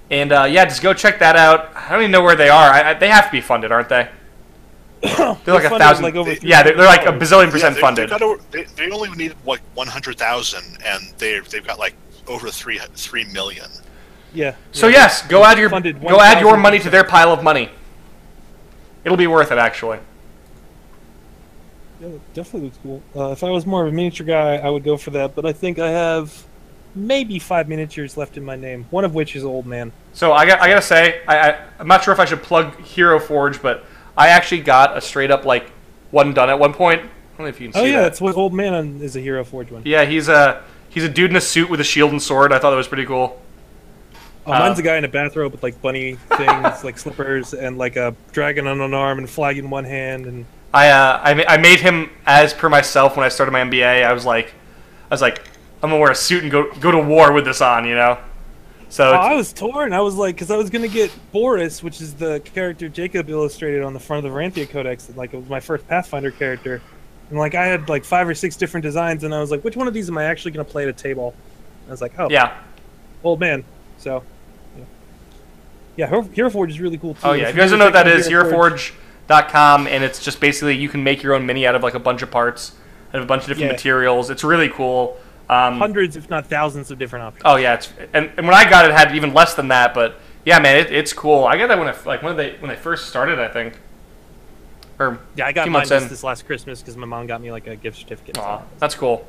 [0.10, 1.76] and uh, yeah, just go check that out.
[1.76, 2.70] I don't even know where they are.
[2.70, 4.10] I, I, they have to be funded, aren't they?
[5.46, 6.04] They're like a thousand.
[6.04, 8.10] like, over yeah, they're, they're like a bazillion percent they, funded.
[8.10, 11.78] They, got over, they, they only needed like one hundred thousand, and they they've got
[11.80, 11.96] like
[12.28, 13.70] over three three million.
[14.34, 14.56] Yeah.
[14.72, 14.98] So yeah.
[14.98, 16.62] yes, go add your Funded go add your 1000%.
[16.62, 17.70] money to their pile of money.
[19.04, 20.00] It'll be worth it, actually.
[22.02, 23.02] Yeah, it definitely looks cool.
[23.16, 25.36] Uh, if I was more of a miniature guy, I would go for that.
[25.36, 26.46] But I think I have
[26.94, 28.86] maybe five miniatures left in my name.
[28.90, 29.92] One of which is Old Man.
[30.14, 32.78] So I got I gotta say I, I I'm not sure if I should plug
[32.82, 33.86] Hero Forge, but
[34.18, 35.70] I actually got a straight up like
[36.12, 37.02] one done at one point.
[37.02, 38.02] I don't know if you can see Oh yeah, that.
[38.04, 39.82] that's what Old Man is a Hero Forge one.
[39.86, 42.54] Yeah, he's a he's a dude in a suit with a shield and sword.
[42.54, 43.42] I thought that was pretty cool.
[44.48, 47.96] Oh, mine's a guy in a bathrobe with like bunny things, like slippers, and like
[47.96, 50.28] a dragon on an arm and flag in one hand.
[50.28, 54.06] And I uh, I, I made him as per myself when I started my MBA.
[54.06, 54.54] I was like,
[55.10, 55.40] I was like,
[55.84, 58.20] I'm gonna wear a suit and go go to war with this on, you know.
[58.90, 59.94] So oh, I was torn.
[59.94, 63.84] I was like, because I was gonna get Boris, which is the character Jacob illustrated
[63.84, 65.12] on the front of the Varanthia Codex.
[65.16, 66.82] Like it was my first Pathfinder character,
[67.30, 69.76] and like I had like five or six different designs, and I was like, which
[69.76, 71.34] one of these am I actually gonna play at a table?
[71.82, 72.58] And I was like, oh, yeah.
[73.24, 73.64] old man.
[73.98, 74.24] So.
[74.78, 74.84] yeah.
[75.98, 77.22] Yeah, Hero Forge is really cool too.
[77.24, 77.44] Oh yeah.
[77.44, 78.94] If you you guys don't know what that is, that out is, Hero Forge-
[79.28, 82.00] HeroForge.com, and it's just basically you can make your own mini out of like a
[82.00, 82.76] bunch of parts,
[83.10, 83.74] out of a bunch of different Yeah.
[83.74, 84.30] materials.
[84.30, 85.18] It's really cool.
[85.50, 87.44] Um, hundreds, if not thousands, of different options.
[87.46, 89.94] Oh yeah, it's and, and when I got it, it had even less than that.
[89.94, 91.46] But yeah, man, it, it's cool.
[91.46, 93.80] I got that when I like when they when they first started, I think.
[94.98, 97.68] Or Yeah, I got mine just this last Christmas because my mom got me like
[97.68, 98.38] a gift certificate.
[98.38, 99.28] Aw, that's cool.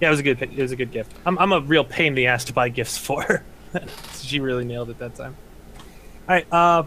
[0.00, 0.42] Yeah, it was a good.
[0.42, 1.12] It was a good gift.
[1.24, 3.42] I'm, I'm a real pain in the ass to buy gifts for.
[4.20, 5.36] she really nailed it that time.
[6.28, 6.52] All right.
[6.52, 6.84] Uh,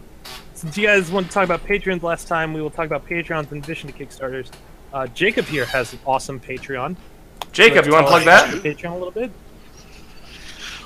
[0.54, 3.50] since you guys want to talk about Patreons last time, we will talk about Patreons
[3.50, 4.50] in addition to Kickstarters.
[4.92, 6.96] Uh, Jacob here has an awesome Patreon.
[7.52, 8.48] Jacob, you want to plug that?
[8.62, 9.30] Patreon a little bit.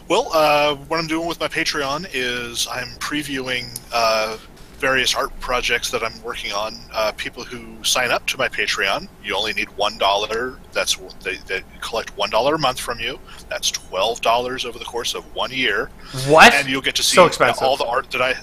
[0.08, 4.36] Well, uh, what I'm doing with my Patreon is I'm previewing uh,
[4.78, 6.76] various art projects that I'm working on.
[6.92, 10.58] Uh, people who sign up to my Patreon, you only need one dollar.
[10.72, 13.18] That's they, they collect one dollar a month from you.
[13.48, 15.90] That's twelve dollars over the course of one year,
[16.26, 16.52] What?
[16.52, 17.30] and you'll get to see So
[17.62, 18.34] all the art that I.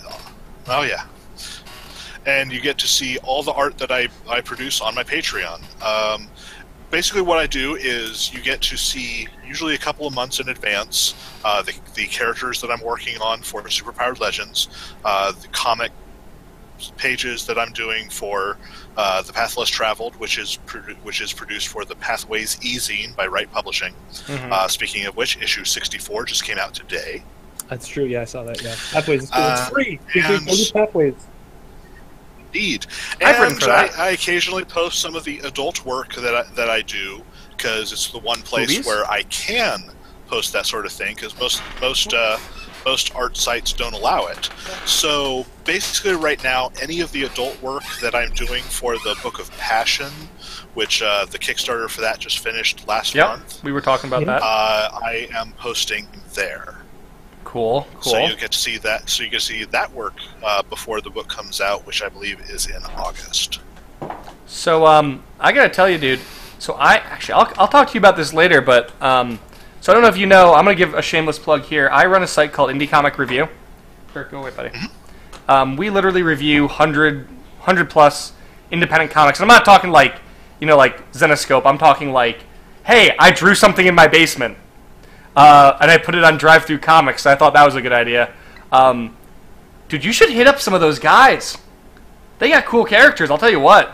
[0.68, 1.06] Oh yeah.
[2.26, 5.60] And you get to see all the art that I, I produce on my Patreon.
[5.84, 6.28] Um,
[6.92, 10.50] basically what I do is you get to see usually a couple of months in
[10.50, 14.68] advance uh, the, the characters that I'm working on for Superpowered Legends,
[15.04, 15.92] uh, the comic
[16.98, 18.58] pages that I'm doing for
[18.98, 23.16] uh, the Path Less Traveled, which is produ- which is produced for the Pathways E-zine
[23.16, 23.94] by Rite Publishing.
[24.12, 24.52] Mhm.
[24.52, 27.24] Uh, speaking of which, issue 64 just came out today.
[27.70, 28.04] That's true.
[28.06, 28.62] Yeah, I saw that.
[28.62, 29.24] Yeah, Pathways.
[29.24, 29.32] It's.
[29.32, 30.00] Uh, it's free.
[30.16, 31.16] And- Pathways.
[32.54, 32.86] Indeed,
[33.22, 33.90] I've and I.
[33.98, 37.24] I occasionally post some of the adult work that I, that I do
[37.56, 38.86] because it's the one place Movies?
[38.86, 39.80] where I can
[40.28, 42.38] post that sort of thing because most most uh,
[42.86, 44.50] most art sites don't allow it.
[44.86, 49.40] So basically, right now, any of the adult work that I'm doing for the Book
[49.40, 50.12] of Passion,
[50.74, 54.22] which uh, the Kickstarter for that just finished last Yep, month, we were talking about
[54.22, 54.40] Yeah.
[54.40, 54.42] that.
[54.44, 56.81] uh, I am posting there.
[57.44, 58.14] Cool, cool.
[58.14, 59.10] So you get to see that.
[59.10, 60.14] So you get to see that work
[60.44, 63.60] uh, before the book comes out, which I believe is in August.
[64.46, 66.20] So um, I gotta tell you, dude.
[66.60, 69.40] So I actually I'll, I'll talk to you about this later, but um,
[69.82, 70.54] so I don't know if you know.
[70.54, 71.90] I'm gonna give a shameless plug here.
[71.90, 73.48] I run a site called Indie Comic Review.
[74.14, 74.78] Kurt, go away, buddy.
[75.48, 78.34] Um, we literally review 100, 100 plus
[78.70, 79.40] independent comics.
[79.40, 80.22] And I'm not talking like
[80.60, 81.66] you know like Zenescope.
[81.66, 82.40] I'm talking like,
[82.86, 84.58] hey, I drew something in my basement,
[85.36, 87.26] uh, and I put it on Drive Through Comics.
[87.26, 88.34] I thought that was a good idea.
[88.72, 89.16] Um,
[89.90, 91.58] dude, you should hit up some of those guys.
[92.40, 93.30] They got cool characters.
[93.30, 93.94] I'll tell you what.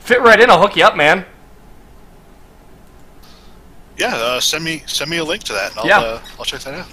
[0.00, 0.50] Fit right in.
[0.50, 1.24] I'll hook you up, man.
[3.96, 5.98] Yeah, uh, send me send me a link to that, and I'll Yeah.
[6.00, 6.86] uh, I'll check that out.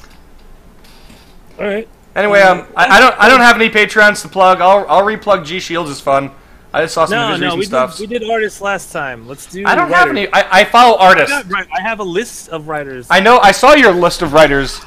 [1.59, 1.87] All right.
[2.15, 4.59] Anyway, um, I, I don't I don't have any Patreons to plug.
[4.61, 6.31] I'll I'll replug G Shields is fun.
[6.75, 7.97] I just saw some No, of no, recent we stuff.
[7.97, 9.25] did, we did artists last time.
[9.29, 9.63] Let's do.
[9.65, 10.27] I don't have any.
[10.33, 11.31] I, I follow artists.
[11.31, 11.65] Yeah, right.
[11.73, 13.07] I have a list of writers.
[13.09, 13.37] I know.
[13.37, 14.81] I saw your list of writers.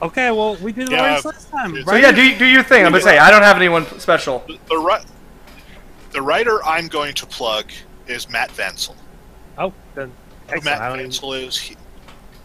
[0.00, 1.76] okay, well, we did Yeah, artists last time.
[1.76, 2.86] so So yeah, do do your thing.
[2.86, 4.44] I'm gonna say I don't have anyone special.
[4.48, 5.04] The, the,
[6.12, 7.70] the writer I'm going to plug
[8.06, 8.94] is Matt Vancil.
[9.58, 10.10] Oh, then
[10.54, 10.60] Who.
[10.62, 11.76] Matt I even- Vansel is he,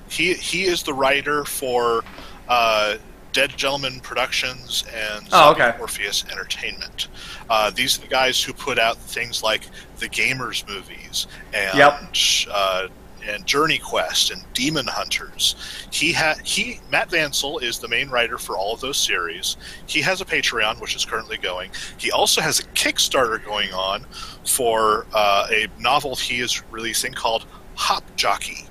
[0.10, 2.04] he he is the writer for
[2.50, 2.98] uh,
[3.38, 5.76] Dead Gentlemen Productions and Oh, okay.
[5.80, 7.08] Orpheus Entertainment.
[7.48, 9.62] Uh, these are the guys who put out things like
[10.00, 12.02] the Gamers movies and Yep.
[12.52, 12.88] uh,
[13.24, 15.56] and Journey Quest and Demon Hunters.
[15.92, 19.58] He ha- he Matt Vancil is the main writer for all of those series.
[19.86, 21.70] He has a Patreon which is currently going.
[22.00, 24.08] He also has a Kickstarter going on
[24.48, 27.46] for uh, a novel he is releasing called
[27.76, 28.66] Hop Jockey,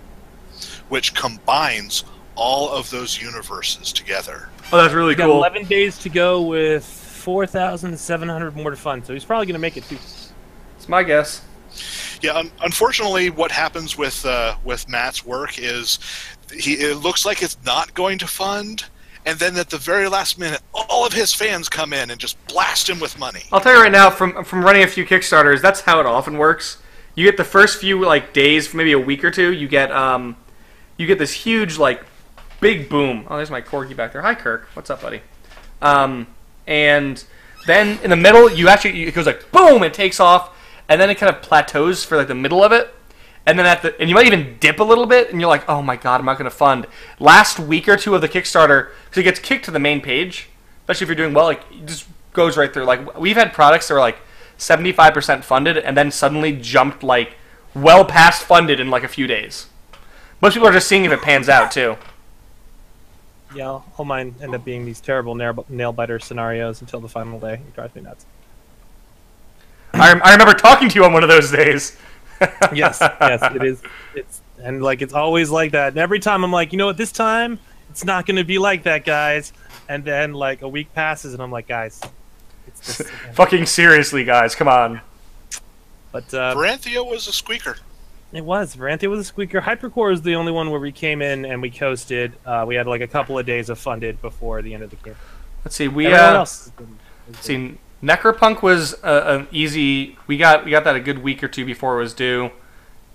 [0.88, 2.02] which combines
[2.34, 4.48] all of those universes together.
[4.72, 5.36] Oh, that's really We cool.
[5.36, 9.76] 11 days to go with 4,700 more to fund, so he's probably going to make
[9.76, 9.98] it too.
[10.76, 11.42] It's my guess.
[12.20, 15.98] Yeah, un- unfortunately, what happens with uh, with Matt's work is
[16.52, 18.84] he it looks like it's not going to fund,
[19.26, 22.36] and then at the very last minute, all of his fans come in and just
[22.46, 23.42] blast him with money.
[23.52, 26.38] I'll tell you right now, from from running a few Kickstarters, that's how it often
[26.38, 26.78] works.
[27.14, 30.36] You get the first few like days, maybe a week or two, you get um,
[30.96, 32.02] you get this huge like
[32.60, 33.26] big boom.
[33.28, 34.22] Oh, there's my corgi back there.
[34.22, 34.68] Hi, Kirk.
[34.74, 35.22] What's up, buddy?
[35.82, 36.26] Um,
[36.66, 37.22] and
[37.66, 40.56] then in the middle, you actually it goes like boom, it takes off,
[40.88, 42.94] and then it kind of plateaus for like the middle of it,
[43.44, 45.68] and then at the and you might even dip a little bit, and you're like,
[45.68, 46.86] oh my god, I'm not going to fund.
[47.18, 50.48] Last week or two of the Kickstarter, because it gets kicked to the main page,
[50.80, 52.84] especially if you're doing well, like it just goes right through.
[52.84, 54.18] Like we've had products that are like
[54.58, 57.34] 75% funded, and then suddenly jumped like
[57.74, 59.66] well past funded in like a few days.
[60.40, 61.96] Most people are just seeing if it pans out too.
[63.56, 67.40] Yeah, all mine end up being these terrible nail, nail biter scenarios until the final
[67.40, 67.54] day.
[67.54, 68.26] It drives me nuts.
[69.94, 71.96] I, rem- I remember talking to you on one of those days.
[72.74, 73.82] yes, yes, it is.
[74.14, 75.88] It's and like it's always like that.
[75.88, 77.58] And every time I'm like, you know what, this time
[77.90, 79.54] it's not going to be like that, guys.
[79.88, 82.00] And then like a week passes, and I'm like, guys,
[82.66, 83.10] it's this.
[83.32, 85.00] Fucking seriously, guys, come on.
[86.12, 87.78] But uh, Varanthia was a squeaker.
[88.36, 89.60] It was Varanthia was a squeaker.
[89.60, 92.32] Hypercore is the only one where we came in and we coasted.
[92.44, 94.96] Uh, we had like a couple of days of funded before the end of the
[94.96, 95.16] game.
[95.64, 95.88] Let's see.
[95.88, 96.98] We Everyone uh, else has been-
[97.34, 97.78] has been- see.
[98.02, 100.18] Necropunk was uh, an easy.
[100.26, 102.50] We got we got that a good week or two before it was due.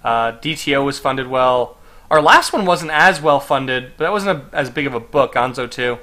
[0.03, 1.77] Uh, DTO was funded well.
[2.09, 4.99] Our last one wasn't as well funded, but that wasn't a, as big of a
[4.99, 5.35] book.
[5.35, 5.99] Gonzo too.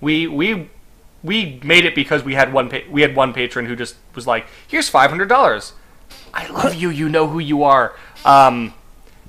[0.00, 0.68] We we
[1.22, 4.26] we made it because we had one pa- we had one patron who just was
[4.26, 5.72] like, "Here's five hundred dollars.
[6.34, 6.90] I love you.
[6.90, 7.94] You know who you are."
[8.26, 8.74] Um,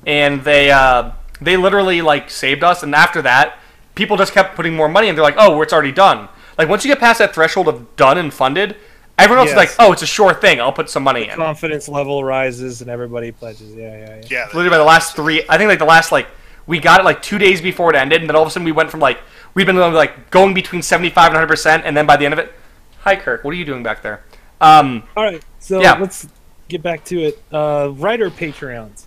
[0.06, 1.12] and they uh,
[1.42, 2.84] they literally like saved us.
[2.84, 3.60] And after that,
[3.96, 6.84] people just kept putting more money, and they're like, "Oh, it's already done." Like once
[6.84, 8.76] you get past that threshold of done and funded,
[9.18, 10.60] everyone else is like, "Oh, it's a sure thing.
[10.60, 13.76] I'll put some money in." confidence level rises and everybody pledges.
[13.76, 14.24] Yeah, yeah, yeah.
[14.30, 16.28] Yeah, literally by the last three i think like the last like
[16.66, 18.66] we got it like two days before it ended and then all of a sudden
[18.66, 19.20] we went from like
[19.54, 22.54] we've been like going between 75 and 100% and then by the end of it
[23.00, 24.24] hi kirk what are you doing back there
[24.62, 25.94] um All right, so Yeah.
[25.94, 26.28] let's
[26.68, 27.42] get back to it.
[27.52, 29.06] Uh, writer Patreons.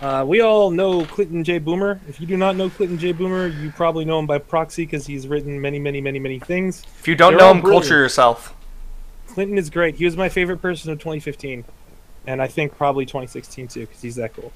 [0.00, 1.58] Uh, we all know Clinton J.
[1.58, 2.00] Boomer.
[2.08, 3.12] If you do not know Clinton J.
[3.12, 6.84] Boomer, you probably know him by proxy because he's written many, many, many, many things.
[7.00, 7.84] if you don't They're know him brilliant.
[7.84, 8.54] culture yourself
[9.26, 9.96] Clinton is great.
[9.96, 11.64] He was my favorite person of 2015,
[12.26, 14.52] and I think probably 2016 too because he's that cool.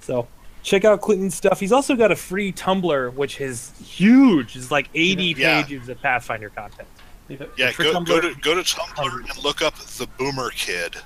[0.00, 0.26] So
[0.62, 1.58] check out Clinton's stuff.
[1.60, 4.56] He's also got a free Tumblr, which is huge.
[4.56, 5.62] It's like 80 Yeah.
[5.62, 6.88] pages of Pathfinder content.
[7.28, 7.38] Yeah,
[7.72, 11.04] go, Tumblr- go to go to Tumblr and look up the Boomer Kid, Yep.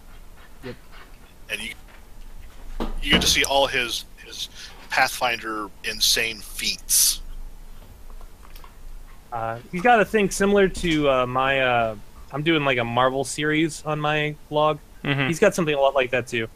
[1.50, 1.70] And you
[3.02, 4.48] you get to see all his his
[4.90, 7.20] Pathfinder insane feats.
[9.32, 11.60] Uh, he's got a thing similar to uh, my.
[11.60, 11.96] Uh,
[12.32, 14.78] I'm doing like a Marvel series on my blog.
[15.04, 15.28] Mhm.
[15.28, 16.48] He's got something a lot like that too.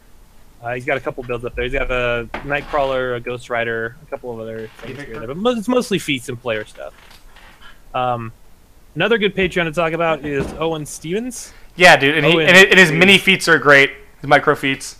[0.63, 1.63] Uh, he's got a couple builds up there.
[1.65, 5.37] He's got a Nightcrawler, a Ghost Rider, a couple of other things here, there, but
[5.37, 6.93] mo- it's mostly feats and player stuff.
[7.93, 8.31] Um,
[8.95, 11.53] another good Patreon to talk about is Owen Stephens.
[11.77, 13.91] yeah dude and, he, and, it, and his mini feats are great
[14.25, 14.97] his micro feats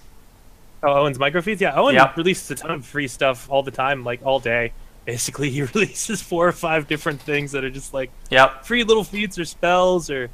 [0.83, 1.59] Oh, Owen's microfeats.
[1.61, 2.15] Yeah, Owen Yep.
[2.15, 4.71] releases a ton of free stuff all the time, like all day.
[5.05, 9.03] Basically, he releases four or five different things that are just like yep free little
[9.03, 10.29] feats or spells or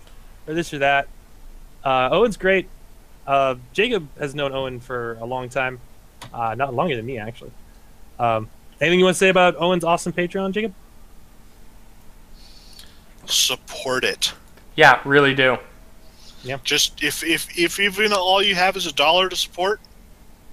[0.47, 1.07] or this or that.
[1.85, 2.67] Uh, Owen's great.
[3.25, 5.79] Uh, Jacob has known Owen for a long time,
[6.33, 7.51] uh, not longer than me actually.
[8.19, 8.49] Um,
[8.81, 10.73] anything you want to say about Owen's awesome Patreon, Jacob?
[13.25, 14.33] Support it.
[14.75, 15.57] yeah really do
[16.63, 19.79] Just if if if even all you have is a dollar to support,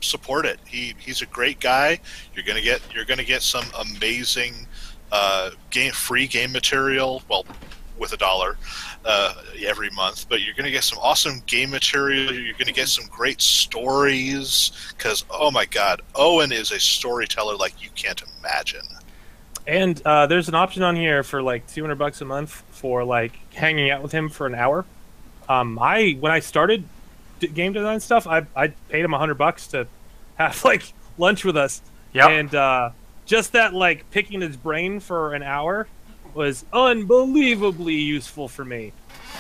[0.00, 0.60] support it.
[0.66, 2.00] He he's a great guy.
[2.34, 4.54] You're gonna get you're gonna get some amazing
[5.10, 7.22] uh, game free game material.
[7.28, 7.46] Well,
[7.98, 8.56] with a dollar
[9.04, 9.34] uh,
[9.66, 12.32] every month, but you're gonna get some awesome game material.
[12.32, 17.82] You're gonna get some great stories because oh my god, Owen is a storyteller like
[17.82, 18.86] you can't imagine.
[19.66, 23.32] And uh, there's an option on here for like 200 bucks a month for like
[23.54, 24.86] hanging out with him for an hour.
[25.48, 26.84] Um, I when I started
[27.40, 29.86] d- game design stuff, I I paid him 100 bucks to
[30.36, 31.82] have like lunch with us.
[32.12, 32.90] yep And uh,
[33.26, 35.86] just that, like, picking his brain for an hour
[36.34, 38.92] was unbelievably useful for me.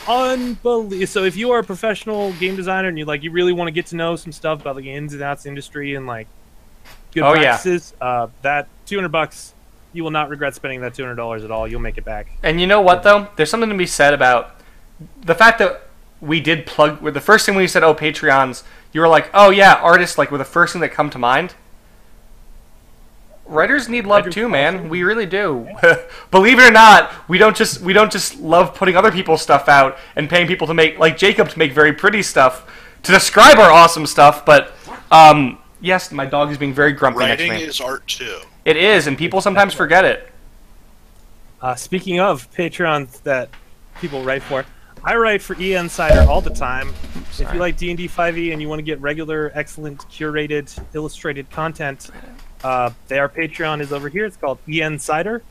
[0.06, 1.06] Unbelievable.
[1.06, 3.72] So if you are a professional game designer and you like, you really want to
[3.72, 6.26] get to know some stuff about the ins and outs industry and like
[7.12, 7.52] good Oh, yeah.
[7.52, 9.54] practices, uh, that 200 bucks,
[9.92, 11.66] you will not regret spending that 200 dollars at all.
[11.68, 12.26] You'll make it back.
[12.42, 13.28] And you know what though?
[13.36, 14.56] There's something to be said about
[15.22, 15.87] the fact that
[16.20, 17.02] we did plug.
[17.12, 18.62] The first thing when you said, "Oh, Patreons,"
[18.92, 21.54] you were like, "Oh yeah, artists like were the first thing that come to mind."
[23.46, 24.76] Writers need love Writers too, man.
[24.76, 25.68] also- We really do.
[26.30, 29.68] Believe it or not, we don't just we don't just love putting other people's stuff
[29.68, 32.70] out and paying people to make like Jacob to make very pretty stuff
[33.04, 34.44] to describe our awesome stuff.
[34.44, 34.74] But
[35.10, 37.68] um, yes, my dog is being very grumpy next to Writing me.
[37.68, 38.38] is art too.
[38.66, 40.30] It is, and people sometimes forget it.
[41.62, 43.48] Uh, speaking of Patreons that
[43.98, 44.66] people write for,
[45.08, 46.92] I write for E Insider all the time.
[47.38, 50.78] If you like D and D 5e and you want to get regular, excellent, curated,
[50.94, 52.10] illustrated content,
[52.62, 54.26] uh, their Patreon is over here.
[54.26, 55.42] It's called E Insider.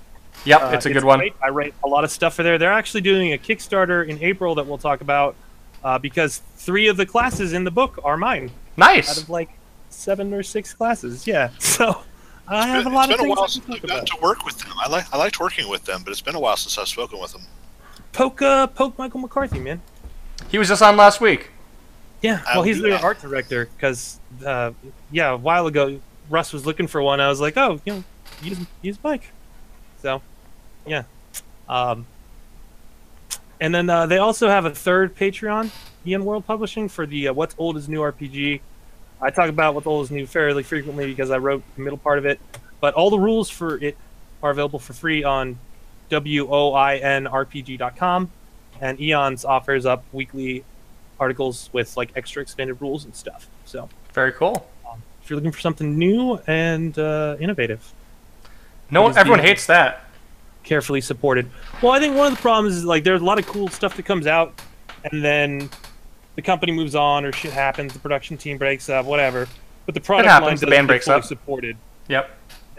[0.46, 1.18] Yep, Uh, it's a good one.
[1.18, 1.34] great.
[1.42, 2.60] I write a lot of stuff for there.
[2.60, 5.36] They're actually doing a Kickstarter in April that we'll talk about
[5.84, 8.52] uh, because three of the classes in the book are mine.
[8.78, 9.10] Nice.
[9.10, 9.50] Out of like
[9.90, 11.26] seven or six classes.
[11.26, 12.04] Yeah, so
[12.48, 14.04] I have It's a lot been of a while things since to I've talk gotten
[14.04, 14.18] about.
[14.20, 14.72] to work with them.
[14.80, 17.20] I like I liked working with them, but it's been a while since I've spoken
[17.20, 17.42] with them.
[18.18, 19.80] Poke, uh, poke Michael McCarthy, man.
[20.49, 21.52] He was just on last week.
[22.23, 23.03] Yeah, I well, will he's do their that.
[23.03, 24.72] art director because, uh,
[25.11, 27.19] yeah, a while ago, Russ was looking for one.
[27.22, 28.03] I was like, oh, you know,
[28.41, 29.31] use use Mike.
[30.02, 30.23] So,
[30.88, 31.03] yeah.
[31.69, 32.07] Um,
[33.61, 35.69] and then uh, they also have a third Patreon,
[36.07, 38.61] EN World Publishing, for the uh, What's Old is New RPG.
[39.22, 42.18] I talk about What's Old is New fairly frequently because I wrote the middle part
[42.18, 42.39] of it,
[42.81, 43.95] but all the rules for it
[44.41, 45.60] are available for free on
[46.10, 48.32] woinrpg.com,
[48.82, 50.64] and Eons offers up weekly
[51.20, 53.48] articles with like extra expanded rules and stuff.
[53.66, 54.68] So Very cool.
[55.24, 57.92] if you're looking for something new and uh, innovative,
[58.92, 60.04] No, everyone hates that.
[60.64, 61.50] carefully supported.
[61.82, 63.96] Well, I think one of the problems is like there's a lot of cool stuff
[63.98, 64.60] that comes out,
[65.04, 65.70] and then
[66.36, 69.48] the company moves on or shit happens, the production team breaks up, whatever.
[69.86, 71.24] But the product happens, line the band breaks up.
[71.24, 71.78] supported,
[72.10, 72.30] Yep.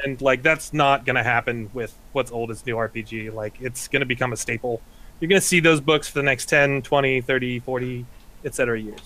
[0.05, 3.33] And like that's not gonna happen with what's old as new RPG.
[3.33, 4.81] Like it's gonna become a staple.
[5.21, 8.07] You're gonna see those books for the next 10, 20, 30, 40,
[8.45, 8.81] etc.
[8.81, 9.01] years.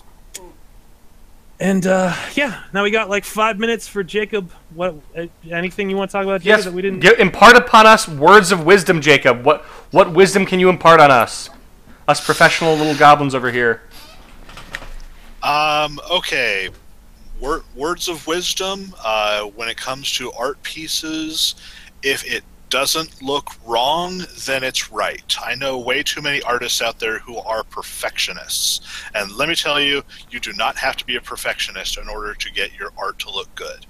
[1.59, 4.51] And uh, yeah, now we got like five minutes for Jacob.
[4.73, 4.95] What?
[5.15, 6.57] Uh, anything you want to talk about, Jacob?
[6.57, 6.65] Yes.
[6.65, 6.99] That we didn't.
[6.99, 9.45] Give, impart upon us words of wisdom, Jacob.
[9.45, 9.61] What
[9.91, 11.49] what wisdom can you impart on us?
[12.07, 13.81] Us professional little goblins over here.
[15.41, 16.69] Um, okay.
[17.39, 18.93] Wor- words of wisdom.
[19.03, 21.55] Uh, when it comes to art pieces,
[22.01, 25.35] if it doesn't look wrong, then it's right.
[25.39, 28.81] I know way too many artists out there who are perfectionists.
[29.13, 30.01] And let me tell you,
[30.31, 33.29] you do not have to be a perfectionist in order to get your art to
[33.29, 33.85] look good.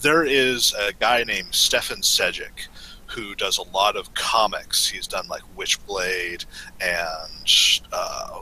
[0.00, 2.68] There is a guy named Stefan Sejic
[3.06, 4.86] who does a lot of comics.
[4.86, 6.44] He's done like Witchblade
[6.80, 8.40] and uh,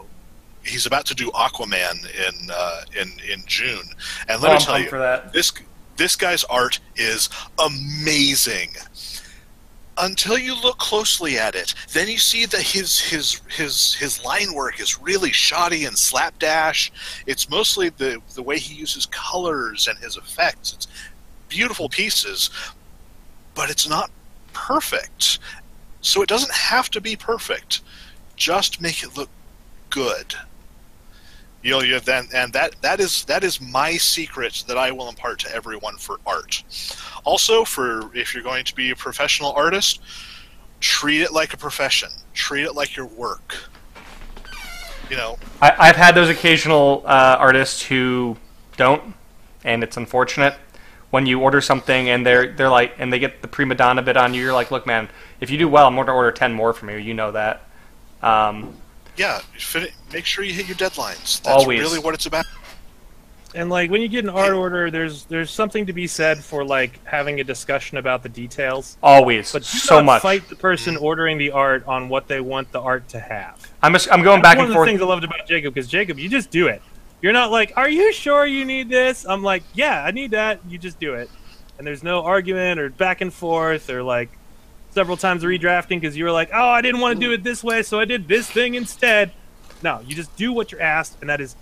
[0.67, 1.97] he's about to do Aquaman
[2.29, 3.85] in uh, in in June.
[4.29, 5.33] And let Oh, me tell you, for that.
[5.33, 5.53] this
[5.97, 7.29] this guy's art is
[7.59, 8.71] amazing.
[9.99, 14.53] Until you look closely at it, then you see that his his his his line
[14.53, 16.93] work is really shoddy and slapdash.
[17.27, 20.75] It's mostly the the way he uses colors and his effects.
[20.75, 20.87] It's
[21.49, 22.51] beautiful pieces,
[23.55, 24.11] but it's not
[24.53, 25.39] perfect.
[26.03, 27.81] So it doesn't have to be perfect.
[28.37, 29.31] Just make it look
[29.89, 30.35] good.
[31.67, 35.09] You know, you then and that that is that is my secret that I will
[35.09, 36.63] impart to everyone for art.
[37.25, 40.01] Also, for if you're going to be a professional artist,
[40.79, 42.09] treat it like a profession.
[42.35, 43.57] Treat it like your work.
[45.11, 48.37] You know, I, I've had those occasional uh, artists who
[48.77, 49.15] don't,
[49.65, 50.55] and it's unfortunate
[51.11, 54.17] when you order something and they're they're like and they get the prima donna bit
[54.17, 54.41] on you.
[54.41, 55.09] You're like, look, man,
[55.41, 56.99] if you do well, I'm going to order ten more from you.
[56.99, 57.69] You know that.
[58.23, 58.77] Um,
[59.17, 61.41] yeah, fit, make sure you hit your deadlines.
[61.43, 61.81] That's Always.
[61.81, 62.45] really what it's about.
[63.55, 66.63] And like when you get an art order, there's there's something to be said for
[66.65, 68.99] like having a discussion about the details.
[69.03, 70.23] always, But do so not much.
[70.23, 73.71] fight the person ordering the art on what they want the art to have.
[73.83, 74.87] I'm just, I'm going That's back one and of forth.
[74.87, 76.83] the things I loved about Jacob because Jacob, you just do it.
[77.23, 80.61] You're not like, "Are you sure you need this?" I'm like, "Yeah, I need that."
[80.69, 81.31] You just do it,
[81.79, 84.29] and there's no argument or back and forth or like
[84.97, 87.63] several times redrafting because you were like, "Oh, I didn't want to do it this
[87.63, 89.31] way, so I did this thing instead."
[89.83, 91.55] No, you just do what you're asked, and that is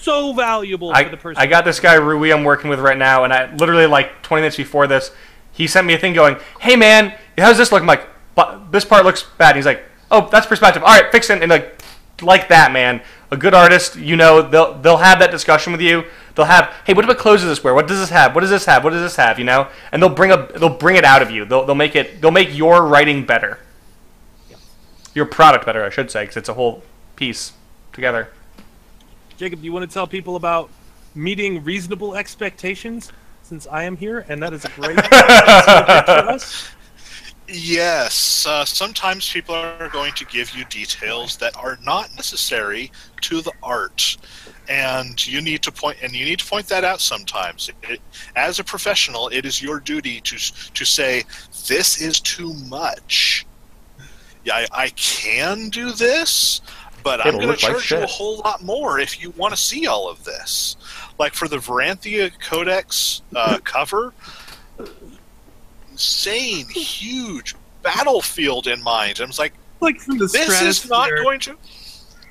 [0.00, 1.42] so valuable I, for the person.
[1.42, 4.40] I got this guy Rui I'm working with right now, and I literally like 20
[4.40, 5.12] minutes before this,
[5.52, 8.86] he sent me a thing going, "Hey man, how's this look?" I'm like, "But this
[8.86, 10.82] part looks bad." He's like, "Oh, that's perspective.
[10.82, 11.82] All right, fix it." And like,
[12.22, 13.02] like that, man.
[13.30, 16.04] A good artist, you know, they'll they'll have that discussion with you.
[16.34, 17.74] They'll have, "Hey, what about clothes does this wear?
[17.74, 18.34] What does this have?
[18.34, 18.82] What does this have?
[18.82, 21.30] What does this have?" You know, and they'll bring up they'll bring it out of
[21.30, 21.44] you.
[21.44, 23.58] They'll they'll make it they'll make your writing better.
[25.14, 26.82] Your product better, I should say, because it's a whole
[27.16, 27.52] piece
[27.92, 28.28] together.
[29.36, 30.70] Jacob, do you want to tell people about
[31.14, 33.12] meeting reasonable expectations?
[33.42, 36.68] Since I am here, and that is a great for us.
[37.52, 43.40] Yes, uh, sometimes people are going to give you details that are not necessary to
[43.40, 44.18] the art,
[44.68, 47.68] and you need to point and you need to point that out sometimes.
[47.88, 48.00] It,
[48.36, 50.36] as a professional, it is your duty to
[50.74, 51.24] to say
[51.66, 53.46] this is too much.
[54.44, 56.60] Yeah, I, I can do this,
[57.02, 59.54] but I'm going to look like charge you a whole lot more if you want
[59.54, 60.76] to see all of this.
[61.18, 64.14] Like for the Varanthia Codex uh, cover,
[66.00, 69.20] insane, huge battlefield in mind.
[69.20, 71.56] I was like, Like from the this is not going to.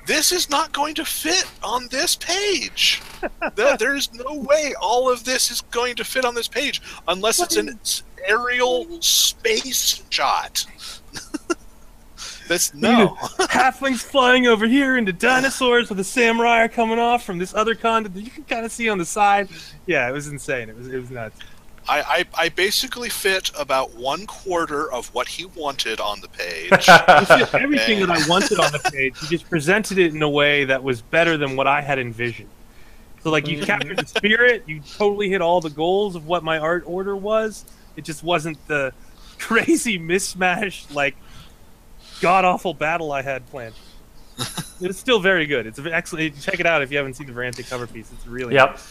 [0.06, 3.00] This is not going to fit on this page.
[3.54, 7.38] There- There's no way all of this is going to fit on this page unless
[7.40, 7.78] it's an
[8.26, 10.66] aerial space shot.
[12.48, 13.16] That's no.
[13.38, 18.02] halflings flying over here into dinosaurs with a samurai coming off from this other con
[18.02, 19.48] that you can kind of see on the side.
[19.86, 20.68] Yeah, it was insane.
[20.68, 21.38] It was it was nuts.
[21.90, 26.70] I, I, I basically fit about one quarter of what he wanted on the page.
[26.70, 29.18] He fit everything that I wanted on the page.
[29.18, 32.48] He just presented it in a way that was better than what I had envisioned.
[33.24, 33.66] So like you mm-hmm.
[33.66, 37.64] captured the spirit, you totally hit all the goals of what my art order was.
[37.96, 38.94] It just wasn't the
[39.38, 41.16] crazy mismatched like
[42.20, 43.74] god awful battle I had planned.
[44.80, 45.66] it's still very good.
[45.66, 46.40] It's excellent.
[46.40, 48.12] Check it out if you haven't seen the Varanthia cover piece.
[48.12, 48.76] It's really Yep.
[48.76, 48.82] Yeah.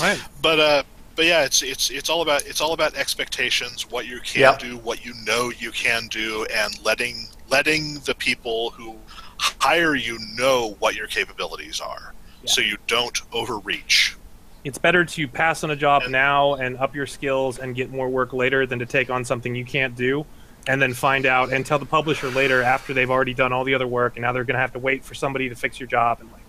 [0.00, 0.20] All right.
[0.42, 0.82] but uh
[1.16, 4.58] but yeah it's it's it's all about it's all about expectations what you can Yep.
[4.60, 8.96] do what you know you can do and letting letting the people who
[9.38, 12.12] hire you know what your capabilities are
[12.44, 14.16] so you don't overreach
[14.64, 18.08] It's better to pass on a job now and up your skills and get more
[18.08, 20.24] work later than to take on something you can't do
[20.68, 23.74] and then find out and tell the publisher later after they've already done all the
[23.74, 25.88] other work and now they're going to have to wait for somebody to fix your
[25.88, 26.42] job and like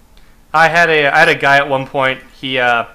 [0.54, 2.22] I had a I had a guy at one point.
[2.42, 2.86] He uh,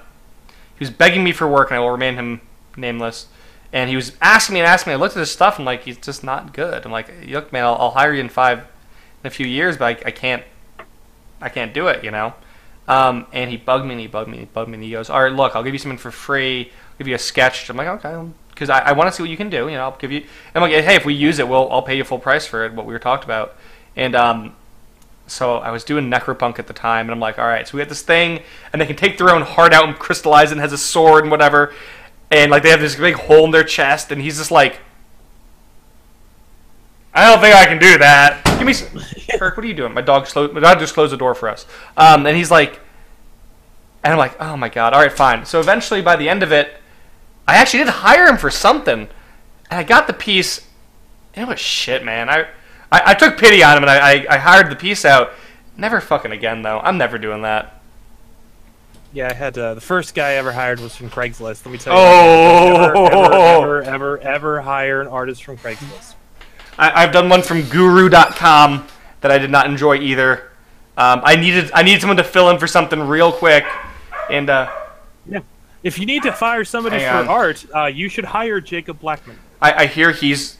[0.77, 2.41] he was begging me for work, and I will remain him
[2.75, 3.27] nameless.
[3.73, 4.95] And he was asking me and asking me.
[4.95, 6.85] I looked at his stuff, and like he's just not good.
[6.85, 9.85] I'm like, look, man, I'll, I'll hire you in five, in a few years, but
[9.85, 10.43] I, I can't,
[11.41, 12.33] I can't do it, you know.
[12.87, 14.91] Um, and he bugged me and he bugged me and he bugged me and he
[14.91, 16.71] goes, all right, look, I'll give you something for free.
[16.91, 17.69] I'll give you a sketch.
[17.69, 19.67] I'm like, okay, because I, I want to see what you can do.
[19.67, 20.23] You know, I'll give you.
[20.53, 22.73] I'm like, hey, if we use it, we'll I'll pay you full price for it.
[22.73, 23.55] What we were talked about,
[23.95, 24.55] and um,
[25.27, 27.81] so I was doing Necropunk at the time, and I'm like, all right, so we
[27.81, 28.41] got this thing,
[28.71, 31.23] and they can take their own heart out and crystallize it, and has a sword
[31.23, 31.73] and whatever,
[32.31, 34.79] and like they have this big hole in their chest, and he's just like,
[37.13, 38.43] I don't think I can do that.
[38.57, 39.01] Give me, some...
[39.37, 39.57] Kirk.
[39.57, 39.93] What are you doing?
[39.93, 40.53] My dog closed.
[40.53, 41.65] My dog just closed the door for us.
[41.97, 42.79] Um, and he's like,
[44.03, 45.45] and I'm like, oh my god, all right, fine.
[45.45, 46.75] So eventually, by the end of it,
[47.47, 49.07] I actually did hire him for something,
[49.69, 50.67] and I got the piece.
[51.33, 52.29] It was shit, man.
[52.29, 52.47] I,
[52.91, 55.31] I, I took pity on him and I, I, I hired the piece out.
[55.77, 56.79] Never fucking again, though.
[56.79, 57.81] I'm never doing that.
[59.13, 61.77] yeah i had uh, the first guy I ever hired was from craigslist let me
[61.77, 62.75] tell you Oh.
[62.85, 66.15] ever, ever, ever ever ever hire an artist from craigslist
[66.77, 68.87] I, I've done one from Guru.com
[69.21, 70.51] that I did not enjoy either.
[70.97, 73.63] Um, I needed I needed someone to fill in for something real quick,
[74.29, 74.69] and uh,
[75.25, 75.39] yeah
[75.83, 79.83] if you need to fire somebody for art uh, you should hire Jacob Blackmon I,
[79.83, 80.57] I hear he's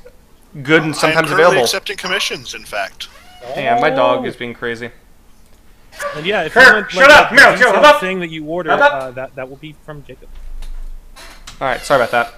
[0.64, 1.64] good and i'm sometimes currently available.
[1.64, 3.10] accepting commissions in fact
[3.54, 4.90] Hang on, my dog is being crazy.
[6.16, 7.32] And yeah, if Kurt, you want shut like, up!
[7.32, 8.00] a Meryl, shut detailed up!
[8.02, 10.30] thing that you order, uh, that that will be from Jacob.
[11.62, 12.34] All right, sorry about that.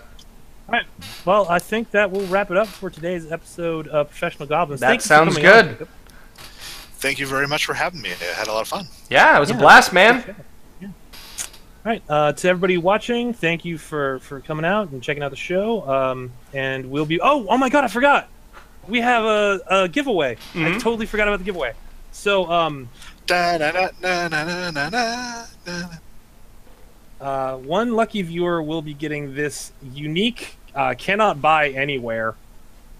[0.67, 0.85] All right.
[1.23, 4.81] Well, I think that will wrap it up for today's episode of Professional Goblins.
[4.81, 5.87] That Thank sounds coming on, good.
[6.99, 9.39] Thank you very much for having me i had a lot of fun Yeah, it
[9.39, 9.55] was Yeah.
[9.55, 10.35] a blast, man.
[11.87, 11.93] Yeah.
[11.93, 15.31] All right, uh, to everybody watching, thank you for for coming out and checking out
[15.31, 15.87] the show.
[15.89, 17.19] Um, and we'll be.
[17.21, 18.27] Oh, oh my God, I forgot.
[18.89, 20.37] We have a, a giveaway.
[20.53, 20.79] I Mhm.
[20.81, 21.73] totally forgot about the giveaway.
[22.11, 22.89] So, um,
[23.25, 25.43] Da, da, da.
[27.19, 32.35] Uh, one lucky viewer will be getting this unique, uh, cannot buy anywhere,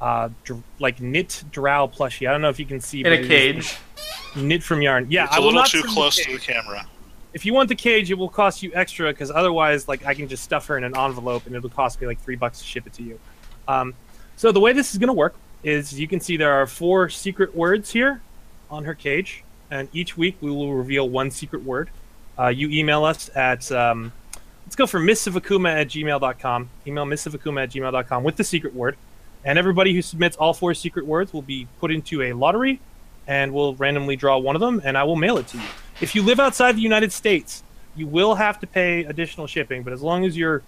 [0.02, 2.28] uh, dr- like knit drow plushie.
[2.28, 3.00] I don't know if you can see.
[3.00, 3.78] In but a cage.
[4.36, 5.08] knit from yarn.
[5.10, 6.86] Yeah, it's I a will little not too close to the camera
[7.34, 10.28] If you want the cage, it will cost you extra because otherwise, like, I can
[10.28, 12.88] just stuff her in an envelope and it'll cost me like three bucks to ship
[12.88, 13.20] it to you.
[13.68, 13.94] Um,
[14.36, 17.10] so the way this is going to work is you can see there are four
[17.10, 18.22] secret words here
[18.70, 21.90] on her cage, and each week we will reveal one secret word.
[22.40, 24.12] Uh, you email us at um,
[24.66, 26.70] let's go for missivakuma at gmail.com.
[26.86, 28.96] Email missivakuma at gmail.com with the secret word.
[29.44, 32.80] And everybody who submits all four secret words will be put into a lottery,
[33.28, 35.68] and we'll randomly draw one of them, and I will mail it to you.
[36.02, 37.64] If you live outside the United States,
[37.96, 40.64] you will have to pay additional shipping, but as long as you're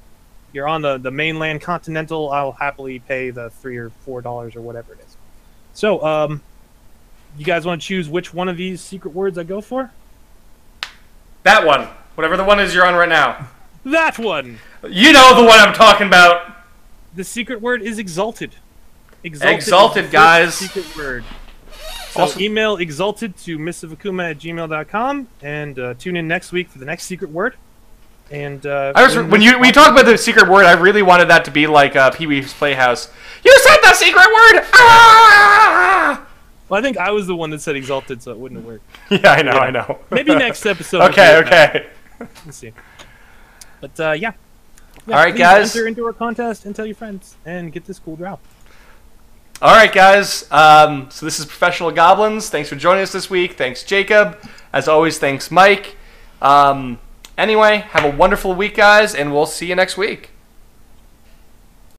[0.51, 4.61] you're on the, the mainland continental, I'll happily pay the three or four dollars or
[4.61, 5.15] whatever it is.
[5.73, 6.41] So, um,
[7.37, 9.91] you guys want to choose which one of these secret words I go for?
[11.43, 11.87] That one.
[12.15, 13.47] Whatever the one is you're on right now.
[13.85, 14.57] That one.
[14.83, 16.55] You know the one I'm talking about.
[17.15, 18.55] The secret word is exalted.
[19.23, 20.55] Exalted, Exalted, the guys.
[20.55, 21.23] Secret word.
[22.11, 26.79] So Also- email exalted to missivakuma at gmail.com and uh, tune in next week for
[26.79, 27.55] the next secret word.
[28.31, 31.01] And uh, I was when you when you talk about the secret word, I really
[31.01, 33.09] wanted that to be like uh, Pee Wee's Playhouse.
[33.43, 34.63] You said the secret word.
[34.73, 36.25] Ah!
[36.69, 38.83] well, I think I was the one that said exalted, so it wouldn't have worked.
[39.09, 39.99] Yeah, I know, I know.
[40.11, 41.01] Maybe next episode.
[41.09, 41.79] okay, do it that way.
[41.79, 42.29] okay.
[42.45, 42.71] Let's see.
[43.81, 44.33] But uh, yeah.
[45.07, 45.75] Yeah, All right, guys.
[45.75, 48.37] Enter into our contest and tell your friends and get this cool drow.
[49.61, 50.49] All right, guys.
[50.51, 52.49] Um, so this is Professional Goblins.
[52.49, 53.57] Thanks for joining us this week.
[53.57, 54.39] Thanks, Jacob.
[54.71, 55.97] As always, thanks, Mike.
[56.41, 56.97] Um,
[57.37, 60.29] anyway, have a wonderful week, guys, and we'll see you next week.